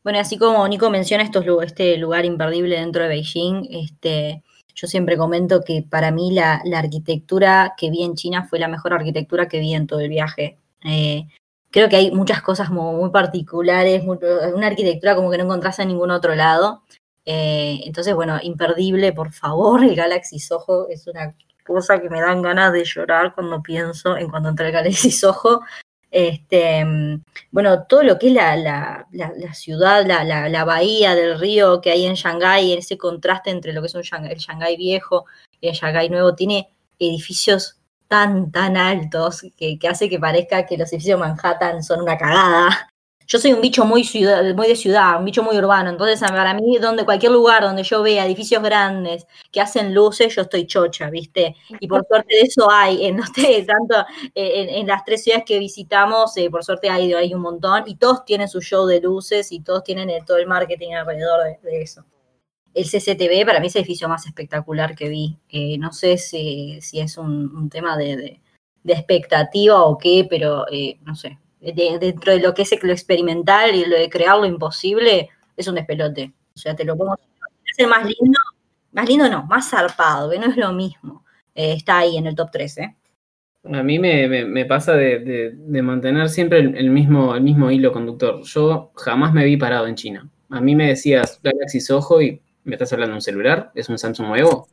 Bueno, 0.04 0.20
así 0.20 0.38
como 0.38 0.68
Nico 0.68 0.90
menciona 0.90 1.24
estos, 1.24 1.46
este 1.64 1.98
lugar 1.98 2.26
imperdible 2.26 2.80
dentro 2.80 3.04
de 3.04 3.10
Beijing, 3.10 3.68
este, 3.70 4.44
yo 4.74 4.88
siempre 4.88 5.18
comento 5.18 5.62
que 5.62 5.86
para 5.88 6.12
mí 6.12 6.32
la, 6.32 6.62
la 6.66 6.80
arquitectura 6.80 7.76
que 7.78 7.90
vi 7.90 8.04
en 8.04 8.16
China 8.16 8.46
fue 8.50 8.60
la 8.60 8.68
mejor 8.68 8.94
arquitectura 8.94 9.48
que 9.48 9.60
vi 9.60 9.74
en 9.74 9.88
todo 9.88 10.00
el 10.00 10.10
viaje. 10.10 10.58
Eh, 10.84 11.28
creo 11.72 11.90
que 11.90 11.96
hay 11.98 12.12
muchas 12.12 12.42
cosas 12.42 12.70
muy 12.70 13.10
particulares, 13.12 14.04
muy- 14.04 14.18
una 14.54 14.68
arquitectura 14.68 15.16
como 15.16 15.30
que 15.32 15.38
no 15.38 15.44
encontrás 15.46 15.80
en 15.80 15.90
ningún 15.90 16.12
otro 16.12 16.36
lado. 16.36 16.84
Eh, 17.26 17.82
entonces, 17.86 18.14
bueno, 18.16 18.40
imperdible, 18.42 19.12
por 19.14 19.32
favor, 19.34 19.84
el 19.84 19.96
Galaxy 19.96 20.40
Soho 20.40 20.88
es 20.90 21.08
una 21.08 21.36
cosa 21.66 22.00
que 22.02 22.10
me 22.10 22.22
dan 22.22 22.42
ganas 22.42 22.72
de 22.72 22.86
llorar 22.86 23.36
cuando 23.36 23.62
pienso 23.62 24.16
en 24.18 24.30
cuando 24.30 24.50
entré 24.50 24.68
al 24.68 24.72
Galaxy 24.72 25.12
Soho. 25.12 25.62
Este, 26.10 26.86
bueno, 27.52 27.84
todo 27.84 28.02
lo 28.04 28.18
que 28.18 28.28
es 28.28 28.34
la, 28.34 28.56
la- 28.56 29.06
la- 29.12 29.34
la 29.36 29.54
ciudad, 29.54 30.06
la 30.06 30.64
bahía 30.64 31.16
del 31.16 31.38
río 31.38 31.82
que 31.82 31.92
hay 31.92 32.06
en 32.06 32.14
Shanghái, 32.16 32.72
ese 32.74 32.98
contraste 32.98 33.50
entre 33.50 33.74
lo 33.74 33.82
que 33.82 33.88
es 33.88 33.96
un 33.96 34.04
Shanghái, 34.04 34.32
el 34.32 34.40
Shanghái 34.40 34.78
viejo 34.78 35.26
y 35.60 35.68
el 35.68 35.76
Shanghái 35.76 36.10
nuevo, 36.10 36.34
tiene 36.34 36.70
edificios 36.98 37.76
tan, 38.08 38.52
tan 38.52 38.78
altos 38.78 39.42
que, 39.58 39.78
que 39.80 39.88
hace 39.88 40.10
que 40.10 40.20
parezca 40.20 40.66
que 40.66 40.78
los 40.78 40.92
edificios 40.92 41.20
de 41.20 41.28
Manhattan 41.28 41.84
son 41.84 42.02
una 42.02 42.18
cagada. 42.18 42.92
Yo 43.30 43.40
soy 43.40 43.52
un 43.52 43.60
bicho 43.60 43.84
muy, 43.84 44.06
ciudad, 44.06 44.42
muy 44.56 44.68
de 44.70 44.76
ciudad, 44.78 45.20
un 45.20 45.26
bicho 45.26 45.44
muy 45.44 45.58
urbano, 45.58 45.90
entonces 45.90 46.18
para 46.22 46.54
mí, 46.54 46.78
donde 46.78 47.04
cualquier 47.04 47.34
lugar 47.34 47.62
donde 47.62 47.84
yo 47.84 48.02
vea 48.02 48.26
edificios 48.26 48.64
grandes 48.64 49.28
que 49.52 49.60
hacen 49.60 49.94
luces, 49.94 50.34
yo 50.34 50.44
estoy 50.44 50.66
chocha, 50.66 51.10
¿viste? 51.10 51.54
Y 51.82 51.90
por 51.90 52.06
suerte 52.10 52.34
de 52.36 52.42
eso 52.44 52.72
hay, 52.72 53.06
en, 53.06 53.18
no 53.18 53.24
sé, 53.36 53.66
tanto 53.68 53.96
eh, 54.34 54.62
en, 54.62 54.70
en 54.70 54.88
las 54.88 55.04
tres 55.04 55.24
ciudades 55.26 55.44
que 55.46 55.60
visitamos, 55.60 56.38
eh, 56.38 56.50
por 56.50 56.64
suerte 56.64 56.90
hay, 56.90 57.14
hay 57.14 57.34
un 57.34 57.42
montón, 57.42 57.84
y 57.88 57.96
todos 57.98 58.24
tienen 58.24 58.48
su 58.48 58.62
show 58.62 58.86
de 58.86 59.02
luces 59.02 59.52
y 59.52 59.60
todos 59.62 59.84
tienen 59.84 60.10
el- 60.10 60.24
todo 60.26 60.38
el 60.38 60.48
marketing 60.48 60.94
alrededor 60.94 61.44
de, 61.44 61.60
de 61.70 61.82
eso. 61.82 62.06
El 62.74 62.86
CCTV 62.86 63.46
para 63.46 63.60
mí 63.60 63.68
es 63.68 63.76
el 63.76 63.82
edificio 63.82 64.08
más 64.08 64.26
espectacular 64.26 64.96
que 64.96 65.10
vi. 65.10 65.38
Eh, 65.50 65.78
no 65.78 65.92
sé 65.94 66.18
si, 66.18 66.80
si 66.82 67.00
es 67.00 67.18
un, 67.18 67.70
tema 67.70 67.98
de, 67.98 68.18
de- 68.18 68.42
expectativa 68.94 69.84
o 69.84 69.98
qué, 69.98 70.26
pero 70.30 70.66
eh, 70.72 70.98
no 71.04 71.16
sé. 71.16 71.38
De- 71.60 71.98
dentro 72.00 72.32
de 72.32 72.40
lo 72.40 72.54
que 72.54 72.62
es 72.62 72.84
lo 72.84 72.92
experimental 72.92 73.76
y 73.76 73.86
lo 73.86 73.98
de 73.98 74.10
crear 74.10 74.38
lo 74.38 74.46
imposible, 74.46 75.30
es 75.58 75.68
un 75.68 75.76
despelote. 75.76 76.32
O 76.56 76.58
sea, 76.58 76.76
te 76.76 76.86
lo 76.86 76.96
pongo. 76.98 77.16
Es 77.66 77.80
el 77.80 77.88
más 77.88 78.06
lindo, 78.06 78.40
más 78.92 79.08
lindo 79.10 79.30
no, 79.30 79.44
más 79.46 79.70
zarpado, 79.70 80.30
que 80.30 80.40
no 80.40 80.48
es 80.48 80.58
lo 80.58 80.72
mismo. 80.72 81.26
Eh, 81.56 81.74
está 81.74 82.00
ahí 82.00 82.18
en 82.18 82.28
el 82.28 82.36
top 82.36 82.50
3, 82.52 82.78
¿eh? 82.78 82.96
A 83.64 83.84
mí 83.84 84.00
me, 84.00 84.46
me- 84.46 84.66
pasa 84.66 84.94
de, 84.94 85.54
mantener 85.82 86.30
siempre 86.30 86.60
el, 86.60 86.76
el 86.78 86.90
mismo, 86.90 87.36
el 87.36 87.42
mismo 87.42 87.70
hilo 87.72 87.92
conductor. 87.92 88.42
Yo 88.44 88.92
jamás 88.96 89.34
me 89.34 89.44
vi 89.44 89.58
parado 89.58 89.88
en 89.88 89.96
China. 89.96 90.30
A 90.50 90.62
mí 90.62 90.76
me 90.76 90.88
decías 90.88 91.40
Galaxy 91.44 91.82
Soho 91.82 92.22
y 92.22 92.42
me 92.68 92.76
estás 92.76 92.92
hablando 92.94 93.14
de 93.14 93.18
un 93.18 93.22
celular, 93.22 93.72
es 93.76 93.90
un 93.90 93.98
Samsung 93.98 94.28
nuevo. 94.28 94.68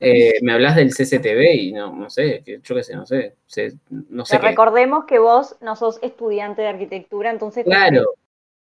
Eh, 0.00 0.34
me 0.42 0.52
hablas 0.52 0.76
del 0.76 0.92
CCTV 0.92 1.54
y 1.54 1.72
no, 1.72 1.94
no 1.94 2.10
sé, 2.10 2.42
yo 2.62 2.74
qué 2.74 2.82
sé, 2.84 2.94
no 2.94 3.06
sé, 3.06 3.36
sé- 3.46 3.78
no 3.88 4.24
sé 4.26 4.36
Pero 4.36 4.48
recordemos 4.48 5.04
que 5.06 5.18
vos 5.18 5.56
no 5.60 5.74
sos 5.76 5.98
estudiante 6.02 6.62
de 6.62 6.68
arquitectura, 6.68 7.30
entonces 7.30 7.64
Claro, 7.64 8.04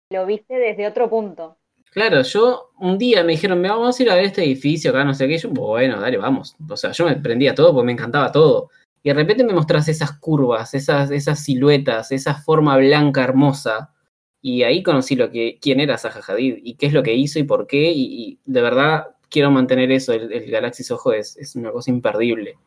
lo 0.10 0.26
viste 0.26 0.56
desde 0.56 0.88
otro 0.88 1.10
punto. 1.10 1.58
claro, 1.92 2.22
yo 2.24 2.72
un 2.80 2.98
día 2.98 3.24
me 3.24 3.34
dijeron, 3.34 3.62
"Me 3.62 3.70
vamos 3.70 4.00
a 4.00 4.04
ir 4.04 4.10
a 4.10 4.16
ver 4.16 4.26
este 4.26 4.44
edificio 4.44 4.90
acá, 4.92 5.04
no 5.04 5.14
sé 5.14 5.28
qué, 5.28 5.36
y 5.36 5.38
yo, 5.38 5.50
bueno, 5.50 6.00
dale, 6.00 6.18
vamos. 6.18 6.56
O 6.68 6.78
sea, 6.78 6.92
yo 6.92 7.06
me 7.06 7.16
prendía 7.18 7.54
todo 7.54 7.74
porque 7.74 7.86
me 7.86 7.92
encantaba 7.94 8.32
todo. 8.32 8.70
Y 9.04 9.10
de 9.10 9.16
repente 9.16 9.44
me 9.44 9.54
mostrás 9.54 9.88
esas 9.90 10.18
curvas, 10.20 10.74
esas, 10.74 11.12
esas 11.12 11.44
siluetas, 11.44 12.12
esa 12.12 12.36
forma 12.36 12.78
blanca 12.78 13.24
hermosa. 13.24 13.94
Y 14.42 14.64
ahí 14.64 14.82
conocí 14.82 15.16
lo 15.16 15.30
que, 15.30 15.60
quién 15.62 15.80
era 15.80 15.98
Zaha 15.98 16.22
Hadid 16.28 16.58
y 16.64 16.74
qué 16.76 16.88
es 16.88 16.94
lo 16.94 17.04
que 17.04 17.14
hizo 17.14 17.38
y 17.40 17.44
por 17.44 17.68
qué. 17.68 17.92
Y, 17.96 18.40
de 18.46 18.62
verdad 18.62 19.08
quiero 19.30 19.52
mantener 19.52 19.92
eso. 19.92 20.14
El, 20.14 20.32
el 20.34 20.50
Galaxy 20.50 20.84
Soho 20.84 21.14
es, 21.14 21.38
es 21.38 21.56
una 21.56 21.72
cosa 21.72 21.92
imperdible. 21.92 22.58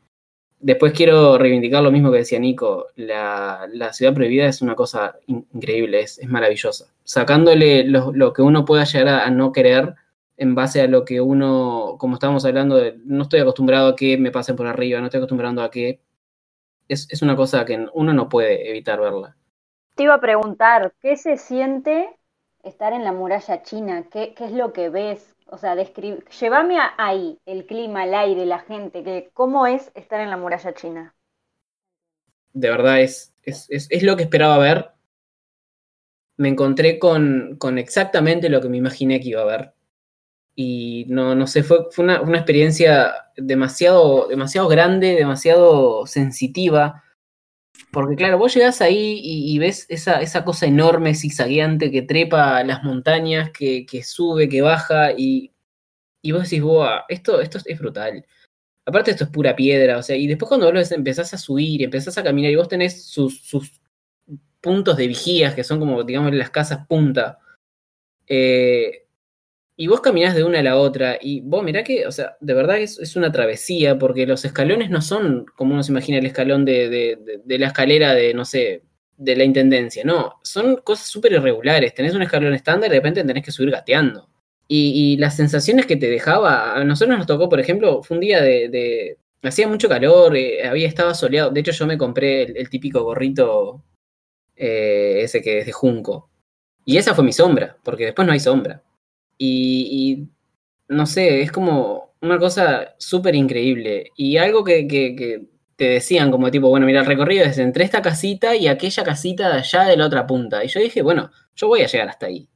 Después 0.61 0.93
quiero 0.93 1.37
reivindicar 1.37 1.83
lo 1.83 1.91
mismo 1.91 2.11
que 2.11 2.19
decía 2.19 2.39
Nico. 2.39 2.87
La, 2.97 3.69
la 3.73 3.93
ciudad 3.93 4.15
prohibida 4.15 4.47
es 4.47 4.63
una 4.63 4.75
cosa 4.75 5.17
in- 5.27 5.47
increíble, 5.53 6.01
es, 6.01 6.19
es 6.19 6.29
maravillosa. 6.29 6.87
Sacándole 7.03 7.85
lo, 7.85 8.13
lo 8.13 8.33
que 8.33 8.43
uno 8.43 8.65
pueda 8.65 8.85
llegar 8.85 9.09
a, 9.09 9.27
a 9.27 9.31
no 9.31 9.53
querer 9.53 9.95
en 10.37 10.55
base 10.55 10.81
a 10.81 10.87
lo 10.87 11.05
que 11.05 11.21
uno, 11.21 11.97
como 11.99 12.15
estábamos 12.15 12.45
hablando, 12.45 12.77
de, 12.77 12.97
no 13.05 13.25
estoy 13.25 13.41
acostumbrado 13.41 13.89
a 13.89 13.97
que 13.97 14.17
me 14.17 14.31
pasen 14.31 14.57
por 14.57 14.67
arriba, 14.67 15.01
no 15.01 15.07
estoy 15.07 15.19
acostumbrado 15.19 15.61
a 15.63 15.71
que... 15.71 16.01
Es, 16.89 17.09
es 17.11 17.23
una 17.23 17.35
cosa 17.35 17.65
que 17.65 17.87
uno 17.95 18.13
no 18.13 18.29
puede 18.29 18.69
evitar 18.69 19.01
verla. 19.01 19.37
Te 19.95 20.05
iba 20.05 20.15
a 20.15 20.21
preguntar, 20.21 20.95
¿qué 21.01 21.17
se 21.17 21.37
siente 21.37 22.09
estar 22.63 22.93
en 22.93 23.05
la 23.05 23.13
muralla 23.13 23.63
china? 23.63 24.05
¿Qué, 24.11 24.35
es 24.39 24.53
lo 24.53 24.73
que 24.73 24.89
ves? 24.89 25.37
O 25.47 25.59
sea, 25.59 25.75
describe, 25.77 26.25
llévame 26.41 26.79
a 26.79 26.95
ahí, 26.99 27.39
el 27.47 27.67
clima, 27.67 28.05
el 28.05 28.15
aire, 28.15 28.47
la 28.47 28.61
gente, 28.61 29.05
que, 29.05 29.31
¿cómo 29.35 29.67
es 29.67 29.93
estar 29.95 30.21
en 30.21 30.31
la 30.31 30.37
muralla 30.37 30.75
china? 30.75 31.15
de 32.55 32.71
verdad 32.71 33.01
es, 33.01 33.35
es, 33.43 33.67
es, 33.69 33.89
es 33.91 34.03
lo 34.03 34.17
que 34.17 34.23
esperaba 34.23 34.57
ver. 34.59 34.93
Me 36.37 36.49
encontré 36.49 36.99
con, 36.99 37.57
con, 37.59 37.79
exactamente 37.79 38.49
lo 38.49 38.61
que 38.61 38.69
me 38.69 38.79
imaginé 38.79 39.21
que 39.21 39.29
iba 39.29 39.43
a 39.43 39.45
ver. 39.45 39.75
Y 40.57 41.05
no, 41.09 41.35
no 41.35 41.47
sé, 41.47 41.63
fue, 41.63 41.87
fue 41.91 42.05
una, 42.05 42.23
una, 42.23 42.39
experiencia 42.39 43.13
demasiado, 43.37 44.29
demasiado 44.29 44.69
grande, 44.69 45.15
demasiado 45.15 46.07
sensitiva. 46.07 47.04
Porque 47.91 48.17
claro, 48.17 48.39
vos 48.39 48.55
llegás 48.55 48.81
ahí 48.81 49.21
y, 49.23 49.59
ves 49.59 49.87
esa, 49.89 50.21
esa, 50.21 50.45
cosa 50.45 50.67
enorme, 50.67 51.15
zigzagueante, 51.15 51.91
que 51.91 52.03
trepa 52.03 52.63
las 52.65 52.83
montañas, 52.83 53.51
que, 53.51 53.87
que 53.87 54.03
sube, 54.03 54.49
que 54.49 54.63
baja, 54.63 55.13
y, 55.13 55.53
y 56.23 56.33
vos 56.33 56.43
decís, 56.43 56.63
boa, 56.63 57.05
esto, 57.09 57.41
esto 57.41 57.59
es 57.65 57.79
brutal. 57.79 58.25
Aparte 58.87 59.13
esto 59.13 59.25
es 59.25 59.31
pura 59.31 59.57
piedra, 59.57 59.99
o 59.99 60.03
sea, 60.03 60.17
y 60.17 60.27
después 60.27 60.49
cuando 60.49 60.73
vos 60.73 60.93
empezás 60.93 61.33
a 61.35 61.39
subir, 61.39 61.83
empezás 61.83 62.19
a 62.19 62.25
caminar 62.25 62.51
y 62.51 62.57
vos 62.57 62.69
tenés 62.69 63.05
sus, 63.07 63.41
sus 63.43 63.81
puntos 64.61 64.97
de 64.97 65.07
vigías, 65.07 65.55
que 65.55 65.65
son 65.65 65.79
como, 65.79 66.03
digamos, 66.03 66.33
las 66.35 66.51
casas 66.51 66.87
punta, 66.87 67.39
eh, 68.27 69.04
y 69.77 69.87
vos 69.89 70.01
caminás 70.01 70.35
de 70.35 70.45
una 70.45 70.61
a 70.61 70.63
la 70.63 70.77
otra, 70.77 71.19
y 71.21 71.41
vos 71.41 71.63
mirá 71.65 71.83
que, 71.83 72.07
o 72.07 72.13
sea, 72.13 72.37
de 72.41 72.55
verdad 72.55 72.79
es, 72.79 73.17
una 73.17 73.33
travesía, 73.33 73.99
porque 73.99 74.27
los 74.27 74.45
escalones 74.45 74.91
no 74.91 75.03
son 75.03 75.47
como 75.57 75.75
uno 75.75 75.83
se 75.83 75.93
imagina 75.93 76.19
el 76.19 76.27
escalón 76.27 76.65
de, 76.65 77.19
de, 77.45 77.59
la 77.59 77.69
escalera 77.69 78.15
de, 78.15 78.35
no 78.35 78.45
sé, 78.45 78.83
de 79.17 79.37
la 79.37 79.45
intendencia, 79.45 80.05
no, 80.05 80.41
son 80.43 80.77
cosas 80.77 81.09
súper 81.09 81.33
irregulares, 81.33 81.95
tenés 81.95 82.15
un 82.15 82.23
escalón 82.23 82.55
estándar 82.55 82.89
y 82.89 82.93
de 82.95 82.99
repente 82.99 83.25
tenés 83.25 83.45
que 83.45 83.53
subir 83.53 83.71
gateando. 83.71 84.29
Y, 84.69 85.17
las 85.19 85.37
sensaciones 85.37 85.87
que 85.87 85.97
te 85.97 86.09
dejaba, 86.09 86.75
a 86.77 86.85
nosotros 86.85 87.19
nos 87.19 87.27
tocó, 87.27 87.49
por 87.49 87.61
ejemplo, 87.61 88.03
fue 88.03 88.17
un 88.17 88.21
día 88.23 88.43
de, 88.43 89.19
hacía 89.43 89.69
mucho 89.69 89.89
calor, 89.89 90.37
eh, 90.37 90.67
había 90.67 90.89
estaba 90.89 91.15
soleado, 91.15 91.51
de 91.51 91.61
hecho 91.61 91.73
yo 91.73 91.87
me 91.87 91.99
compré 91.99 92.43
el, 92.45 92.57
el 92.57 92.71
típico 92.71 93.03
gorrito 93.03 93.85
eh, 94.57 95.23
ese 95.23 95.43
que 95.43 95.59
es 95.59 95.67
de 95.67 95.73
junco. 95.73 96.31
Y 96.85 96.97
esa 96.99 97.15
fue 97.15 97.25
mi 97.25 97.33
sombra, 97.33 97.77
porque 97.83 98.07
después 98.07 98.27
no 98.27 98.33
hay 98.33 98.41
sombra. 98.41 98.83
Y, 99.39 100.29
no 100.89 101.07
sé, 101.07 101.43
es 101.43 101.53
como 101.53 102.15
una 102.21 102.39
cosa 102.39 102.95
súper 102.99 103.35
increíble. 103.35 104.11
Y 104.17 104.37
algo 104.37 104.65
que, 104.65 104.87
que, 104.87 105.47
te 105.77 105.87
decían 105.89 106.31
como 106.31 106.51
tipo, 106.51 106.69
bueno, 106.69 106.87
mira, 106.87 107.01
el 107.01 107.07
recorrido 107.07 107.45
es 107.45 107.59
entre 107.59 107.85
esta 107.85 108.01
casita 108.01 108.55
y 108.55 108.69
aquella 108.69 109.03
casita 109.03 109.49
de 109.49 109.59
allá 109.59 109.85
de 109.85 109.97
la 109.97 110.07
otra 110.07 110.27
punta. 110.27 110.65
Y 110.65 110.69
yo 110.69 110.81
dije, 110.81 111.03
bueno, 111.03 111.31
yo 111.57 111.69
voy 111.69 111.83
a 111.83 111.87
llegar 111.87 112.09
hasta 112.09 112.27
ahí. 112.27 112.49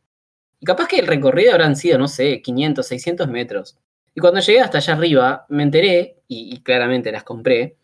Y 0.60 0.66
capaz 0.66 0.88
que 0.88 0.98
el 0.98 1.06
recorrido 1.06 1.52
habrán 1.52 1.76
sido, 1.76 1.98
no 1.98 2.08
sé, 2.08 2.42
500, 2.42 2.86
600 2.86 3.28
metros. 3.28 3.76
Y 4.14 4.20
cuando 4.20 4.40
llegué 4.40 4.60
hasta 4.60 4.78
allá 4.78 4.94
arriba, 4.94 5.46
me 5.48 5.64
enteré, 5.64 6.22
y 6.28 6.62
claramente 6.62 7.12
las 7.12 7.24
compré, 7.24 7.76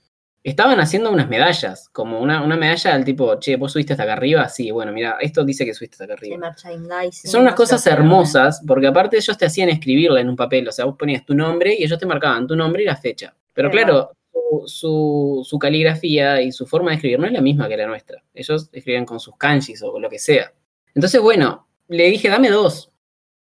estaban 0.44 0.78
haciendo 0.78 1.10
unas 1.10 1.28
medallas, 1.28 1.88
como 1.88 2.20
una, 2.20 2.42
una 2.44 2.56
medalla 2.56 2.92
del 2.92 3.04
tipo, 3.04 3.38
che, 3.40 3.56
vos 3.56 3.72
subiste 3.72 3.94
hasta 3.94 4.02
acá 4.04 4.12
arriba, 4.12 4.48
sí, 4.48 4.70
bueno, 4.70 4.92
mira, 4.92 5.16
esto 5.20 5.42
dice 5.44 5.64
que 5.64 5.72
subiste 5.74 5.94
hasta 5.94 6.04
acá 6.04 6.14
arriba. 6.14 6.36
Merchandising, 6.36 7.30
Son 7.30 7.40
unas 7.42 7.54
cosas 7.54 7.84
hermosas, 7.86 8.62
porque 8.66 8.86
aparte 8.86 9.16
ellos 9.16 9.36
te 9.38 9.46
hacían 9.46 9.70
escribirla 9.70 10.20
en 10.20 10.28
un 10.28 10.36
papel, 10.36 10.68
o 10.68 10.72
sea, 10.72 10.84
vos 10.84 10.96
ponías 10.98 11.24
tu 11.24 11.34
nombre 11.34 11.74
y 11.78 11.82
ellos 11.82 11.98
te 11.98 12.06
marcaban 12.06 12.46
tu 12.46 12.54
nombre 12.54 12.82
y 12.82 12.86
la 12.86 12.94
fecha. 12.96 13.34
Pero 13.54 13.70
claro, 13.70 14.10
su, 14.32 14.64
su- 14.66 15.42
su 15.48 15.58
caligrafía 15.58 16.42
y 16.42 16.52
su 16.52 16.66
forma 16.66 16.90
de 16.90 16.96
escribir 16.96 17.18
no 17.18 17.26
es 17.26 17.32
la 17.32 17.40
misma 17.40 17.66
que 17.66 17.76
la 17.78 17.86
nuestra. 17.86 18.22
Ellos 18.34 18.68
escribían 18.72 19.06
con 19.06 19.18
sus 19.20 19.36
kanjis 19.36 19.82
o 19.82 19.98
lo 19.98 20.10
que 20.10 20.18
sea. 20.18 20.52
Entonces, 20.94 21.20
bueno, 21.22 21.66
le 21.88 22.04
dije, 22.10 22.28
dame 22.28 22.50
dos, 22.50 22.90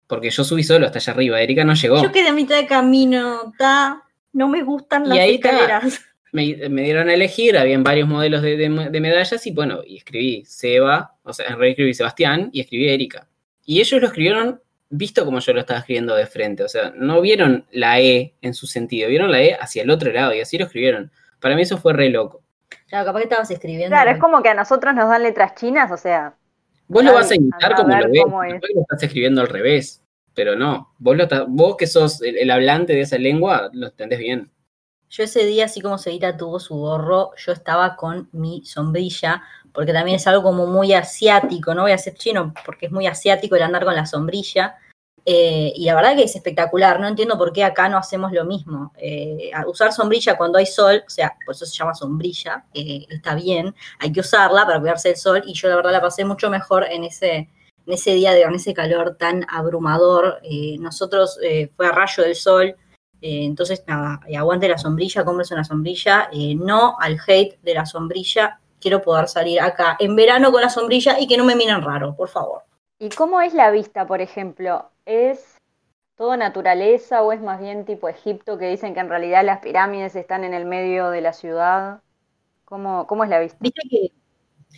porque 0.08 0.30
yo 0.30 0.42
subí 0.42 0.64
solo 0.64 0.86
hasta 0.86 0.98
allá 0.98 1.12
arriba, 1.12 1.40
Erika 1.40 1.62
no 1.64 1.74
llegó. 1.74 2.02
Yo 2.02 2.10
quedé 2.10 2.28
a 2.28 2.32
mitad 2.32 2.56
de 2.56 2.66
camino, 2.66 3.52
ta, 3.56 4.02
no 4.32 4.48
me 4.48 4.62
gustan 4.64 5.04
Y 5.06 5.08
las 5.10 5.18
ahí 5.18 5.34
está. 5.36 5.50
escaleras. 5.50 6.00
Me, 6.32 6.68
me 6.68 6.82
dieron 6.82 7.08
a 7.08 7.14
elegir, 7.14 7.56
habían 7.56 7.82
varios 7.82 8.08
modelos 8.08 8.42
de, 8.42 8.56
de- 8.56 8.88
de 8.90 9.00
medallas 9.00 9.46
y 9.46 9.50
bueno, 9.52 9.80
y 9.86 9.96
escribí 9.98 10.44
Seba, 10.46 11.14
o 11.22 11.32
sea, 11.32 11.46
en 11.46 11.52
realidad 11.52 11.70
escribí 11.70 11.94
Sebastián 11.94 12.50
y 12.52 12.60
escribí 12.60 12.88
Erika. 12.88 13.28
Y 13.64 13.80
ellos 13.80 14.00
lo 14.00 14.06
escribieron 14.08 14.60
visto 14.90 15.24
como 15.26 15.38
yo 15.40 15.52
lo 15.52 15.60
estaba 15.60 15.80
escribiendo 15.80 16.14
de 16.14 16.26
frente, 16.26 16.62
o 16.64 16.68
sea, 16.68 16.92
no 16.96 17.20
vieron 17.20 17.66
la 17.72 18.00
E 18.00 18.34
en 18.40 18.54
su 18.54 18.66
sentido, 18.66 19.08
vieron 19.08 19.30
la 19.30 19.42
E 19.42 19.54
hacia 19.60 19.82
el 19.82 19.90
otro 19.90 20.10
lado 20.12 20.32
y 20.34 20.40
así 20.40 20.56
lo 20.58 20.64
escribieron. 20.64 21.10
Para 21.40 21.54
mí 21.54 21.62
eso 21.62 21.76
fue 21.78 21.92
re 21.92 22.08
loco. 22.08 22.42
Claro, 22.88 23.04
capaz 23.06 23.18
que 23.20 23.24
estabas 23.24 23.50
escribiendo. 23.50 23.88
Claro, 23.88 24.10
es 24.10 24.18
como 24.18 24.42
que 24.42 24.48
a 24.48 24.54
nosotros 24.54 24.94
nos 24.94 25.08
dan 25.10 25.22
letras 25.22 25.54
chinas, 25.56 25.90
o 25.92 25.96
sea, 25.96 26.34
Vos 26.90 27.04
lo 27.04 27.12
vas 27.12 27.30
a 27.30 27.34
imitar 27.34 27.74
como 27.74 27.94
lo 27.94 28.08
ves, 28.10 28.22
cómo 28.22 28.42
es. 28.44 28.54
lo 28.74 28.80
estás 28.80 29.02
escribiendo 29.02 29.42
al 29.42 29.48
revés, 29.48 30.02
pero 30.34 30.56
no, 30.56 30.94
vos, 30.98 31.16
lo 31.18 31.24
estás- 31.24 31.44
vos 31.46 31.76
que 31.76 31.86
sos 31.86 32.22
el, 32.22 32.38
el 32.38 32.50
hablante 32.50 32.94
de 32.94 33.00
esa 33.02 33.18
lengua, 33.18 33.68
lo 33.74 33.88
entendés 33.88 34.18
bien. 34.18 34.50
Yo 35.10 35.24
ese 35.24 35.46
día, 35.46 35.64
así 35.64 35.80
como 35.80 35.96
Seguita 35.96 36.36
tuvo 36.36 36.60
su 36.60 36.76
gorro, 36.76 37.30
yo 37.36 37.52
estaba 37.52 37.96
con 37.96 38.28
mi 38.32 38.62
sombrilla, 38.64 39.42
porque 39.72 39.92
también 39.92 40.16
es 40.16 40.26
algo 40.26 40.42
como 40.42 40.66
muy 40.66 40.92
asiático, 40.92 41.74
no 41.74 41.82
voy 41.82 41.92
a 41.92 41.98
ser 41.98 42.14
chino, 42.14 42.52
porque 42.66 42.86
es 42.86 42.92
muy 42.92 43.06
asiático 43.06 43.56
el 43.56 43.62
andar 43.62 43.84
con 43.84 43.94
la 43.94 44.06
sombrilla. 44.06 44.76
eh, 45.30 45.72
y 45.76 45.84
la 45.84 45.94
verdad 45.94 46.16
que 46.16 46.22
es 46.24 46.34
espectacular, 46.34 47.00
no 47.00 47.06
entiendo 47.06 47.36
por 47.36 47.52
qué 47.52 47.62
acá 47.62 47.88
no 47.88 47.98
hacemos 47.98 48.32
lo 48.32 48.46
mismo. 48.46 48.92
Eh, 48.96 49.50
usar 49.66 49.92
sombrilla 49.92 50.36
cuando 50.38 50.58
hay 50.58 50.64
sol, 50.66 51.02
o 51.06 51.10
sea, 51.10 51.36
por 51.44 51.54
eso 51.54 51.66
se 51.66 51.76
llama 51.76 51.94
sombrilla, 51.94 52.64
eh, 52.72 53.06
está 53.10 53.34
bien, 53.34 53.74
hay 53.98 54.10
que 54.10 54.20
usarla 54.20 54.64
para 54.64 54.80
cuidarse 54.80 55.08
del 55.08 55.18
sol, 55.18 55.42
y 55.46 55.52
yo 55.54 55.68
la 55.68 55.76
verdad 55.76 55.92
la 55.92 56.00
pasé 56.00 56.24
mucho 56.24 56.48
mejor 56.48 56.84
en 56.90 57.04
ese, 57.04 57.50
en 57.86 57.92
ese 57.92 58.14
día, 58.14 58.32
de, 58.32 58.42
en 58.42 58.54
ese 58.54 58.72
calor 58.72 59.16
tan 59.18 59.44
abrumador. 59.50 60.40
Nosotros 60.80 61.38
fue 61.76 61.86
a 61.86 61.92
rayo 61.92 62.22
del 62.22 62.34
sol, 62.34 62.74
eh, 63.20 63.44
entonces, 63.44 63.84
nada, 63.86 64.20
eh, 64.26 64.36
aguante 64.36 64.68
la 64.68 64.78
sombrilla, 64.78 65.24
cómprese 65.24 65.54
una 65.54 65.64
sombrilla, 65.64 66.28
eh, 66.32 66.54
no 66.54 66.96
al 67.00 67.18
hate 67.26 67.60
de 67.62 67.74
la 67.74 67.86
sombrilla. 67.86 68.60
Quiero 68.80 69.02
poder 69.02 69.28
salir 69.28 69.60
acá 69.60 69.96
en 69.98 70.14
verano 70.14 70.52
con 70.52 70.62
la 70.62 70.70
sombrilla 70.70 71.18
y 71.18 71.26
que 71.26 71.36
no 71.36 71.44
me 71.44 71.56
miren 71.56 71.82
raro, 71.82 72.14
por 72.14 72.28
favor. 72.28 72.62
¿y 73.00 73.10
cómo 73.10 73.40
es 73.40 73.54
la 73.54 73.70
vista, 73.70 74.06
por 74.06 74.20
ejemplo? 74.20 74.90
¿Es 75.06 75.56
todo 76.16 76.36
naturaleza 76.36 77.22
o 77.22 77.32
es 77.32 77.40
más 77.40 77.60
bien 77.60 77.84
tipo 77.84 78.08
Egipto 78.08 78.58
que 78.58 78.68
dicen 78.68 78.94
que 78.94 79.00
en 79.00 79.08
realidad 79.08 79.44
las 79.44 79.60
pirámides 79.60 80.16
están 80.16 80.44
en 80.44 80.54
el 80.54 80.64
medio 80.64 81.10
de 81.10 81.20
la 81.20 81.32
ciudad? 81.32 82.00
¿Cómo, 82.64 83.06
cómo 83.06 83.24
es 83.24 83.30
la 83.30 83.38
vista? 83.38 83.58
Viste 83.60 83.82
que 83.88 84.12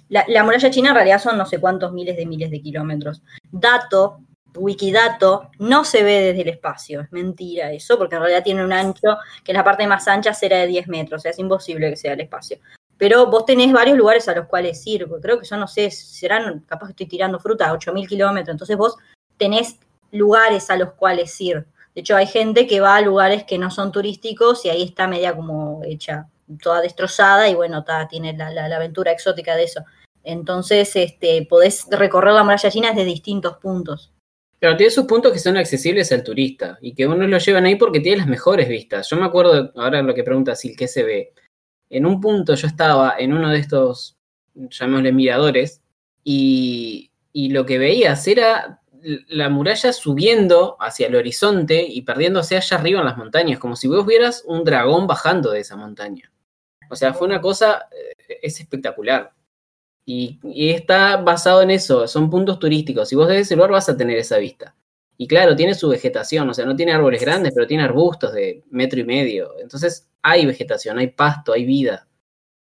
la, 0.09 0.25
la 0.29 0.45
muralla 0.45 0.71
china 0.71 0.91
en 0.91 0.95
realidad 0.95 1.19
son 1.19 1.39
no 1.39 1.47
sé 1.47 1.59
cuántos 1.59 1.93
miles 1.93 2.17
de 2.17 2.27
miles 2.27 2.51
de 2.51 2.61
kilómetros. 2.61 3.23
Dato, 3.51 4.21
Wikidato, 4.57 5.51
no 5.59 5.85
se 5.85 6.03
ve 6.03 6.21
desde 6.21 6.43
el 6.43 6.49
espacio, 6.49 7.01
es 7.03 7.13
mentira 7.13 7.73
eso, 7.73 7.97
porque 7.99 8.17
en 8.17 8.23
realidad 8.23 8.43
tiene 8.45 8.65
un 8.65 8.73
ancho 8.73 9.17
que 9.45 9.53
la 9.53 9.65
parte 9.65 9.87
más 9.87 10.07
ancha 10.09 10.33
será 10.35 10.59
de 10.59 10.67
10 10.67 10.89
metros, 10.89 11.21
o 11.21 11.23
sea, 11.23 11.31
es 11.31 11.39
imposible 11.39 11.91
que 11.91 11.97
sea 11.97 12.13
el 12.15 12.21
espacio. 12.21 12.59
Pero 12.97 13.27
vos 13.31 13.47
tenés 13.47 13.73
varios 13.73 13.97
lugares 13.97 14.29
a 14.29 14.35
los 14.35 14.47
cuales 14.47 14.87
ir, 14.87 15.07
creo 15.23 15.39
que 15.39 15.45
son, 15.47 15.61
no 15.61 15.67
sé, 15.69 15.91
serán, 15.91 16.61
capaz 16.61 16.87
que 16.87 16.93
estoy 16.93 17.07
tirando 17.07 17.39
fruta, 17.39 17.73
8.000 17.73 18.07
kilómetros, 18.09 18.53
entonces 18.55 18.77
vos 18.77 18.97
tenés 19.37 19.79
lugares 20.13 20.69
a 20.71 20.77
los 20.77 20.93
cuales 20.93 21.41
ir. 21.41 21.67
De 21.95 22.03
hecho, 22.03 22.17
hay 22.17 22.27
gente 22.27 22.67
que 22.67 22.81
va 22.81 22.97
a 22.97 23.01
lugares 23.01 23.45
que 23.45 23.59
no 23.59 23.71
son 23.71 23.91
turísticos 23.93 24.65
y 24.65 24.71
ahí 24.71 24.83
está 24.83 25.07
media 25.09 25.35
como 25.35 25.81
hecha, 25.85 26.29
toda 26.63 26.81
destrozada 26.83 27.49
y 27.49 27.55
bueno, 27.55 27.85
ta, 27.85 28.07
tiene 28.09 28.37
la, 28.37 28.51
la- 28.51 28.69
la 28.69 28.77
aventura 28.77 29.13
exótica 29.13 29.57
de 29.57 29.65
eso. 29.65 29.85
Entonces, 30.23 30.95
este, 30.97 31.47
podés 31.49 31.87
recorrer 31.91 32.35
la 32.35 32.45
muralla 32.45 32.71
china 32.71 32.89
desde 32.91 33.05
distintos 33.07 33.57
puntos. 33.57 34.13
Pero 34.61 34.77
tiene 34.77 34.91
sus 34.91 35.07
puntos 35.07 35.33
que 35.33 35.39
son 35.39 35.57
accesibles 35.57 36.13
al 36.13 36.23
turista 36.23 36.79
y 36.83 36.95
que 36.95 37.07
uno 37.07 37.27
lo 37.27 37.39
llevan 37.39 37.65
ahí 37.65 37.77
porque 37.77 38.01
tiene 38.01 38.19
las 38.19 38.27
mejores 38.27 38.69
vistas. 38.69 39.09
Yo 39.09 39.17
me 39.17 39.25
acuerdo, 39.25 39.73
ahora 39.75 40.03
lo 40.03 40.15
que 40.15 40.23
pregunta 40.23 40.55
Sil, 40.55 40.77
¿qué 40.77 40.87
se 40.87 41.03
ve? 41.03 41.33
En 41.89 42.05
un 42.05 42.21
punto 42.21 42.55
yo 42.55 42.67
estaba 42.67 43.15
en 43.19 43.33
uno 43.33 43.49
de 43.49 43.59
estos, 43.59 44.19
llamémosle 44.55 45.13
miradores, 45.13 45.83
y, 46.23 47.11
lo 47.33 47.65
que 47.65 47.79
veías 47.79 48.29
era 48.29 48.83
la 49.29 49.49
muralla 49.49 49.95
subiendo 49.95 50.77
hacia 50.79 51.07
el 51.07 51.17
horizonte 51.17 51.83
y 51.83 52.03
perdiéndose 52.03 52.57
allá 52.57 52.77
arriba 52.77 53.01
en 53.01 53.07
las 53.07 53.17
montañas, 53.17 53.59
como 53.59 53.77
si 53.77 53.89
vos 53.89 54.05
vieras 54.05 54.45
un 54.47 54.63
dragón 54.63 55.07
bajando 55.07 55.53
de 55.53 55.61
esa 55.61 55.77
montaña. 55.77 56.31
O 56.91 56.97
sea, 56.97 57.15
fue 57.15 57.27
una 57.27 57.41
cosa, 57.41 57.89
eh, 57.91 58.39
es 58.43 58.61
espectacular. 58.61 59.33
Y, 60.05 60.41
está 60.71 61.19
basado 61.19 61.63
en 61.63 61.71
eso, 61.71 62.09
son 62.09 62.31
puntos 62.31 62.59
turísticos. 62.59 63.09
Si 63.09 63.17
vos 63.17 63.29
desde 63.29 63.43
ese 63.43 63.57
lugar 63.57 63.71
vas 63.71 63.89
a 63.89 63.97
tener 63.97 64.19
esa 64.19 64.39
vista. 64.39 64.75
Y 65.17 65.29
claro, 65.29 65.55
tiene 65.55 65.75
su 65.75 65.89
vegetación, 65.89 66.49
o 66.49 66.55
sea, 66.55 66.65
no 66.65 66.75
tiene 66.75 66.93
árboles 66.93 67.21
grandes, 67.21 67.53
pero 67.55 67.67
tiene 67.67 67.85
arbustos 67.85 68.33
de 68.33 68.65
metro 68.71 69.01
y 69.01 69.05
medio. 69.05 69.59
Entonces 69.61 70.09
hay 70.23 70.47
vegetación, 70.47 70.99
hay 70.99 71.09
pasto, 71.09 71.53
hay 71.53 71.65
vida. 71.65 72.09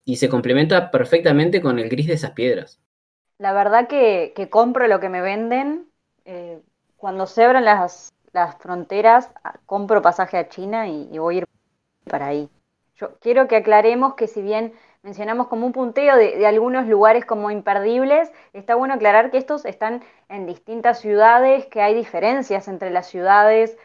Y 0.04 0.16
se 0.16 0.28
complementa 0.28 0.90
perfectamente 0.90 1.62
con 1.62 1.78
el 1.78 1.88
gris 1.88 2.08
de 2.08 2.14
esas 2.14 2.32
piedras. 2.32 2.80
La 3.38 3.54
verdad 3.54 3.88
que, 3.88 4.34
que 4.36 4.50
compro 4.50 4.88
lo 4.88 5.00
que 5.00 5.10
me 5.10 5.22
venden. 5.22 5.88
eh, 6.26 6.60
cuando 6.98 7.26
se 7.26 7.44
abran 7.44 7.66
las, 7.66 8.14
las 8.32 8.58
fronteras, 8.58 9.30
ah, 9.44 9.60
compro 9.66 10.04
pasaje 10.04 10.38
a 10.38 10.50
China 10.50 10.88
y, 10.88 11.10
y 11.12 11.18
voy 11.18 11.36
a 11.36 11.38
ir 11.40 11.48
para 12.06 12.28
ahí. 12.28 12.50
Yo 12.96 13.18
quiero 13.20 13.48
que 13.48 13.56
aclaremos 13.56 14.14
que 14.14 14.28
si 14.28 14.44
bien 14.44 14.74
mencionamos 15.04 15.48
como 15.48 15.66
un 15.66 15.74
punteo 15.74 16.16
de, 16.16 16.46
algunos 16.46 16.88
lugares 16.88 17.26
como 17.26 17.52
imperdibles, 17.52 18.32
está 18.54 18.76
bueno 18.76 18.94
aclarar 18.94 19.32
que 19.32 19.38
estos 19.38 19.66
están 19.66 20.04
en 20.30 20.46
distintas 20.46 21.00
ciudades, 21.00 21.66
que 21.66 21.82
hay 21.82 21.94
diferencias 21.96 22.68
entre 22.68 22.92
las 22.92 23.08
ciudades. 23.08 23.78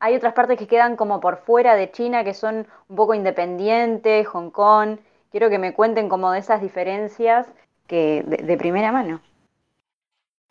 Hay 0.00 0.14
otras 0.14 0.34
partes 0.34 0.58
que 0.58 0.66
quedan 0.66 0.96
como 0.96 1.20
por 1.20 1.38
fuera 1.38 1.74
de 1.74 1.90
China, 1.90 2.24
que 2.24 2.34
son 2.34 2.66
un 2.88 2.96
poco 2.96 3.14
independientes, 3.14 4.26
Hong 4.28 4.50
Kong. 4.50 4.98
Quiero 5.30 5.48
que 5.50 5.58
me 5.58 5.72
cuenten 5.72 6.08
como 6.08 6.30
de 6.32 6.40
esas 6.40 6.60
diferencias 6.60 7.46
que 7.86 8.24
de, 8.26 8.38
de 8.38 8.56
primera 8.56 8.92
mano. 8.92 9.20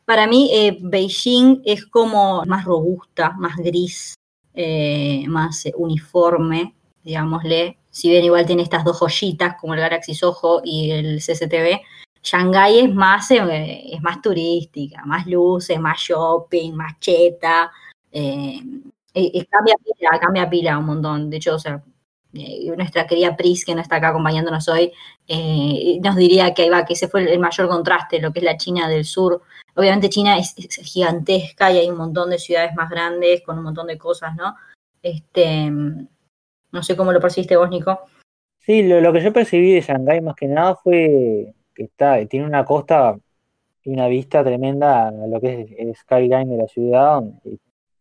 Para 0.05 0.27
mí, 0.27 0.49
eh, 0.53 0.77
Beijing 0.81 1.63
es 1.65 1.85
como 1.87 2.43
más 2.45 2.63
robusta, 2.63 3.31
más 3.39 3.57
gris, 3.57 4.13
eh, 4.53 5.25
más 5.27 5.65
eh, 5.65 5.73
uniforme, 5.75 6.75
digámosle. 7.03 7.77
Si 7.95 8.09
bien 8.09 8.25
igual 8.25 8.45
tiene 8.45 8.61
estas 8.61 8.83
dos 8.83 8.99
joyitas, 8.99 9.55
como 9.55 9.73
el 9.73 9.79
Galaxy 9.79 10.13
Soho 10.13 10.59
y 10.65 10.91
el 10.91 11.19
CCTV, 11.21 11.79
Shanghái 12.21 12.79
es 12.79 12.93
más, 12.93 13.31
eh, 13.31 13.83
es 13.89 14.01
más 14.01 14.21
turística, 14.21 15.01
más 15.05 15.25
luces, 15.27 15.79
más 15.79 15.97
shopping, 15.97 16.73
más 16.73 16.99
cheta. 16.99 17.71
eh, 18.11 18.59
eh, 19.13 19.45
cambia 19.49 19.75
pila, 19.81 20.19
cambia 20.19 20.49
pila 20.49 20.77
un 20.77 20.87
montón. 20.87 21.29
De 21.29 21.37
hecho, 21.37 21.55
o 21.55 21.59
sea, 21.59 21.81
nuestra 22.75 23.07
querida 23.07 23.37
Pris, 23.37 23.63
que 23.63 23.73
no 23.73 23.81
está 23.81 23.95
acá 23.95 24.09
acompañándonos 24.09 24.67
hoy, 24.67 24.91
nos 26.03 26.17
diría 26.17 26.53
que, 26.53 26.69
va, 26.69 26.83
que 26.83 26.95
ese 26.95 27.07
fue 27.07 27.21
el, 27.21 27.29
el 27.29 27.39
mayor 27.39 27.69
contraste, 27.69 28.19
lo 28.19 28.33
que 28.33 28.39
es 28.39 28.45
la 28.45 28.57
China 28.57 28.89
del 28.89 29.05
sur. 29.05 29.41
Obviamente 29.73 30.09
China 30.09 30.37
es, 30.37 30.53
es 30.57 30.75
gigantesca 30.83 31.71
y 31.71 31.77
hay 31.77 31.89
un 31.89 31.97
montón 31.97 32.29
de 32.29 32.39
ciudades 32.39 32.75
más 32.75 32.89
grandes 32.89 33.41
con 33.41 33.57
un 33.57 33.63
montón 33.63 33.87
de 33.87 33.97
cosas, 33.97 34.35
¿no? 34.35 34.53
Este, 35.01 35.71
no 36.75 36.83
sé 36.83 36.95
cómo 36.95 37.11
lo 37.13 37.21
percibiste 37.21 37.55
vos, 37.55 37.69
Nico. 37.69 38.01
Sí, 38.59 38.83
lo, 38.83 38.99
lo 38.99 39.13
que 39.13 39.23
yo 39.23 39.31
percibí 39.31 39.73
de 39.73 39.81
Shanghái 39.81 40.21
más 40.21 40.35
que 40.35 40.47
nada 40.47 40.75
fue 40.75 41.53
que 41.73 41.83
está, 41.83 42.23
tiene 42.25 42.45
una 42.45 42.65
costa 42.65 43.17
y 43.83 43.91
una 43.91 44.07
vista 44.07 44.43
tremenda 44.43 45.07
a 45.07 45.11
lo 45.11 45.39
que 45.39 45.61
es 45.61 45.71
el 45.77 45.95
skyline 45.95 46.49
de 46.49 46.57
la 46.57 46.67
ciudad. 46.67 47.21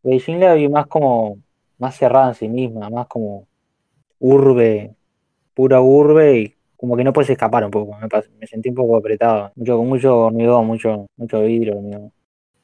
Beijing 0.02 0.40
la 0.40 0.54
vi 0.54 0.68
más 0.68 0.86
como, 0.86 1.38
más 1.78 1.96
cerrada 1.96 2.28
en 2.28 2.34
sí 2.34 2.48
misma, 2.48 2.90
más 2.90 3.06
como 3.06 3.46
urbe, 4.18 4.94
pura 5.54 5.80
urbe 5.80 6.38
y 6.38 6.54
como 6.76 6.96
que 6.96 7.04
no 7.04 7.12
puedes 7.12 7.30
escapar 7.30 7.64
un 7.64 7.70
poco. 7.70 7.96
Me, 8.40 8.46
sentí 8.46 8.70
un 8.70 8.74
poco 8.74 8.96
apretado, 8.96 9.52
mucho, 9.54 9.76
con 9.76 9.88
mucho 9.88 10.18
hormigón, 10.18 10.66
mucho, 10.66 11.06
mucho 11.16 11.42
vidrio. 11.42 11.76
hormigón. 11.76 12.12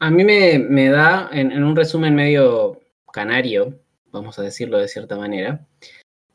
A 0.00 0.11
mí 0.11 0.24
me, 0.24 0.58
me 0.58 0.88
da, 0.88 1.28
en, 1.32 1.52
en 1.52 1.62
un 1.62 1.76
resumen 1.76 2.14
medio 2.14 2.80
canario, 3.12 3.74
vamos 4.11 4.38
a 4.38 4.42
decirlo 4.42 4.78
de 4.78 4.88
cierta 4.88 5.16
manera, 5.16 5.66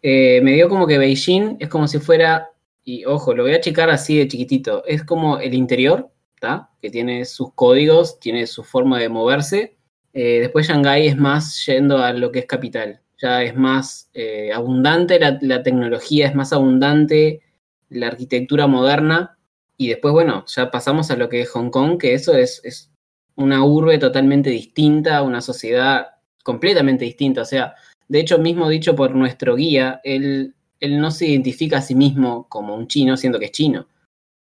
eh, 0.07 0.39
me 0.43 0.53
dio 0.53 0.69
como 0.69 0.85
que 0.85 0.99
Beijing 0.99 1.57
es 1.59 1.67
como 1.67 1.87
si 1.87 1.97
fuera, 1.97 2.51
y 2.83 3.05
ojo, 3.05 3.33
lo 3.33 3.41
voy 3.41 3.53
a 3.53 3.55
achicar 3.55 3.89
así 3.89 4.15
de 4.15 4.27
chiquitito, 4.27 4.85
es 4.85 5.03
como 5.03 5.39
el 5.39 5.55
interior, 5.55 6.11
¿tá? 6.39 6.69
que 6.79 6.91
tiene 6.91 7.25
sus 7.25 7.55
códigos, 7.55 8.19
tiene 8.19 8.45
su 8.45 8.63
forma 8.63 8.99
de 8.99 9.09
moverse. 9.09 9.75
Eh, 10.13 10.41
después 10.41 10.67
Shanghái 10.67 11.07
es 11.07 11.17
más 11.17 11.65
yendo 11.65 11.97
a 11.97 12.13
lo 12.13 12.31
que 12.31 12.37
es 12.37 12.45
capital. 12.45 13.01
ya 13.17 13.41
es 13.41 13.55
más 13.55 14.11
eh, 14.13 14.51
abundante 14.53 15.19
la, 15.19 15.39
la 15.41 15.63
tecnología, 15.63 16.27
es 16.27 16.35
más 16.35 16.53
abundante 16.53 17.41
la 17.89 18.05
arquitectura 18.05 18.67
moderna. 18.67 19.39
Y 19.75 19.87
después, 19.87 20.13
bueno, 20.13 20.45
ya 20.45 20.69
pasamos 20.69 21.09
a 21.09 21.15
lo 21.15 21.29
que 21.29 21.41
es 21.41 21.49
Hong 21.49 21.71
Kong, 21.71 21.97
que 21.97 22.13
eso 22.13 22.35
es, 22.35 22.61
es 22.63 22.91
una 23.33 23.65
urbe 23.65 23.97
totalmente 23.97 24.51
distinta, 24.51 25.23
una 25.23 25.41
sociedad 25.41 26.09
completamente 26.43 27.05
distinta. 27.05 27.41
O 27.41 27.45
sea, 27.45 27.73
de 28.07 28.19
hecho, 28.19 28.37
mismo 28.37 28.69
dicho 28.69 28.95
por 28.95 29.15
nuestro 29.15 29.55
guía, 29.55 30.01
él, 30.03 30.53
él 30.79 30.99
no 30.99 31.11
se 31.11 31.27
identifica 31.27 31.77
a 31.77 31.81
sí 31.81 31.95
mismo 31.95 32.47
como 32.49 32.75
un 32.75 32.87
chino, 32.87 33.17
siendo 33.17 33.39
que 33.39 33.45
es 33.45 33.51
chino. 33.51 33.87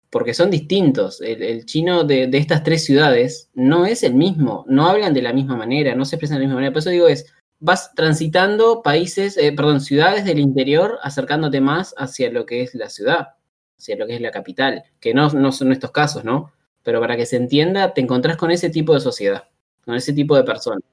Porque 0.09 0.33
son 0.33 0.51
distintos. 0.51 1.21
El, 1.21 1.65
chino 1.65 2.03
de, 2.03 2.27
de, 2.27 2.37
estas 2.37 2.63
tres 2.63 2.85
ciudades 2.85 3.49
no 3.53 3.85
es 3.85 4.03
el 4.03 4.13
mismo. 4.15 4.65
No 4.67 4.87
hablan 4.87 5.13
de 5.13 5.21
la 5.21 5.33
misma 5.33 5.55
manera, 5.55 5.95
no 5.95 6.05
se 6.05 6.15
expresan 6.15 6.37
de 6.37 6.41
la 6.41 6.47
misma 6.47 6.55
manera. 6.55 6.73
Por 6.73 6.79
eso 6.79 6.89
digo, 6.89 7.07
es, 7.07 7.25
vas 7.59 7.93
transitando 7.95 8.81
países, 8.83 9.37
eh, 9.37 9.51
perdón, 9.53 9.81
ciudades 9.81 10.25
del 10.25 10.39
interior, 10.39 10.99
acercándote 11.01 11.61
más 11.61 11.95
hacia 11.97 12.31
lo 12.31 12.45
que 12.45 12.61
es 12.61 12.75
la 12.75 12.89
ciudad, 12.89 13.29
hacia 13.77 13.95
lo 13.95 14.05
que 14.05 14.15
es 14.15 14.21
la 14.21 14.31
capital. 14.31 14.83
Que 14.99 15.13
no, 15.13 15.29
no 15.29 15.51
son 15.51 15.71
estos 15.71 15.91
casos, 15.91 16.23
¿no? 16.23 16.51
Pero 16.83 16.99
para 16.99 17.17
que 17.17 17.25
se 17.25 17.37
entienda, 17.37 17.93
te 17.93 18.01
encontrás 18.01 18.37
con 18.37 18.51
ese 18.51 18.69
tipo 18.69 18.93
de 18.93 18.99
sociedad, 18.99 19.45
con 19.85 19.95
ese 19.95 20.13
tipo 20.13 20.35
de 20.35 20.43
personas. 20.43 20.83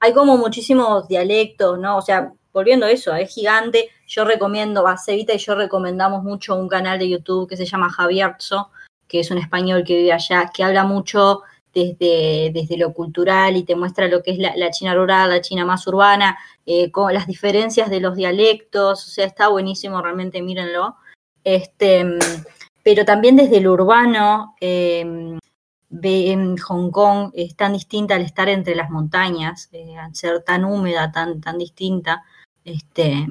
Hay 0.00 0.12
como 0.12 0.36
muchísimos 0.36 1.08
dialectos, 1.08 1.78
¿no? 1.78 1.96
O 1.96 2.02
sea, 2.02 2.32
volviendo 2.52 2.86
a 2.86 2.90
eso, 2.90 3.14
es 3.14 3.32
gigante. 3.32 3.90
Yo 4.06 4.24
recomiendo, 4.24 4.86
a 4.86 4.96
Cevita 4.96 5.34
y 5.34 5.38
yo 5.38 5.54
recomendamos 5.54 6.22
mucho 6.22 6.54
un 6.56 6.68
canal 6.68 6.98
de 6.98 7.08
YouTube 7.08 7.48
que 7.48 7.56
se 7.56 7.66
llama 7.66 7.90
Javierzo, 7.90 8.70
que 9.06 9.20
es 9.20 9.30
un 9.30 9.38
español 9.38 9.84
que 9.84 9.96
vive 9.96 10.12
allá, 10.12 10.50
que 10.54 10.62
habla 10.62 10.84
mucho 10.84 11.42
desde, 11.74 12.50
desde 12.52 12.76
lo 12.76 12.92
cultural 12.92 13.56
y 13.56 13.64
te 13.64 13.76
muestra 13.76 14.08
lo 14.08 14.22
que 14.22 14.32
es 14.32 14.38
la, 14.38 14.70
China 14.70 14.94
rural, 14.94 15.30
la 15.30 15.40
China 15.40 15.64
más 15.64 15.86
urbana, 15.86 16.38
eh, 16.66 16.90
con 16.90 17.12
las 17.12 17.26
diferencias 17.26 17.90
de 17.90 18.00
los 18.00 18.16
dialectos, 18.16 19.06
o 19.06 19.10
sea, 19.10 19.26
está 19.26 19.48
buenísimo, 19.48 20.00
realmente 20.00 20.42
mírenlo. 20.42 20.96
Este, 21.44 22.04
pero 22.82 23.04
también 23.04 23.36
desde 23.36 23.60
lo 23.60 23.72
urbano, 23.72 24.54
eh, 24.60 25.38
en 25.90 26.56
Hong 26.58 26.90
Kong 26.90 27.30
es 27.34 27.56
tan 27.56 27.72
distinta 27.72 28.14
al 28.14 28.22
estar 28.22 28.48
entre 28.48 28.74
las 28.74 28.90
montañas, 28.90 29.68
eh, 29.72 29.96
al 29.96 30.14
ser 30.14 30.42
tan 30.42 30.64
húmeda, 30.64 31.10
tan, 31.12 31.40
tan 31.40 31.58
distinta, 31.58 32.24
este, 32.64 33.26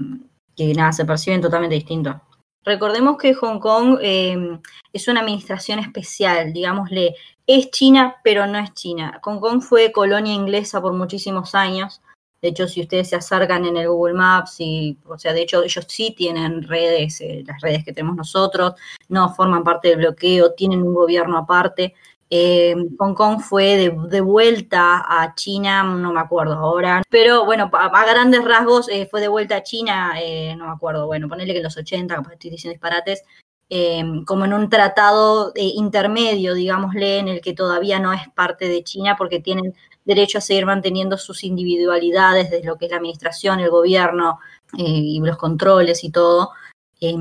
que 0.56 0.74
nada, 0.74 0.92
se 0.92 1.06
perciben 1.06 1.42
totalmente 1.42 1.76
distintos. 1.76 2.16
Recordemos 2.64 3.18
que 3.18 3.34
Hong 3.34 3.60
Kong 3.60 3.98
eh, 4.02 4.60
es 4.92 5.08
una 5.08 5.22
administración 5.22 5.80
especial, 5.80 6.52
digámosle, 6.52 7.16
es 7.46 7.72
China, 7.72 8.18
pero 8.24 8.46
no 8.46 8.58
es 8.58 8.74
China. 8.74 9.22
Hong 9.24 9.40
Kong 9.40 9.62
fue 9.62 9.94
colonia 9.94 10.34
inglesa 10.34 10.82
por 10.82 10.92
muchísimos 10.94 11.56
años. 11.56 12.02
De 12.42 12.50
hecho, 12.50 12.68
si 12.68 12.82
ustedes 12.82 13.10
se 13.10 13.16
acercan 13.16 13.66
en 13.66 13.78
el 13.78 13.88
Google 13.88 14.14
Maps, 14.14 14.58
y, 14.60 14.98
o 15.08 15.18
sea, 15.18 15.34
de 15.34 15.44
hecho 15.44 15.64
ellos 15.64 15.86
sí 15.88 16.14
tienen 16.16 16.62
redes, 16.64 17.22
eh, 17.22 17.44
las 17.48 17.62
redes 17.62 17.86
que 17.86 17.94
tenemos 17.94 18.16
nosotros, 18.16 18.74
no 19.08 19.34
forman 19.34 19.64
parte 19.64 19.88
del 19.88 20.00
bloqueo, 20.00 20.54
tienen 20.54 20.82
un 20.82 20.94
gobierno 20.94 21.38
aparte. 21.38 21.96
Eh, 22.30 22.76
Hong 23.00 23.14
Kong 23.14 23.40
fue 23.40 23.78
de, 23.78 24.22
vuelta 24.22 25.06
a 25.08 25.34
China, 25.36 25.84
no 25.84 26.12
me 26.12 26.20
acuerdo 26.20 26.56
ahora, 26.56 27.02
pero 27.10 27.46
bueno, 27.46 27.70
a, 27.72 28.06
grandes 28.06 28.44
rasgos 28.44 28.90
eh, 28.90 29.08
fue 29.10 29.22
de 29.22 29.30
vuelta 29.30 29.58
a 29.58 29.64
China, 29.64 30.16
eh, 30.22 30.54
no 30.58 30.66
me 30.66 30.72
acuerdo, 30.72 31.08
bueno, 31.08 31.30
ponerle 31.30 31.54
que 31.54 31.60
en 31.60 31.64
los 31.64 31.78
80, 31.78 32.16
capaz 32.16 32.34
estoy 32.34 32.52
diciendo 32.52 32.74
disparates, 32.74 33.24
eh, 33.70 34.04
como 34.26 34.46
en 34.46 34.54
un 34.54 34.70
tratado 34.70 35.54
intermedio, 35.56 36.54
digámosle, 36.54 37.20
en 37.20 37.28
el 37.30 37.42
que 37.42 37.54
todavía 37.54 38.00
no 38.00 38.12
es 38.12 38.28
parte 38.36 38.68
de 38.68 38.84
China 38.84 39.16
porque 39.18 39.40
tienen 39.40 39.74
derecho 40.04 40.38
a 40.38 40.42
seguir 40.42 40.66
manteniendo 40.66 41.18
sus 41.18 41.44
individualidades 41.44 42.50
desde 42.50 42.66
lo 42.66 42.78
que 42.78 42.86
es 42.86 42.92
la 42.92 42.98
administración, 42.98 43.60
el 43.60 43.70
gobierno 43.70 44.40
y 44.74 45.20
los 45.22 45.38
controles 45.38 46.04
y 46.04 46.12
todo. 46.12 46.52
Eh, 47.00 47.16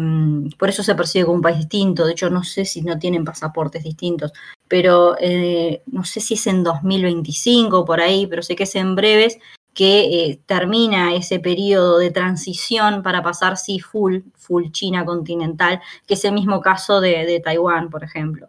por 0.59 0.69
eso 0.69 0.83
se 0.83 0.95
percibe 0.95 1.27
como 1.27 1.37
un 1.37 1.43
país 1.43 1.59
distinto. 1.59 2.07
De 2.07 2.13
hecho, 2.13 2.31
no 2.31 2.45
sé 2.45 2.65
si 2.65 2.83
no 2.83 2.99
tienen 2.99 3.25
pasaportes 3.25 3.83
distintos, 3.85 4.33
pero 4.69 5.17
eh, 5.21 5.83
no 5.87 6.05
sé 6.05 6.21
si 6.21 6.35
es 6.35 6.47
en 6.47 6.64
2025 6.64 7.85
por 7.85 8.01
ahí, 8.01 8.27
pero 8.27 8.43
sé 8.43 8.57
que 8.57 8.64
es 8.64 8.75
en 8.75 8.95
breves 8.95 9.39
que 9.77 10.01
eh, 10.01 10.41
termina 10.47 11.14
ese 11.14 11.39
periodo 11.39 11.99
de 11.99 12.11
transición 12.11 13.03
para 13.03 13.23
pasar 13.23 13.59
sí 13.59 13.79
full, 13.79 14.21
full 14.35 14.71
China 14.71 15.05
continental, 15.05 15.81
que 16.07 16.14
es 16.14 16.25
el 16.25 16.33
mismo 16.33 16.62
caso 16.62 17.01
de, 17.01 17.41
Taiwán, 17.45 17.91
por 17.91 18.03
ejemplo. 18.03 18.49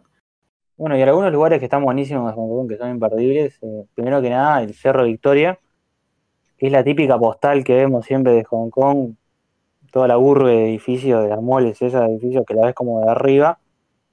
Bueno, 0.78 0.96
y 0.96 1.02
algunos 1.02 1.30
lugares 1.30 1.58
que 1.58 1.66
están 1.66 1.84
buenísimos 1.84 2.30
de 2.30 2.34
Hong 2.34 2.48
Kong, 2.48 2.68
que 2.68 2.78
son 2.78 2.90
imperdibles, 2.90 3.58
eh, 3.60 3.84
primero 3.94 4.22
que 4.22 4.30
nada, 4.30 4.62
el 4.62 4.72
Cerro 4.72 5.04
Victoria, 5.04 5.58
que 6.56 6.66
es 6.66 6.72
la 6.72 6.82
típica 6.82 7.18
postal 7.18 7.62
que 7.62 7.74
vemos 7.74 8.06
siempre 8.06 8.32
de 8.32 8.44
Hong 8.44 8.70
Kong, 8.70 9.12
toda 9.92 10.08
la 10.08 10.16
urbe 10.16 10.50
de 10.50 10.68
edificios, 10.70 11.22
de 11.22 11.28
las 11.28 11.42
moles, 11.42 11.82
esos 11.82 12.08
edificios 12.08 12.44
que 12.46 12.54
la 12.54 12.66
ves 12.66 12.74
como 12.74 13.02
de 13.04 13.10
arriba. 13.10 13.58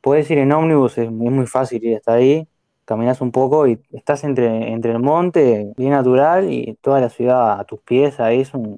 Puedes 0.05 0.29
ir 0.29 0.37
en 0.37 0.51
ómnibus, 0.51 0.99
es 0.99 1.11
muy, 1.11 1.47
fácil 1.47 1.83
ir 1.83 1.95
hasta 1.97 2.13
ahí, 2.13 2.47
caminas 2.85 3.21
un 3.21 3.31
poco 3.31 3.65
y 3.65 3.81
estás 3.91 4.23
entre, 4.23 4.71
entre 4.71 4.91
el 4.91 4.99
monte, 4.99 5.73
bien 5.75 5.89
natural, 5.89 6.53
y 6.53 6.77
toda 6.79 7.01
la 7.01 7.09
ciudad 7.09 7.59
a 7.59 7.63
tus 7.63 7.79
pies, 7.81 8.19
ahí 8.19 8.41
es 8.41 8.53
un 8.53 8.77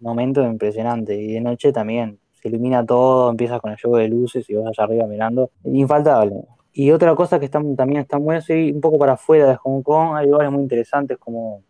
momento 0.00 0.42
impresionante. 0.42 1.20
Y 1.20 1.34
de 1.34 1.42
noche 1.42 1.70
también, 1.70 2.18
se 2.32 2.48
ilumina 2.48 2.86
todo, 2.86 3.28
empiezas 3.30 3.60
con 3.60 3.72
el 3.72 3.78
juego 3.78 3.98
de 3.98 4.08
luces 4.08 4.48
y 4.48 4.54
vas 4.54 4.68
allá 4.68 4.84
arriba 4.84 5.06
mirando, 5.06 5.50
infaltable. 5.64 6.36
Y 6.72 6.92
otra 6.92 7.14
cosa 7.14 7.38
que 7.38 7.50
también 7.50 7.98
está 7.98 8.18
muy 8.18 8.36
así, 8.36 8.72
un 8.72 8.80
poco 8.80 8.98
para 8.98 9.12
afuera 9.12 9.48
de 9.48 9.56
Hong 9.56 9.82
Kong, 9.82 10.16
hay 10.16 10.28
lugares 10.28 10.50
muy 10.50 10.62
interesantes 10.62 11.18
como 11.18 11.62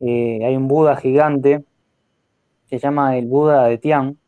eh, 0.00 0.40
hay 0.44 0.56
un 0.56 0.66
Buda 0.66 0.96
gigante, 0.96 1.64
se 2.64 2.80
llama 2.80 3.16
el 3.16 3.26
Buda 3.26 3.68
de 3.68 3.78
Tian, 3.78 4.18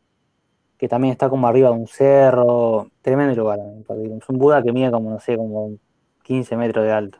que 0.79 0.87
también 0.87 1.11
está 1.11 1.29
como 1.29 1.47
arriba 1.47 1.69
de 1.69 1.75
un 1.75 1.87
cerro, 1.87 2.87
tremendo 3.01 3.35
lugar. 3.35 3.59
Es 4.17 4.29
un 4.29 4.39
Buda 4.39 4.63
que 4.63 4.71
mide 4.71 4.89
como, 4.89 5.11
no 5.11 5.19
sé, 5.19 5.35
como 5.35 5.73
15 6.23 6.55
metros 6.57 6.85
de 6.85 6.91
alto. 6.91 7.19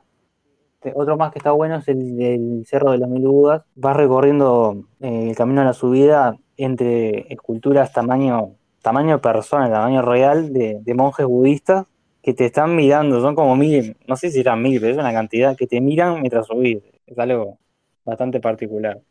Otro 0.96 1.18
más 1.18 1.34
que 1.34 1.40
está 1.40 1.52
bueno 1.52 1.76
es 1.76 1.88
el, 1.90 2.64
Cerro 2.66 2.92
de 2.92 3.00
los 3.00 3.10
Mil 3.10 3.28
Budas. 3.28 3.64
Vas 3.76 3.98
recorriendo 3.98 4.86
eh, 5.02 5.30
el 5.30 5.36
camino 5.36 5.60
a 5.62 5.66
la 5.66 5.74
subida 5.74 6.38
entre 6.56 7.32
esculturas 7.34 7.92
tamaño, 7.92 8.56
tamaño 8.82 9.20
persona, 9.20 9.70
tamaño 9.70 10.02
real 10.02 10.54
de, 10.54 10.80
de 10.82 10.94
monjes 10.94 11.26
budistas 11.26 11.86
que 12.22 12.34
te 12.34 12.46
están 12.46 12.76
mirando, 12.76 13.22
son 13.22 13.36
como 13.36 13.56
mil, 13.56 13.96
no 14.08 14.16
sé 14.16 14.30
si 14.30 14.42
eran 14.42 14.62
mil, 14.62 14.80
pero 14.80 14.92
es 14.94 14.98
una 14.98 15.14
cantidad 15.14 15.56
que 15.56 15.68
te 15.68 15.82
miran 15.82 16.20
mientras 16.22 16.48
subís. 16.48 16.82
Es 17.06 17.18
algo 17.18 17.58
bastante 18.06 18.40
particular. 18.40 19.02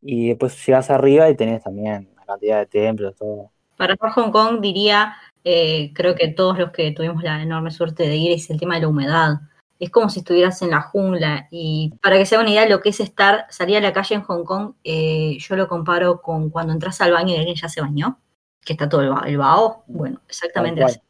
Y 0.00 0.28
después 0.28 0.64
llegas 0.66 0.90
arriba 0.90 1.30
y 1.30 1.36
tenés 1.36 1.62
también 1.62 2.08
una 2.14 2.24
cantidad 2.24 2.58
de 2.60 2.66
templos, 2.66 3.16
todo. 3.16 3.51
Para 3.82 4.12
Hong 4.12 4.30
Kong 4.30 4.60
diría, 4.60 5.16
eh, 5.42 5.92
creo 5.92 6.14
que 6.14 6.28
todos 6.28 6.56
los 6.56 6.70
que 6.70 6.92
tuvimos 6.92 7.22
la 7.24 7.42
enorme 7.42 7.72
suerte 7.72 8.04
de 8.04 8.14
ir, 8.14 8.30
es 8.30 8.48
el 8.48 8.60
tema 8.60 8.76
de 8.76 8.82
la 8.82 8.88
humedad. 8.88 9.40
Es 9.80 9.90
como 9.90 10.08
si 10.08 10.20
estuvieras 10.20 10.62
en 10.62 10.70
la 10.70 10.82
jungla. 10.82 11.48
Y 11.50 11.92
para 12.00 12.16
que 12.16 12.24
se 12.24 12.36
haga 12.36 12.44
una 12.44 12.52
idea 12.52 12.62
de 12.62 12.68
lo 12.68 12.80
que 12.80 12.90
es 12.90 13.00
estar, 13.00 13.46
salir 13.50 13.76
a 13.76 13.80
la 13.80 13.92
calle 13.92 14.14
en 14.14 14.22
Hong 14.22 14.44
Kong, 14.44 14.74
eh, 14.84 15.36
yo 15.40 15.56
lo 15.56 15.66
comparo 15.66 16.22
con 16.22 16.50
cuando 16.50 16.72
entras 16.72 17.00
al 17.00 17.10
baño 17.10 17.34
y 17.34 17.38
alguien 17.38 17.56
ya 17.56 17.68
se 17.68 17.80
bañó, 17.80 18.20
que 18.64 18.74
está 18.74 18.88
todo 18.88 19.00
el, 19.00 19.12
el 19.26 19.38
vaho. 19.38 19.82
Bueno, 19.88 20.20
exactamente 20.28 20.84
así. 20.84 21.00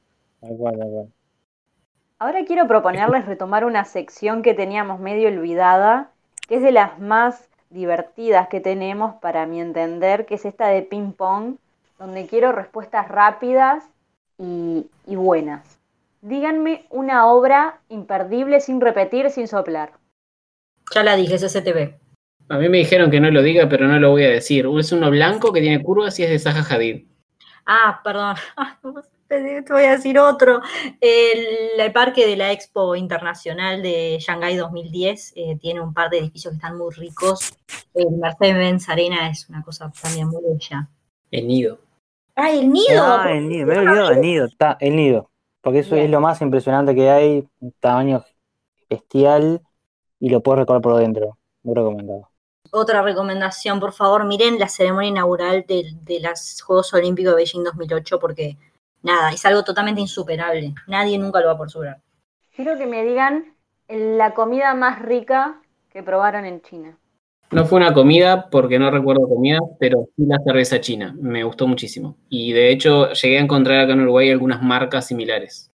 Ahora 2.19 2.45
quiero 2.47 2.67
proponerles 2.67 3.27
retomar 3.27 3.67
una 3.67 3.85
sección 3.85 4.41
que 4.41 4.55
teníamos 4.55 4.99
medio 4.99 5.29
olvidada, 5.29 6.11
que 6.49 6.57
es 6.57 6.63
de 6.63 6.73
las 6.73 6.99
más 6.99 7.51
divertidas 7.69 8.49
que 8.49 8.61
tenemos 8.61 9.17
para 9.17 9.45
mi 9.45 9.61
entender, 9.61 10.25
que 10.25 10.37
es 10.37 10.47
esta 10.47 10.69
de 10.69 10.81
ping 10.83 11.13
pong, 11.13 11.57
donde 12.03 12.27
quiero 12.27 12.51
respuestas 12.51 13.07
rápidas 13.07 13.85
y, 14.37 14.87
y 15.07 15.15
buenas. 15.15 15.79
Díganme 16.21 16.85
una 16.91 17.29
obra 17.29 17.81
imperdible 17.89 18.61
sin 18.61 18.81
repetir, 18.81 19.31
sin 19.31 19.47
soplar. 19.47 19.93
Ya 20.93 21.05
la 21.05 21.15
dije, 21.15 21.37
es 21.37 21.43
STV. 21.43 21.95
A 22.49 22.59
mí 22.59 22.69
me 22.69 22.79
dijeron 22.79 23.09
que 23.09 23.21
no 23.21 23.31
lo 23.31 23.41
diga, 23.41 23.69
pero 23.69 23.87
no 23.87 24.01
lo 24.01 24.11
voy 24.11 24.25
a 24.25 24.31
decir. 24.31 24.69
Es 24.79 24.91
uno 24.91 25.11
blanco 25.11 25.53
que 25.53 25.61
tiene 25.61 25.83
curvas 25.83 26.19
y 26.19 26.25
es 26.25 26.31
de 26.31 26.39
Zaha 26.41 26.65
Hadid. 26.69 27.07
Ah, 27.67 28.01
perdón. 28.03 28.35
Te 29.29 29.65
voy 29.71 29.85
a 29.85 29.93
decir 29.93 30.19
otro. 30.19 30.61
El, 31.01 31.81
el, 31.81 31.93
parque 31.93 32.27
de 32.27 32.37
la 32.37 32.53
Expo 32.53 32.97
Internacional 32.97 33.81
de 33.81 34.19
Shanghái 34.21 34.57
2010 34.57 35.33
eh, 35.37 35.57
tiene 35.59 35.81
un 35.81 35.95
par 35.95 36.11
de 36.11 36.19
edificios 36.19 36.53
que 36.53 36.57
están 36.57 36.77
muy 36.77 36.93
ricos. 36.93 37.57
El 37.95 38.11
Mercedes-Benz 38.11 38.89
Arena 38.89 39.31
es 39.31 39.49
una 39.49 39.63
cosa 39.63 39.91
también 40.03 40.29
muy 40.29 40.43
bella. 40.43 40.89
El 41.31 41.49
nido. 41.49 41.79
¡Ah, 42.35 42.51
el 42.51 42.71
nido! 42.71 43.03
Ah, 43.03 43.31
el 43.31 43.49
nido, 43.49 43.67
me 43.67 43.75
he 43.75 43.79
olvidado 43.79 44.09
del 44.09 44.21
nido, 44.21 44.47
está, 44.47 44.77
el 44.81 44.97
nido. 44.97 45.31
Porque 45.61 45.81
eso 45.81 45.95
Bien. 45.95 46.07
es 46.07 46.11
lo 46.11 46.21
más 46.21 46.41
impresionante 46.41 46.95
que 46.95 47.11
hay, 47.11 47.49
un 47.61 47.73
tamaño 47.79 48.25
bestial 48.89 49.61
y 50.19 50.31
lo 50.31 50.43
puedes 50.43 50.61
recorrer 50.61 50.83
por 50.83 50.97
dentro. 50.99 51.39
Muy 51.63 51.75
recomendado. 51.75 52.29
Otra 52.71 53.03
recomendación, 53.03 53.79
por 53.79 53.93
favor, 53.93 54.25
miren 54.25 54.59
la 54.59 54.69
ceremonia 54.69 55.11
inaugural 55.11 55.65
de, 55.69 55.93
de 56.03 56.21
los 56.21 56.63
Juegos 56.63 56.93
Olímpicos 56.95 57.33
de 57.33 57.37
Beijing 57.37 57.65
2008 57.65 58.19
porque 58.19 58.57
nada, 59.03 59.31
es 59.31 59.45
algo 59.45 59.63
totalmente 59.63 60.01
insuperable. 60.01 60.75
Nadie 60.87 61.19
nunca 61.19 61.41
lo 61.41 61.47
va 61.47 61.53
a 61.53 61.57
poder 61.57 61.71
superar. 61.71 62.01
Quiero 62.55 62.77
que 62.79 62.87
me 62.87 63.05
digan 63.05 63.55
la 63.89 64.35
comida 64.35 64.75
más 64.75 65.01
rica 65.01 65.61
que 65.91 66.03
probaron 66.03 66.45
en 66.45 66.63
China. 66.63 66.99
No 67.53 67.67
fue 67.67 67.79
una 67.79 67.93
comida 67.93 68.49
porque 68.49 68.79
no 68.79 68.91
recuerdo 68.91 69.29
comida, 69.29 69.59
pero 69.79 70.09
sí 70.17 70.25
la 70.25 70.39
cerveza 70.43 70.81
china. 70.81 71.15
Me 71.21 71.45
gustó 71.45 71.67
muchísimo. 71.67 72.17
Y 72.31 72.53
de 72.53 72.71
hecho 72.71 73.13
llegué 73.13 73.37
a 73.37 73.43
encontrar 73.43 73.81
acá 73.81 73.93
en 73.93 74.01
Uruguay 74.01 74.31
algunas 74.31 74.63
marcas 74.63 75.07
similares. 75.07 75.71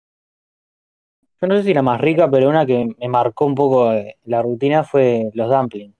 Yo 1.40 1.48
no 1.48 1.56
sé 1.56 1.64
si 1.64 1.74
la 1.74 1.82
más 1.82 2.00
rica, 2.00 2.30
pero 2.30 2.48
una 2.48 2.64
que 2.64 2.94
me 2.96 3.08
marcó 3.08 3.46
un 3.46 3.56
poco 3.56 3.92
eh, 3.92 4.16
la 4.24 4.40
rutina 4.40 4.84
fue 4.84 5.30
los 5.34 5.50
dumplings. 5.50 5.96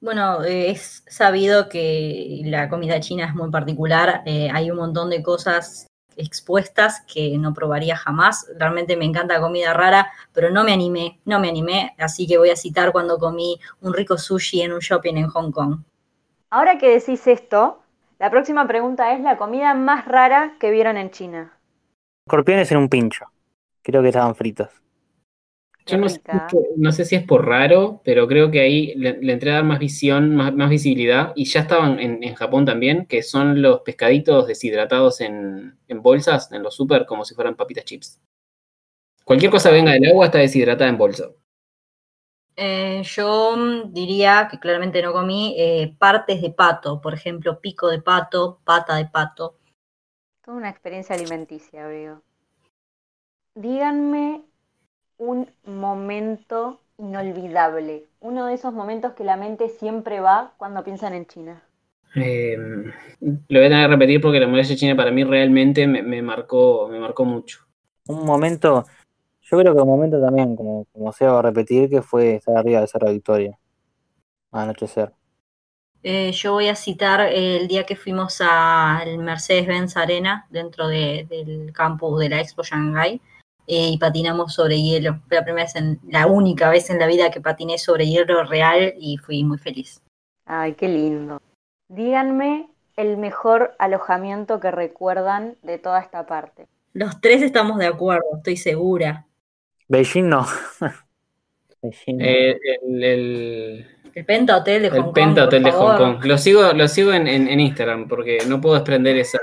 Bueno, 0.00 0.42
eh, 0.44 0.70
es 0.72 1.04
sabido 1.06 1.68
que 1.68 2.42
la 2.44 2.68
comida 2.68 2.98
china 2.98 3.26
es 3.26 3.34
muy 3.34 3.50
particular. 3.52 4.22
eh, 4.26 4.50
hay 4.52 4.72
un 4.72 4.76
montón 4.78 5.08
de 5.08 5.22
cosas 5.22 5.86
expuestas 6.16 7.02
que 7.12 7.36
no 7.38 7.54
probaría 7.54 7.96
jamás. 7.96 8.50
Realmente 8.58 8.96
me 8.96 9.04
encanta 9.04 9.40
comida 9.40 9.72
rara, 9.72 10.10
pero 10.32 10.50
no 10.50 10.64
me 10.64 10.72
animé, 10.72 11.20
no 11.24 11.38
me 11.38 11.48
animé. 11.48 11.94
Así 11.98 12.26
que 12.26 12.38
voy 12.38 12.50
a 12.50 12.56
citar 12.56 12.92
cuando 12.92 13.18
comí 13.18 13.60
un 13.80 13.94
rico 13.94 14.18
sushi 14.18 14.62
en 14.62 14.72
un 14.72 14.80
shopping 14.80 15.16
en 15.16 15.28
Hong 15.28 15.50
Kong. 15.50 15.78
Ahora 16.50 16.78
que 16.78 16.90
decís 16.90 17.26
esto, 17.26 17.82
la 18.18 18.30
próxima 18.30 18.66
pregunta 18.66 19.12
es 19.12 19.20
la 19.20 19.36
comida 19.36 19.74
más 19.74 20.06
rara 20.06 20.54
que 20.58 20.70
vieron 20.70 20.96
en 20.96 21.10
China. 21.10 21.52
Escorpiones 22.26 22.70
en 22.72 22.78
un 22.78 22.88
pincho. 22.88 23.26
Creo 23.82 24.02
que 24.02 24.08
estaban 24.08 24.34
fritos. 24.34 24.68
Yo 25.86 25.98
no 25.98 26.08
sé, 26.08 26.20
no 26.76 26.90
sé 26.90 27.04
si 27.04 27.14
es 27.14 27.22
por 27.22 27.46
raro, 27.46 28.00
pero 28.04 28.26
creo 28.26 28.50
que 28.50 28.60
ahí 28.60 28.92
le, 28.96 29.22
le 29.22 29.32
entré 29.32 29.52
a 29.52 29.54
dar 29.54 29.64
más 29.64 29.78
visión, 29.78 30.34
más, 30.34 30.52
más 30.52 30.68
visibilidad, 30.68 31.32
y 31.36 31.44
ya 31.44 31.60
estaban 31.60 32.00
en, 32.00 32.24
en 32.24 32.34
Japón 32.34 32.64
también, 32.64 33.06
que 33.06 33.22
son 33.22 33.62
los 33.62 33.82
pescaditos 33.82 34.48
deshidratados 34.48 35.20
en, 35.20 35.78
en 35.86 36.02
bolsas, 36.02 36.50
en 36.50 36.64
los 36.64 36.74
super, 36.74 37.06
como 37.06 37.24
si 37.24 37.36
fueran 37.36 37.54
papitas 37.54 37.84
chips. 37.84 38.20
Cualquier 39.24 39.52
cosa 39.52 39.70
venga 39.70 39.92
del 39.92 40.08
agua 40.08 40.26
está 40.26 40.38
deshidratada 40.38 40.90
en 40.90 40.98
bolsa. 40.98 41.30
Eh, 42.56 43.02
yo 43.04 43.54
mm, 43.56 43.92
diría 43.92 44.48
que 44.50 44.58
claramente 44.58 45.02
no 45.02 45.12
comí 45.12 45.54
eh, 45.56 45.94
partes 45.98 46.42
de 46.42 46.50
pato, 46.50 47.00
por 47.00 47.14
ejemplo, 47.14 47.60
pico 47.60 47.88
de 47.88 48.00
pato, 48.00 48.60
pata 48.64 48.96
de 48.96 49.06
pato. 49.06 49.56
Toda 50.44 50.56
una 50.56 50.70
experiencia 50.70 51.14
alimenticia, 51.14 51.86
veo. 51.86 52.22
Díganme 53.54 54.44
un 55.18 55.48
momento 55.64 56.80
inolvidable, 56.98 58.04
uno 58.20 58.46
de 58.46 58.54
esos 58.54 58.72
momentos 58.72 59.12
que 59.12 59.24
la 59.24 59.36
mente 59.36 59.68
siempre 59.68 60.20
va 60.20 60.52
cuando 60.56 60.82
piensan 60.84 61.14
en 61.14 61.26
China. 61.26 61.62
Eh, 62.14 62.56
lo 63.20 63.58
voy 63.60 63.66
a 63.66 63.68
tener 63.68 63.86
que 63.86 63.92
repetir 63.94 64.20
porque 64.20 64.40
la 64.40 64.46
muralla 64.46 64.74
china 64.76 64.96
para 64.96 65.10
mí 65.10 65.24
realmente 65.24 65.86
me, 65.86 66.02
me 66.02 66.22
marcó, 66.22 66.88
me 66.88 66.98
marcó 66.98 67.24
mucho. 67.24 67.66
Un 68.08 68.24
momento, 68.24 68.84
yo 69.42 69.58
creo 69.58 69.74
que 69.74 69.80
un 69.82 69.88
momento 69.88 70.20
también, 70.20 70.56
como, 70.56 70.86
como 70.92 71.12
se 71.12 71.26
va 71.26 71.38
a 71.40 71.42
repetir, 71.42 71.90
que 71.90 72.00
fue 72.02 72.36
estar 72.36 72.56
arriba 72.56 72.80
de 72.80 72.86
Cerro 72.86 73.10
Victoria. 73.10 73.58
Anochecer. 74.52 75.12
Eh, 76.02 76.30
yo 76.32 76.52
voy 76.52 76.68
a 76.68 76.76
citar 76.76 77.20
el 77.20 77.66
día 77.68 77.84
que 77.84 77.96
fuimos 77.96 78.40
al 78.40 79.18
Mercedes-Benz 79.18 79.96
Arena 79.96 80.46
dentro 80.50 80.88
de- 80.88 81.26
del 81.28 81.72
campus 81.72 82.20
de 82.20 82.28
la 82.28 82.40
Expo 82.40 82.62
Shanghai 82.62 83.20
eh, 83.66 83.90
y 83.90 83.98
patinamos 83.98 84.54
sobre 84.54 84.80
hielo. 84.80 85.20
Fue 85.28 85.36
la 85.38 85.44
primera 85.44 85.64
vez, 85.64 85.76
en, 85.76 85.98
la 86.08 86.26
única 86.26 86.70
vez 86.70 86.88
en 86.90 86.98
la 86.98 87.06
vida 87.06 87.30
que 87.30 87.40
patiné 87.40 87.78
sobre 87.78 88.06
hielo 88.06 88.44
real 88.44 88.94
y 88.98 89.16
fui 89.18 89.44
muy 89.44 89.58
feliz. 89.58 90.02
Ay, 90.44 90.74
qué 90.74 90.88
lindo. 90.88 91.40
Díganme 91.88 92.68
el 92.96 93.16
mejor 93.16 93.74
alojamiento 93.78 94.58
que 94.60 94.70
recuerdan 94.70 95.56
de 95.62 95.78
toda 95.78 96.00
esta 96.00 96.26
parte. 96.26 96.66
Los 96.92 97.20
tres 97.20 97.42
estamos 97.42 97.78
de 97.78 97.86
acuerdo, 97.86 98.24
estoy 98.36 98.56
segura. 98.56 99.26
Beijing 99.88 100.28
no. 100.28 100.46
Beijing 101.82 102.18
no. 102.18 102.24
Eh, 102.24 102.58
el, 102.82 103.04
el- 103.04 103.86
El 104.14 104.24
Penta 104.24 104.56
Hotel 104.56 104.82
de 104.82 104.88
Hong 104.90 104.96
el 104.96 105.04
Kong. 105.04 105.14
Penta 105.14 105.34
por 105.42 105.46
Hotel 105.48 105.62
de 105.64 105.70
Hong. 105.72 105.96
Kong. 105.98 106.24
Lo 106.24 106.38
sigo, 106.38 106.72
lo 106.72 106.88
sigo 106.88 107.12
en, 107.12 107.26
en- 107.28 107.48
en 107.48 107.60
Instagram 107.60 108.08
porque 108.08 108.38
no 108.48 108.60
puedo 108.60 108.76
desprender 108.76 109.16
esa, 109.18 109.38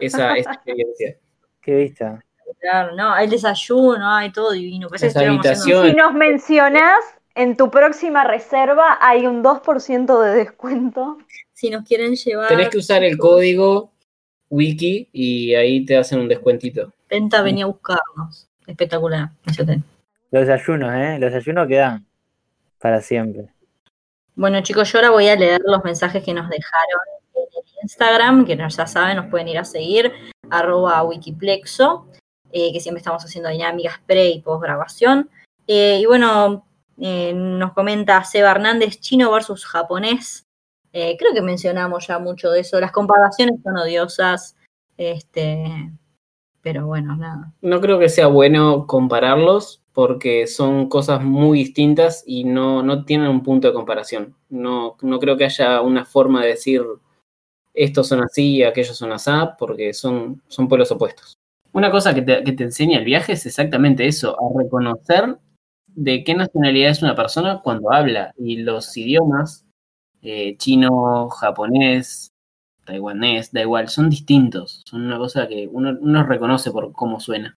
esa, 0.00 0.32
esa 0.36 0.52
experiencia. 0.52 1.16
¿Qué 1.60 1.76
vista? 1.76 2.24
Claro, 2.62 2.94
no, 2.94 3.12
hay 3.12 3.26
desayuno, 3.26 4.08
hay 4.14 4.30
todo 4.30 4.52
divino. 4.52 4.88
Las 4.90 5.16
habitaciones. 5.16 5.90
Si 5.90 5.96
nos 5.96 6.14
mencionás, 6.14 7.04
en 7.34 7.56
tu 7.56 7.70
próxima 7.70 8.22
reserva 8.24 8.98
hay 9.00 9.26
un 9.26 9.42
2% 9.42 10.20
de 10.22 10.34
descuento. 10.34 11.18
Si 11.52 11.70
nos 11.70 11.84
quieren 11.84 12.14
llevar. 12.14 12.48
Tenés 12.48 12.68
que 12.68 12.78
usar 12.78 13.02
el 13.02 13.18
código 13.18 13.90
wiki 14.48 15.08
y 15.12 15.54
ahí 15.54 15.84
te 15.84 15.96
hacen 15.96 16.20
un 16.20 16.28
descuentito. 16.28 16.92
Penta 17.08 17.42
venía 17.42 17.64
a 17.64 17.68
buscarnos. 17.68 18.48
Espectacular. 18.66 19.30
Los 20.30 20.46
desayunos, 20.46 20.92
¿eh? 20.94 21.18
Los 21.18 21.32
desayunos 21.32 21.66
quedan 21.66 22.06
para 22.78 23.00
siempre. 23.00 23.48
Bueno, 24.36 24.62
chicos, 24.62 24.90
yo 24.92 24.98
ahora 24.98 25.10
voy 25.10 25.28
a 25.28 25.36
leer 25.36 25.60
los 25.64 25.82
mensajes 25.84 26.22
que 26.24 26.32
nos 26.32 26.48
dejaron 26.48 27.00
en 27.34 27.42
el 27.42 27.82
Instagram, 27.82 28.44
que 28.46 28.56
nos- 28.56 28.76
ya 28.76 28.86
saben, 28.86 29.16
nos 29.16 29.26
pueden 29.26 29.48
ir 29.48 29.58
a 29.58 29.64
seguir, 29.64 30.12
arroba 30.48 31.02
wikiplexo, 31.02 32.06
eh, 32.52 32.72
que 32.72 32.80
siempre 32.80 32.98
estamos 32.98 33.24
haciendo 33.24 33.50
dinámicas 33.50 34.00
pre 34.06 34.28
y 34.28 34.40
post 34.40 34.62
grabación. 34.62 35.30
Eh, 35.66 36.00
y 36.00 36.06
bueno, 36.06 36.66
eh, 36.98 37.32
nos 37.34 37.72
comenta 37.72 38.22
Seba 38.24 38.50
Hernández, 38.50 39.00
chino 39.00 39.30
versus 39.32 39.64
japonés. 39.64 40.46
Creo 40.92 41.32
que 41.32 41.40
mencionamos 41.40 42.06
ya 42.06 42.18
mucho 42.18 42.50
de 42.50 42.60
eso. 42.60 42.78
Las 42.78 42.92
comparaciones 42.92 43.60
son 43.64 43.78
odiosas, 43.78 44.56
este, 44.98 45.90
pero 46.60 46.86
bueno, 46.86 47.16
nada. 47.16 47.54
No 47.62 47.80
creo 47.80 47.98
que 47.98 48.10
sea 48.10 48.26
bueno 48.26 48.86
compararlos 48.86 49.82
porque 49.94 50.46
son 50.46 50.90
cosas 50.90 51.22
muy 51.22 51.60
distintas 51.60 52.24
y 52.26 52.44
no, 52.44 52.82
no 52.82 53.06
tienen 53.06 53.28
un 53.28 53.42
punto 53.42 53.68
de 53.68 53.74
comparación. 53.74 54.36
No, 54.50 54.98
no 55.00 55.18
creo 55.18 55.38
que 55.38 55.46
haya 55.46 55.80
una 55.80 56.04
forma 56.04 56.42
de 56.42 56.48
decir 56.48 56.82
estos 57.72 58.08
son 58.08 58.22
así 58.22 58.56
y 58.56 58.62
aquellos 58.62 58.96
son 58.96 59.12
así 59.12 59.30
porque 59.58 59.94
son, 59.94 60.42
son 60.48 60.68
polos 60.68 60.92
opuestos. 60.92 61.38
Una 61.72 61.90
cosa 61.90 62.14
que 62.14 62.22
te, 62.22 62.62
enseña 62.62 62.98
el 62.98 63.04
viaje 63.04 63.32
es 63.32 63.46
exactamente 63.46 64.06
eso, 64.06 64.36
a 64.38 64.58
reconocer 64.58 65.38
de 65.86 66.22
qué 66.22 66.34
nacionalidad 66.34 66.90
es 66.90 67.02
una 67.02 67.16
persona 67.16 67.60
cuando 67.62 67.92
habla 67.92 68.34
y 68.36 68.58
los 68.58 68.94
idiomas, 68.96 69.64
eh, 70.20 70.56
chino, 70.58 71.28
japonés, 71.30 72.30
taiwanés, 72.84 73.52
da 73.52 73.62
igual, 73.62 73.88
son 73.88 74.10
distintos, 74.10 74.82
son 74.86 75.02
una 75.02 75.18
cosa 75.18 75.48
que 75.48 75.68
uno, 75.70 76.24
reconoce 76.24 76.70
por 76.70 76.92
cómo 76.92 77.20
suena. 77.20 77.56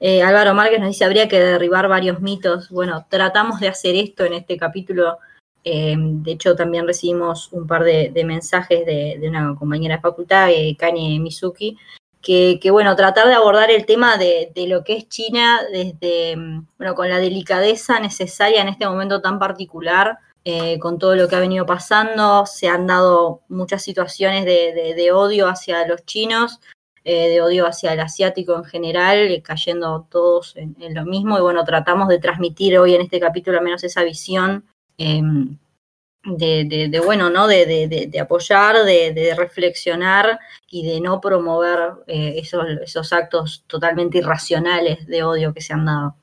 Eh, 0.00 0.22
Álvaro 0.22 0.54
Márquez 0.54 0.80
nos 0.80 0.88
dice, 0.88 1.04
habría 1.04 1.28
que 1.28 1.38
derribar 1.38 1.88
varios 1.88 2.20
mitos. 2.20 2.70
Bueno, 2.70 3.06
tratamos 3.08 3.60
de 3.60 3.68
hacer 3.68 3.94
esto 3.94 4.24
en 4.24 4.32
este 4.32 4.56
capítulo. 4.56 5.18
Eh, 5.62 5.94
de 5.96 6.32
hecho, 6.32 6.56
también 6.56 6.86
recibimos 6.86 7.52
un 7.52 7.68
par 7.68 7.84
de, 7.84 8.10
mensajes 8.24 8.84
de, 8.84 9.18
de 9.20 9.28
una 9.28 9.54
compañera 9.54 9.96
de 9.96 10.02
facultad, 10.02 10.50
eh, 10.50 10.74
Kanye 10.76 11.20
Mizuki, 11.20 11.78
que, 12.22 12.70
bueno, 12.70 12.94
tratar 12.96 13.26
de 13.28 13.34
abordar 13.34 13.70
el 13.70 13.84
tema 13.84 14.16
de, 14.16 14.52
de 14.54 14.66
lo 14.68 14.84
que 14.84 14.96
es 14.96 15.08
China 15.08 15.60
desde, 15.70 16.36
mm, 16.36 16.66
bueno, 16.78 16.94
con 16.94 17.08
la 17.08 17.18
delicadeza 17.18 17.98
necesaria 18.00 18.62
en 18.62 18.68
este 18.68 18.86
momento 18.86 19.20
tan 19.20 19.38
particular, 19.38 20.18
eh, 20.44 20.78
con 20.78 20.98
todo 20.98 21.14
lo 21.16 21.28
que 21.28 21.36
ha 21.36 21.40
venido 21.40 21.66
pasando. 21.66 22.46
Se 22.46 22.68
han 22.68 22.86
dado 22.86 23.42
muchas 23.48 23.82
situaciones 23.82 24.44
de, 24.44 24.94
de- 24.96 25.12
odio 25.12 25.48
hacia 25.48 25.86
los 25.86 26.04
chinos, 26.06 26.60
eh, 27.04 27.28
de 27.28 27.42
odio 27.42 27.66
hacia 27.66 27.92
el 27.92 28.00
asiático 28.00 28.54
en 28.56 28.64
general, 28.64 29.18
eh, 29.18 29.42
cayendo 29.42 30.06
todos 30.10 30.54
en, 30.56 30.76
lo 30.94 31.04
mismo. 31.04 31.38
Y 31.38 31.42
bueno, 31.42 31.64
tratamos 31.64 32.08
de 32.08 32.18
transmitir 32.18 32.78
hoy 32.78 32.94
en 32.94 33.02
este 33.02 33.18
capítulo 33.20 33.58
al 33.58 33.64
menos 33.64 33.82
esa 33.84 34.04
visión 34.04 34.64
eh, 34.98 35.20
de, 36.24 36.64
de- 36.64 36.88
de, 36.88 37.00
bueno, 37.00 37.30
¿no? 37.30 37.46
De, 37.46 37.66
de- 37.66 38.20
apoyar, 38.20 38.84
de, 38.84 39.34
reflexionar 39.36 40.38
y 40.70 40.86
de 40.86 41.00
no 41.00 41.20
promover 41.20 41.78
eh, 42.06 42.34
esos, 42.36 42.64
esos 42.82 43.12
actos 43.12 43.64
totalmente 43.66 44.18
irracionales 44.18 45.06
de 45.06 45.22
odio 45.24 45.52
que 45.52 45.60
se 45.60 45.72
han 45.72 45.84
dado. 45.86 46.14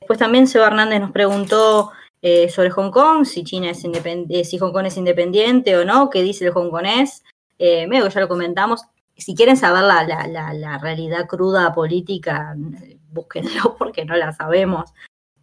Después 0.00 0.18
también 0.18 0.46
Seba 0.46 0.68
Hernández 0.68 1.00
nos 1.00 1.10
preguntó 1.12 1.90
eh, 2.22 2.48
sobre 2.48 2.70
Hong 2.70 2.90
Kong, 2.90 3.24
si 3.24 3.44
China 3.44 3.70
es 3.70 3.84
independiente, 3.84 4.44
si 4.44 4.58
Hong 4.58 4.72
Kong 4.72 4.86
es 4.86 4.96
independiente 4.96 5.76
o 5.76 5.84
no, 5.84 6.10
qué 6.10 6.22
dice 6.22 6.46
el 6.46 6.52
hongkonés. 6.56 7.22
Eh, 7.58 7.86
medio 7.86 8.04
que 8.04 8.10
ya 8.10 8.20
lo 8.20 8.28
comentamos. 8.28 8.82
Si 9.16 9.34
quieren 9.34 9.56
saber 9.56 9.82
la, 9.84 10.02
la- 10.06 10.26
la- 10.26 10.52
la 10.54 10.78
realidad 10.78 11.26
cruda 11.26 11.72
política, 11.74 12.54
eh, 12.82 12.98
búsquenlo 13.10 13.74
porque 13.78 14.04
no 14.04 14.14
la 14.16 14.32
sabemos. 14.32 14.90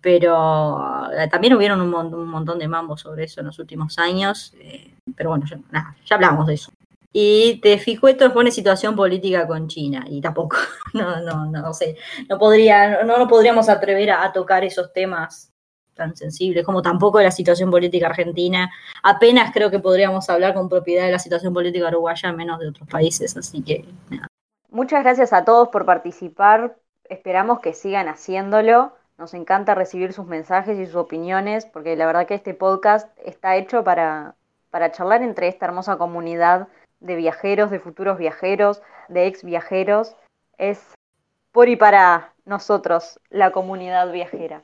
Pero 0.04 1.10
eh, 1.18 1.30
también 1.30 1.56
hubieron 1.56 1.82
un, 1.82 1.90
mon- 1.90 2.14
un 2.14 2.28
montón 2.28 2.60
de 2.60 2.68
mambos 2.68 3.02
sobre 3.02 3.26
eso 3.26 3.42
en 3.42 3.48
los 3.48 3.60
últimos 3.60 3.98
años. 4.00 4.54
eh, 4.60 4.94
pero 5.18 5.32
bueno, 5.32 5.46
nada, 5.72 5.96
ya 6.06 6.16
hablamos 6.16 6.48
de 6.48 6.56
eso. 6.56 6.72
Y 7.16 7.60
te 7.62 7.70
nos 8.26 8.34
pone 8.34 8.52
situación 8.52 8.96
política 8.96 9.48
con 9.48 9.68
China. 9.70 10.06
Y 10.10 10.22
tampoco, 10.22 10.58
no, 10.94 11.22
no, 11.22 11.46
no, 11.48 11.62
no 11.62 11.74
sé, 11.74 11.98
no 12.30 12.38
podría, 12.40 13.04
no, 13.06 13.18
no 13.18 13.28
podríamos 13.28 13.70
atrever 13.70 14.12
a, 14.12 14.24
a 14.26 14.34
tocar 14.34 14.64
esos 14.66 14.92
temas 14.94 15.52
tan 15.96 16.16
sensibles, 16.18 16.66
como 16.66 16.82
tampoco 16.82 17.20
de 17.20 17.26
la 17.26 17.32
situación 17.32 17.72
política 17.72 18.08
argentina. 18.08 18.72
Apenas 19.04 19.52
creo 19.54 19.70
que 19.72 19.80
podríamos 19.80 20.30
hablar 20.30 20.56
con 20.56 20.68
propiedad 20.70 21.06
de 21.06 21.12
la 21.12 21.20
situación 21.20 21.54
política 21.54 21.88
uruguaya, 21.90 22.34
menos 22.34 22.60
de 22.60 22.70
otros 22.70 22.90
países, 22.90 23.38
así 23.38 23.62
que 23.64 23.86
nada. 24.10 24.28
Muchas 24.70 25.04
gracias 25.04 25.34
a 25.34 25.46
todos 25.46 25.70
por 25.70 25.86
participar. 25.86 26.78
Esperamos 27.06 27.60
que 27.62 27.74
sigan 27.74 28.08
haciéndolo. 28.10 28.94
Nos 29.18 29.34
encanta 29.34 29.76
recibir 29.76 30.14
sus 30.14 30.26
mensajes 30.26 30.78
y 30.80 30.86
sus 30.86 30.96
opiniones, 30.96 31.66
porque 31.66 31.96
la 31.96 32.06
verdad 32.06 32.26
que 32.26 32.34
este 32.34 32.54
podcast 32.54 33.16
está 33.24 33.56
hecho 33.56 33.84
para, 33.84 34.36
para 34.72 34.92
charlar 34.92 35.22
entre 35.22 35.48
esta 35.48 35.66
hermosa 35.66 35.98
comunidad 35.98 36.68
de 37.00 37.16
viajeros, 37.16 37.70
de 37.70 37.80
futuros 37.80 38.18
viajeros, 38.18 38.82
de 39.10 39.28
ex 39.28 39.44
viajeros. 39.44 40.16
Es 40.58 40.96
por 41.52 41.70
y 41.70 41.76
para 41.76 42.34
nosotros, 42.46 43.20
la 43.30 43.52
comunidad 43.52 44.12
viajera. 44.12 44.64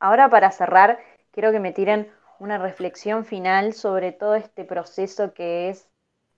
Ahora 0.00 0.28
para 0.28 0.50
cerrar, 0.50 0.98
quiero 1.30 1.52
que 1.52 1.60
me 1.60 1.72
tiren 1.72 2.12
una 2.40 2.58
reflexión 2.58 3.24
final 3.24 3.72
sobre 3.72 4.10
todo 4.10 4.34
este 4.34 4.64
proceso 4.64 5.32
que 5.32 5.68
es 5.68 5.88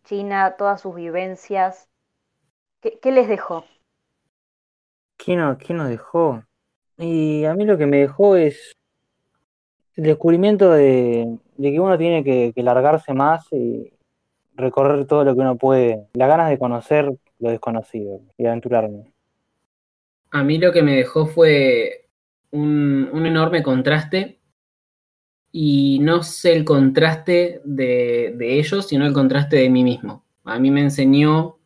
China, 0.05 0.57
todas 0.59 0.83
sus 0.83 0.95
vivencias. 0.95 1.89
¿Qué, 2.83 3.11
les 3.11 3.27
dejó? 3.27 3.64
¿Qué, 5.16 5.37
no, 5.37 5.57
¿Qué 5.57 5.72
nos 5.72 5.89
dejó? 5.89 6.43
Y 6.99 7.45
a 7.45 7.55
mí 7.55 7.64
lo 7.64 7.76
que 7.76 7.86
me 7.86 7.99
dejó 7.99 8.36
es 8.36 8.72
el 9.97 10.05
descubrimiento 10.05 10.70
de, 10.70 11.38
que 11.61 11.80
uno 11.80 11.99
tiene 11.99 12.24
que, 12.24 12.62
largarse 12.62 13.12
más 13.14 13.47
y 13.53 13.92
recorrer 14.57 15.07
todo 15.07 15.24
lo 15.24 15.34
que 15.34 15.40
uno 15.40 15.57
puede. 15.57 16.07
Las 16.14 16.28
ganas 16.28 16.51
de 16.51 16.59
conocer 16.59 17.11
lo 17.38 17.51
desconocido 17.51 18.20
y 18.38 18.47
aventurarme. 18.47 19.12
A 20.30 20.42
mí 20.42 20.59
lo 20.59 20.72
que 20.72 20.82
me 20.82 20.97
dejó 20.97 21.26
fue 21.26 22.09
un, 22.51 23.26
enorme 23.26 23.62
contraste 23.62 24.40
y 25.53 25.99
no 26.01 26.22
sé 26.22 26.53
el 26.53 26.64
contraste 26.64 27.61
de, 27.64 28.36
ellos, 28.40 28.88
sino 28.88 29.07
el 29.07 29.12
contraste 29.12 29.57
de 29.57 29.70
mí 29.70 29.84
mismo. 29.84 30.24
A 30.45 30.59
mí 30.59 30.70
me 30.70 30.80
enseñó 30.80 31.59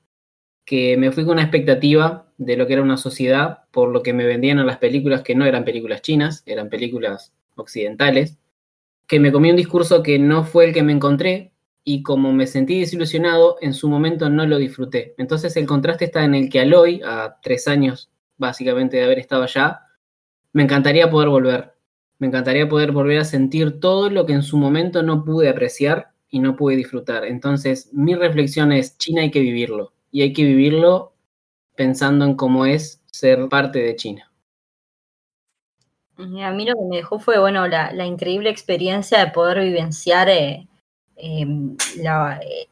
que 0.64 0.96
me 0.98 1.12
fui 1.12 1.24
con 1.24 1.34
una 1.34 1.42
expectativa 1.42 2.27
de 2.38 2.56
lo 2.56 2.66
que 2.66 2.74
era 2.74 2.82
una 2.82 2.96
sociedad, 2.96 3.64
por 3.72 3.90
lo 3.90 4.02
que 4.02 4.12
me 4.12 4.24
vendían 4.24 4.58
a 4.60 4.64
las 4.64 4.78
películas 4.78 5.22
que 5.22 5.34
no 5.34 5.44
eran 5.44 5.64
películas 5.64 6.02
chinas, 6.02 6.42
eran 6.46 6.68
películas 6.70 7.32
occidentales, 7.56 8.38
que 9.06 9.20
me 9.20 9.32
comí 9.32 9.50
un 9.50 9.56
discurso 9.56 10.02
que 10.02 10.18
no 10.18 10.44
fue 10.44 10.66
el 10.66 10.72
que 10.72 10.82
me 10.82 10.92
encontré 10.92 11.52
y 11.82 12.02
como 12.02 12.32
me 12.32 12.46
sentí 12.46 12.80
desilusionado, 12.80 13.56
en 13.60 13.74
su 13.74 13.88
momento 13.88 14.30
no 14.30 14.46
lo 14.46 14.58
disfruté. 14.58 15.14
Entonces 15.18 15.56
el 15.56 15.66
contraste 15.66 16.04
está 16.04 16.24
en 16.24 16.34
el 16.34 16.48
que 16.48 16.60
al 16.60 16.74
hoy, 16.74 17.00
a 17.04 17.38
tres 17.42 17.66
años 17.66 18.10
básicamente 18.36 18.98
de 18.98 19.04
haber 19.04 19.18
estado 19.18 19.42
allá, 19.42 19.80
me 20.52 20.62
encantaría 20.62 21.10
poder 21.10 21.28
volver, 21.28 21.74
me 22.18 22.28
encantaría 22.28 22.68
poder 22.68 22.92
volver 22.92 23.18
a 23.18 23.24
sentir 23.24 23.80
todo 23.80 24.10
lo 24.10 24.26
que 24.26 24.34
en 24.34 24.42
su 24.42 24.58
momento 24.58 25.02
no 25.02 25.24
pude 25.24 25.48
apreciar 25.48 26.12
y 26.30 26.38
no 26.38 26.56
pude 26.56 26.76
disfrutar. 26.76 27.24
Entonces, 27.24 27.90
mi 27.92 28.14
reflexión 28.14 28.70
es, 28.70 28.96
China 28.98 29.22
hay 29.22 29.30
que 29.30 29.40
vivirlo. 29.40 29.92
Y 30.10 30.22
hay 30.22 30.32
que 30.32 30.44
vivirlo 30.44 31.14
pensando 31.78 32.24
en 32.24 32.34
cómo 32.34 32.66
es 32.66 33.00
ser 33.06 33.48
parte 33.48 33.78
de 33.78 33.94
China. 33.94 34.28
A 36.18 36.50
mí 36.50 36.66
lo 36.66 36.74
que 36.74 36.84
me 36.90 36.96
dejó 36.96 37.20
fue, 37.20 37.38
bueno, 37.38 37.68
la, 37.68 38.04
increíble 38.04 38.50
experiencia 38.50 39.24
de 39.24 39.30
poder 39.30 39.60
vivenciar 39.60 40.28
eh, 40.28 40.66
em, 41.14 41.76
eh, 41.96 42.66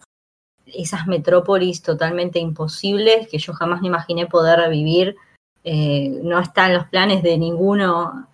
esas 0.67 1.07
metrópolis 1.07 1.83
totalmente 1.83 2.41
imposibles 2.41 3.29
que 3.29 3.39
yo 3.39 3.53
jamás 3.53 3.81
me 3.81 3.87
imaginé 3.87 4.27
poder 4.27 4.69
vivir. 4.71 5.15
Eh, 5.63 6.19
no 6.25 6.41
están 6.41 6.75
los 6.75 6.87
planes 6.89 7.23
de 7.23 7.39
ninguno 7.39 8.27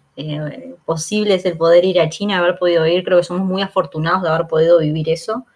posible 0.84 1.34
es 1.34 1.44
el 1.46 1.56
poder 1.56 1.84
ir 1.84 2.00
a 2.00 2.08
China, 2.08 2.38
haber 2.38 2.58
podido 2.58 2.86
ir, 2.86 3.02
creo 3.02 3.18
que 3.18 3.24
somos 3.24 3.46
muy 3.46 3.62
afortunados 3.62 4.22
de 4.22 4.28
haber 4.28 4.46
podido 4.46 4.78
vivir 4.78 5.08
eso, 5.08 5.46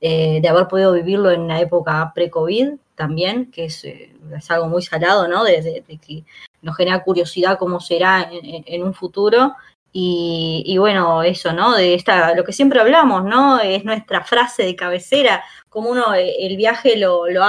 de 0.00 0.46
haber 0.48 0.68
podido 0.68 0.92
vivirlo 0.92 1.30
en 1.30 1.48
la 1.48 1.60
época 1.60 2.12
pre-COVID 2.14 2.72
también, 2.96 3.50
que 3.50 3.66
es, 3.66 3.84
eh, 3.84 4.12
algo 4.48 4.68
muy 4.68 4.82
salado, 4.82 5.28
¿no? 5.28 5.44
De, 5.44 5.84
que 5.86 6.24
nos 6.62 6.76
genera 6.76 7.04
curiosidad 7.04 7.58
cómo 7.58 7.80
será 7.80 8.28
en, 8.32 8.82
un 8.82 8.94
futuro. 8.94 9.54
Y, 9.98 10.76
bueno, 10.78 11.22
eso, 11.22 11.54
¿no? 11.54 11.74
De 11.74 11.94
esta, 11.94 12.34
lo 12.34 12.44
que 12.44 12.52
siempre 12.52 12.80
hablamos, 12.80 13.24
¿no? 13.24 13.60
Es 13.60 13.84
nuestra 13.84 14.24
frase 14.24 14.64
de 14.64 14.76
cabecera, 14.76 15.42
como 15.70 15.88
uno 15.88 16.12
el 16.14 16.56
viaje 16.56 16.96
lo, 16.96 17.28
lo, 17.28 17.42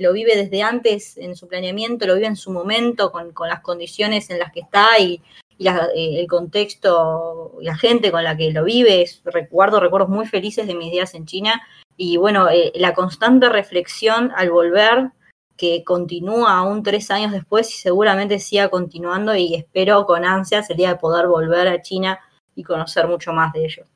lo 0.00 0.12
vive 0.12 0.36
desde 0.36 0.62
antes 0.62 1.16
en 1.16 1.34
su 1.34 1.48
planeamiento, 1.48 2.06
lo 2.06 2.16
vive 2.16 2.26
en 2.26 2.36
su 2.36 2.50
momento, 2.50 3.10
con, 3.10 3.32
con 3.32 3.48
las 3.48 3.60
condiciones 3.60 4.28
en 4.28 4.38
las 4.38 4.52
que 4.52 4.60
está 4.60 4.98
y, 4.98 5.22
y 5.56 5.68
eh, 5.68 6.20
el 6.20 6.26
contexto, 6.26 7.56
la 7.60 7.76
gente 7.76 8.10
con 8.10 8.24
la 8.24 8.36
que 8.36 8.52
lo 8.52 8.64
vives. 8.64 9.22
Recuerdo 9.24 9.80
recuerdos 9.80 10.10
muy 10.10 10.26
felices 10.26 10.66
de 10.66 10.74
mis 10.74 10.92
días 10.92 11.14
en 11.14 11.26
China 11.26 11.62
y 11.96 12.16
bueno, 12.16 12.48
eh, 12.48 12.72
la 12.74 12.94
constante 12.94 13.48
reflexión 13.48 14.32
al 14.36 14.50
volver 14.50 15.12
que 15.56 15.84
continúa 15.84 16.58
aún 16.58 16.82
tres 16.82 17.10
años 17.10 17.32
después 17.32 17.70
y 17.70 17.78
seguramente 17.78 18.38
siga 18.38 18.68
continuando 18.68 19.34
y 19.34 19.54
espero 19.54 20.04
con 20.04 20.24
ansias 20.24 20.68
el 20.70 20.76
día 20.76 20.90
de 20.90 20.96
poder 20.96 21.28
volver 21.28 21.68
a 21.68 21.80
China 21.80 22.18
y 22.54 22.64
conocer 22.64 23.06
mucho 23.06 23.32
más 23.32 23.52
de 23.52 23.64
ellos. 23.64 23.86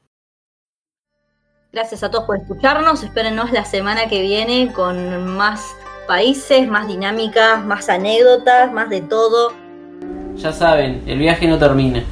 Gracias 1.72 2.02
a 2.02 2.10
todos 2.10 2.24
por 2.24 2.36
escucharnos, 2.36 3.02
espérenos 3.02 3.52
la 3.52 3.64
semana 3.64 4.08
que 4.08 4.22
viene 4.22 4.72
con 4.72 5.36
más 5.36 5.76
países, 6.06 6.66
más 6.66 6.88
dinámicas, 6.88 7.62
más 7.64 7.88
anécdotas, 7.88 8.72
más 8.72 8.88
de 8.88 9.02
todo. 9.02 9.52
Ya 10.36 10.52
saben, 10.52 11.02
el 11.06 11.18
viaje 11.18 11.46
no 11.46 11.58
termina. 11.58 12.04